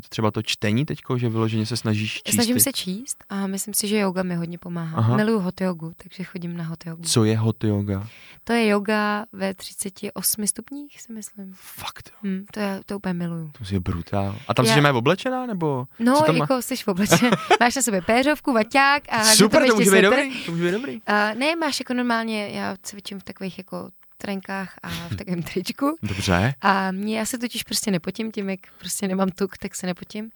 Je 0.00 0.02
to 0.02 0.08
třeba 0.08 0.30
to 0.30 0.42
čtení 0.42 0.84
teďko, 0.86 1.18
že 1.18 1.28
vyloženě 1.28 1.66
se 1.66 1.76
snažíš 1.76 2.22
číst? 2.22 2.34
Snažím 2.34 2.54
ty? 2.54 2.60
se 2.60 2.72
číst 2.72 3.24
a 3.28 3.46
myslím 3.46 3.74
si, 3.74 3.88
že 3.88 3.98
yoga 3.98 4.22
mi 4.22 4.34
hodně 4.36 4.58
pomáhá. 4.58 4.98
Aha. 4.98 5.16
Miluju 5.16 5.38
hot 5.38 5.60
jogu, 5.60 5.92
takže 6.02 6.24
chodím 6.24 6.56
na 6.56 6.64
hot 6.64 6.86
jogu. 6.86 7.02
Co 7.02 7.24
je 7.24 7.38
hot 7.38 7.64
yoga? 7.64 8.06
To 8.44 8.52
je 8.52 8.66
yoga 8.66 9.24
ve 9.32 9.54
38 9.54 10.46
stupních, 10.46 11.00
si 11.00 11.12
myslím. 11.12 11.52
Fakt, 11.56 12.10
jo. 12.10 12.30
Hm, 12.30 12.44
to, 12.52 12.60
je, 12.60 12.80
to 12.86 12.96
úplně 12.96 13.14
miluju. 13.14 13.50
to 13.58 13.74
je 13.74 13.80
brutál. 13.80 14.36
A 14.48 14.54
tam 14.54 14.66
Já- 14.66 14.74
jsi 14.74 14.80
Já... 14.80 14.92
oblečená, 14.92 15.46
nebo? 15.46 15.86
No, 15.98 16.16
Co 16.16 16.24
tam 16.24 16.38
má? 16.38 16.44
jako 16.44 16.62
jsi 16.62 16.76
v 16.76 16.88
oblečení. 16.88 17.30
Máš 17.60 17.76
na 17.76 17.82
sobě 17.82 18.02
péřovku, 18.02 18.52
vaťák 18.52 19.02
a 19.08 19.24
Super, 19.24 19.66
to 19.68 19.74
může 19.74 19.90
být 19.90 20.02
dobrý. 20.02 20.44
To 20.46 20.52
může 20.52 20.64
být 20.64 20.72
dobrý. 20.72 21.00
A 21.06 21.34
ne, 21.34 21.56
máš 21.56 21.80
jako 21.80 21.94
normálně, 21.94 22.48
já 22.48 22.76
cvičím 22.82 23.20
v 23.20 23.24
takových 23.24 23.58
jako 23.58 23.90
trenkách 24.20 24.74
a 24.82 24.88
v 24.88 25.16
takovém 25.16 25.42
tričku. 25.42 25.96
Dobře. 26.02 26.54
A 26.60 26.90
mě, 26.90 27.18
já 27.18 27.24
se 27.26 27.38
totiž 27.38 27.62
prostě 27.62 27.90
nepotím 27.90 28.32
tím, 28.32 28.50
jak 28.50 28.60
prostě 28.78 29.08
nemám 29.08 29.28
tuk, 29.30 29.58
tak 29.58 29.74
se 29.74 29.86
nepotím. 29.86 30.30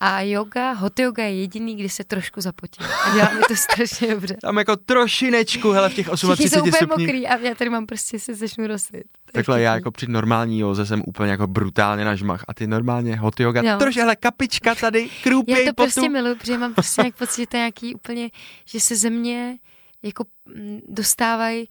A 0.00 0.20
yoga, 0.20 0.72
hot 0.72 0.98
yoga 0.98 1.24
je 1.24 1.40
jediný, 1.40 1.76
kdy 1.76 1.88
se 1.88 2.04
trošku 2.04 2.40
zapotím. 2.40 2.86
A 3.04 3.14
dělá 3.14 3.30
mi 3.32 3.40
to 3.48 3.56
strašně 3.72 4.08
dobře. 4.14 4.36
Tam 4.42 4.58
jako 4.58 4.76
trošinečku, 4.76 5.70
hele, 5.70 5.88
v 5.88 5.94
těch 5.94 6.06
Všichni 6.06 6.18
jsou 6.18 6.34
38 6.34 6.68
úplně 6.68 6.76
stupních. 6.78 7.06
mokrý 7.06 7.26
a 7.26 7.36
já 7.38 7.54
tady 7.54 7.70
mám 7.70 7.86
prostě 7.86 8.18
se 8.18 8.34
začnu 8.34 8.66
rosit. 8.66 9.02
Takhle 9.32 9.62
já 9.62 9.74
jako 9.74 9.90
při 9.90 10.06
normální 10.06 10.58
józe 10.60 10.86
jsem 10.86 11.02
úplně 11.06 11.30
jako 11.30 11.46
brutálně 11.46 12.04
na 12.04 12.14
žmach 12.14 12.44
a 12.48 12.54
ty 12.54 12.66
normálně 12.66 13.16
hot 13.16 13.40
yoga, 13.40 13.62
Jo. 13.72 13.78
troš, 13.78 13.96
hele, 13.96 14.16
kapička 14.16 14.74
tady, 14.74 15.08
krůpěj 15.22 15.64
Já 15.64 15.70
to 15.70 15.74
potu. 15.74 15.82
prostě 15.84 16.08
miluji, 16.08 16.34
protože 16.34 16.58
mám 16.58 16.74
prostě 16.74 17.02
nějak 17.02 17.16
pocit, 17.16 17.42
že 17.42 17.46
to 17.46 17.56
je 17.56 17.60
nějaký 17.60 17.94
úplně, 17.94 18.30
že 18.64 18.80
se 18.80 18.96
ze 18.96 19.10
mě 19.10 19.58
jako 20.02 20.24
mm, 20.56 20.80
dostávají 20.88 21.68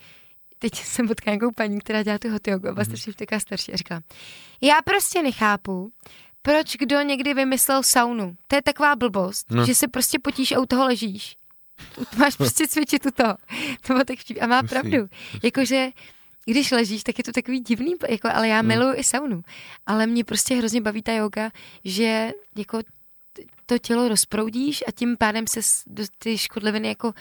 Teď 0.60 0.76
jsem 0.86 1.08
potkala 1.08 1.36
nějakou 1.36 1.52
paní, 1.56 1.80
která 1.80 2.04
dělá 2.04 2.18
tu 2.18 2.30
hot 2.30 2.48
yoga, 2.48 2.74
byla 2.74 2.86
strašně 2.86 3.14
taková 3.14 3.40
starší 3.40 3.74
a 3.74 3.78
říkala, 3.78 4.02
já 4.62 4.82
prostě 4.86 5.24
nechápu, 5.24 5.92
proč 6.42 6.76
kdo 6.76 7.02
někdy 7.02 7.34
vymyslel 7.34 7.84
saunu. 7.84 8.36
To 8.48 8.56
je 8.56 8.62
taková 8.62 8.96
blbost, 8.96 9.52
No. 9.52 9.66
že 9.66 9.76
se 9.76 9.88
prostě 9.88 10.20
potíš 10.20 10.52
a 10.52 10.60
u 10.60 10.66
toho 10.66 10.86
ležíš. 10.86 11.38
Máš 12.18 12.36
prostě 12.36 12.68
cvičit 12.68 13.06
u 13.06 13.12
toho. 13.12 13.38
To 13.82 13.94
bylo 13.94 14.04
tak. 14.06 14.18
A 14.42 14.48
má 14.48 14.64
pravdu. 14.64 14.98
Jakože 15.44 15.90
když 16.46 16.72
ležíš, 16.72 17.04
tak 17.04 17.18
je 17.18 17.24
to 17.24 17.32
takový 17.32 17.60
divný, 17.60 17.94
jako, 18.10 18.30
ale 18.34 18.48
já 18.48 18.62
No. 18.62 18.68
miluju 18.68 18.94
i 19.00 19.04
saunu. 19.04 19.42
Ale 19.86 20.08
mě 20.08 20.24
prostě 20.24 20.56
hrozně 20.56 20.82
baví 20.82 21.02
ta 21.04 21.12
yoga, 21.14 21.52
že 21.86 22.32
jako 22.56 22.80
to 23.66 23.78
tělo 23.78 24.08
rozproudíš 24.08 24.84
a 24.88 24.92
tím 24.92 25.18
pádem 25.18 25.48
se 25.48 25.60
ty 26.20 26.38
škodliviny 26.38 26.88
jako, 26.88 27.14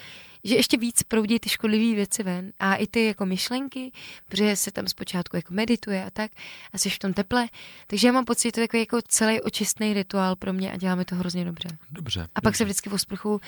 že 0.47 0.55
ještě 0.55 0.77
víc 0.77 1.03
proudí 1.03 1.39
ty 1.39 1.49
škodlivé 1.49 1.95
věci 1.95 2.23
ven 2.23 2.53
a 2.59 2.75
i 2.75 2.87
ty 2.87 3.07
jako 3.07 3.27
myšlenky, 3.27 3.93
protože 4.29 4.57
se 4.57 4.71
tam 4.71 4.87
zpočátku 4.87 5.37
jako 5.37 5.55
medituje 5.55 6.05
a 6.05 6.11
tak 6.11 6.31
a 6.73 6.79
jsi 6.79 6.91
v 6.91 6.99
tom 6.99 7.13
teple. 7.13 7.49
Takže 7.87 8.07
já 8.07 8.13
mám 8.13 8.25
pocit, 8.25 8.49
že 8.49 8.53
to 8.53 8.61
je 8.61 8.69
takový 8.69 8.81
jako 8.81 8.99
celý 9.09 9.41
očistný 9.41 9.95
rituál 9.95 10.37
pro 10.37 10.53
mě 10.53 10.73
a 10.73 10.77
děláme 10.77 11.05
to 11.05 11.15
hrozně 11.15 11.45
dobře. 11.45 11.69
Dobře. 11.91 12.29
A 12.35 12.41
pak 12.41 12.57
se 12.57 12.65
vždycky 12.65 12.91
v 12.91 12.99
sprchu 12.99 13.41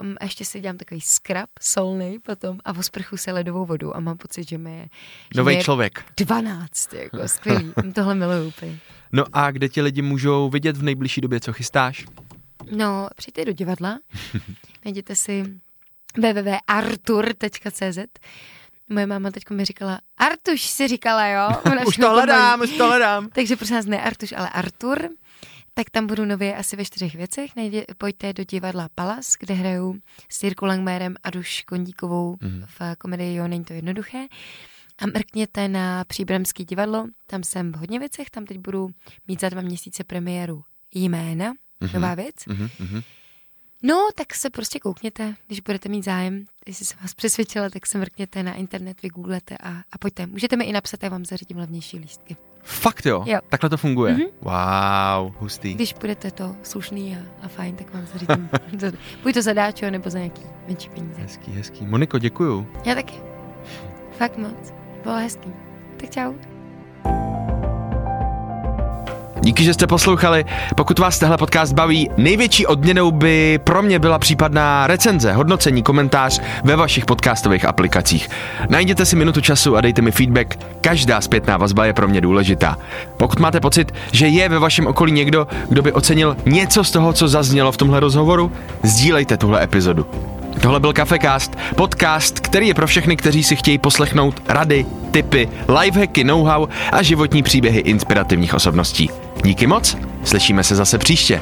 um, 0.00 0.16
a 0.20 0.24
ještě 0.24 0.44
si 0.44 0.60
dělám 0.60 0.76
takový 0.76 1.00
skrab 1.00 1.50
solný 1.60 2.18
potom 2.18 2.58
a 2.64 2.72
v 2.72 2.82
sprchu 2.82 3.16
se 3.16 3.32
ledovou 3.32 3.66
vodu 3.66 3.96
a 3.96 4.00
mám 4.00 4.16
pocit, 4.16 4.48
že 4.48 4.58
mi 4.58 4.78
je, 4.78 4.88
Nový 5.34 5.62
člověk. 5.62 6.04
12, 6.16 6.94
jako 6.94 7.18
skvělý. 7.28 7.72
Tohle 7.94 8.14
miluju 8.14 8.48
úplně. 8.48 8.78
No 9.12 9.24
a 9.32 9.50
kde 9.50 9.68
ti 9.68 9.82
lidi 9.82 10.02
můžou 10.02 10.50
vidět 10.50 10.76
v 10.76 10.82
nejbližší 10.82 11.20
době, 11.20 11.40
co 11.40 11.52
chystáš? 11.52 12.06
No, 12.70 13.08
přijďte 13.16 13.44
do 13.44 13.52
divadla, 13.52 13.98
najděte 14.84 15.16
si 15.16 15.60
www.artur.cz 16.16 17.98
Moje 18.88 19.06
máma 19.06 19.30
teď 19.30 19.50
mi 19.50 19.64
říkala, 19.64 20.00
Artuš 20.16 20.62
si 20.62 20.88
říkala, 20.88 21.26
jo? 21.26 21.48
Ona 21.72 21.86
Už 21.86 21.96
to 21.96 22.10
hledám, 22.10 22.60
už 22.60 22.70
to 22.76 22.86
hledám. 22.86 23.28
Takže 23.32 23.56
prosím 23.56 23.76
vás, 23.76 23.86
ne 23.86 24.02
Artuš, 24.02 24.32
ale 24.32 24.50
Artur. 24.50 25.08
Tak 25.74 25.90
tam 25.90 26.06
budu 26.06 26.24
nově 26.24 26.56
asi 26.56 26.76
ve 26.76 26.84
čtyřech 26.84 27.14
věcech. 27.14 27.56
Najde, 27.56 27.84
pojďte 27.98 28.32
do 28.32 28.44
divadla 28.44 28.88
Palas, 28.94 29.32
kde 29.40 29.54
hrajou 29.54 29.94
s 30.28 30.42
Jirkou 30.42 30.66
Langmérem 30.66 31.14
a 31.22 31.30
Duš 31.30 31.62
Kondíkovou 31.62 32.36
Mhm. 32.40 32.64
v 32.66 32.96
komedii 32.98 33.34
Jo, 33.36 33.48
není 33.48 33.64
to 33.64 33.72
jednoduché. 33.72 34.26
A 34.98 35.06
mrkněte 35.06 35.68
na 35.68 36.04
Příbramský 36.04 36.64
divadlo, 36.64 37.06
tam 37.26 37.42
jsem 37.44 37.72
v 37.72 37.76
hodně 37.76 37.98
věcech, 37.98 38.30
tam 38.30 38.44
teď 38.44 38.58
budu 38.58 38.90
mít 39.28 39.40
za 39.40 39.48
dva 39.48 39.62
měsíce 39.62 40.04
premiéru 40.04 40.64
jména, 40.94 41.52
Mhm. 41.80 41.92
nová 41.94 42.14
věc. 42.14 42.34
Mhm, 42.46 42.68
mhm. 42.78 43.02
No, 43.82 44.08
tak 44.14 44.34
se 44.34 44.50
prostě 44.50 44.78
koukněte, 44.78 45.34
když 45.46 45.60
budete 45.60 45.88
mít 45.88 46.04
zájem. 46.04 46.44
Jestli 46.66 46.86
jsem 46.86 46.98
vás 47.02 47.14
přesvědčila, 47.14 47.70
tak 47.70 47.86
se 47.86 47.98
mrkněte 47.98 48.42
na 48.42 48.54
internet, 48.54 49.02
vygooglete 49.02 49.56
a, 49.56 49.68
a 49.92 49.98
pojďte. 49.98 50.26
Můžete 50.26 50.56
mi 50.56 50.64
i 50.64 50.72
napsat, 50.72 51.02
já 51.02 51.08
vám 51.08 51.24
zařídím 51.24 51.58
levnější 51.58 51.98
lístky. 51.98 52.36
Fakt 52.62 53.06
jo? 53.06 53.24
Jo. 53.26 53.38
Takhle 53.48 53.70
to 53.70 53.76
funguje? 53.76 54.12
Mhm. 54.12 54.24
Wow, 54.40 55.34
hustý. 55.38 55.74
Když 55.74 55.92
budete 55.94 56.30
to 56.30 56.56
slušný 56.62 57.16
a, 57.16 57.44
a 57.44 57.48
fajn, 57.48 57.76
tak 57.76 57.94
vám 57.94 58.06
zařídím. 58.06 58.48
za- 58.80 58.92
Buď 59.22 59.34
to 59.34 59.42
za 59.42 59.52
dáčo, 59.52 59.90
nebo 59.90 60.10
za 60.10 60.18
nějaký 60.18 60.42
menší 60.68 60.88
peníze. 60.88 61.20
Hezký, 61.22 61.52
hezký. 61.52 61.86
Moniko, 61.86 62.18
děkuju. 62.18 62.66
Já 62.84 62.94
taky. 62.94 63.14
Fakt 64.18 64.36
moc. 64.38 64.72
Bylo 65.02 65.14
hezký. 65.16 65.52
Tak 65.96 66.10
čau. 66.10 66.34
Díky, 69.40 69.64
že 69.64 69.74
jste 69.74 69.86
poslouchali. 69.86 70.44
Pokud 70.74 70.98
vás 70.98 71.18
tehle 71.18 71.36
podcast 71.36 71.72
baví, 71.72 72.10
největší 72.16 72.66
odměnou 72.66 73.10
by 73.10 73.60
pro 73.64 73.82
mě 73.82 73.98
byla 73.98 74.18
případná 74.18 74.86
recenze, 74.86 75.32
hodnocení, 75.32 75.82
komentář 75.82 76.40
ve 76.64 76.76
vašich 76.76 77.04
podcastových 77.04 77.64
aplikacích. 77.64 78.28
Najděte 78.68 79.04
si 79.04 79.16
minutu 79.16 79.40
času 79.40 79.76
a 79.76 79.80
dejte 79.80 80.02
mi 80.02 80.10
feedback. 80.10 80.58
Každá 80.80 81.20
zpětná 81.20 81.56
vazba 81.56 81.86
je 81.86 81.92
pro 81.92 82.08
mě 82.08 82.20
důležitá. 82.20 82.78
Pokud 83.16 83.38
máte 83.38 83.60
pocit, 83.60 83.94
že 84.12 84.26
je 84.28 84.48
ve 84.48 84.58
vašem 84.58 84.86
okolí 84.86 85.12
někdo, 85.12 85.46
kdo 85.68 85.82
by 85.82 85.92
ocenil 85.92 86.36
něco 86.46 86.84
z 86.84 86.90
toho, 86.90 87.12
co 87.12 87.28
zaznělo 87.28 87.72
v 87.72 87.76
tomhle 87.76 88.00
rozhovoru, 88.00 88.52
sdílejte 88.82 89.36
tuhle 89.36 89.62
epizodu. 89.64 90.06
Tohle 90.60 90.80
byl 90.80 90.92
Cafecast, 90.92 91.56
podcast, 91.76 92.40
který 92.40 92.68
je 92.68 92.74
pro 92.74 92.86
všechny, 92.86 93.16
kteří 93.16 93.42
si 93.42 93.56
chtějí 93.56 93.78
poslechnout 93.78 94.42
rady, 94.48 94.86
tipy, 95.10 95.48
lifehacky, 95.80 96.24
know-how 96.24 96.66
a 96.92 97.02
životní 97.02 97.42
příběhy 97.42 97.80
inspirativních 97.80 98.54
osobností. 98.54 99.10
Díky 99.46 99.66
moc, 99.66 99.96
slyšíme 100.24 100.64
se 100.64 100.76
zase 100.76 100.98
příště. 100.98 101.40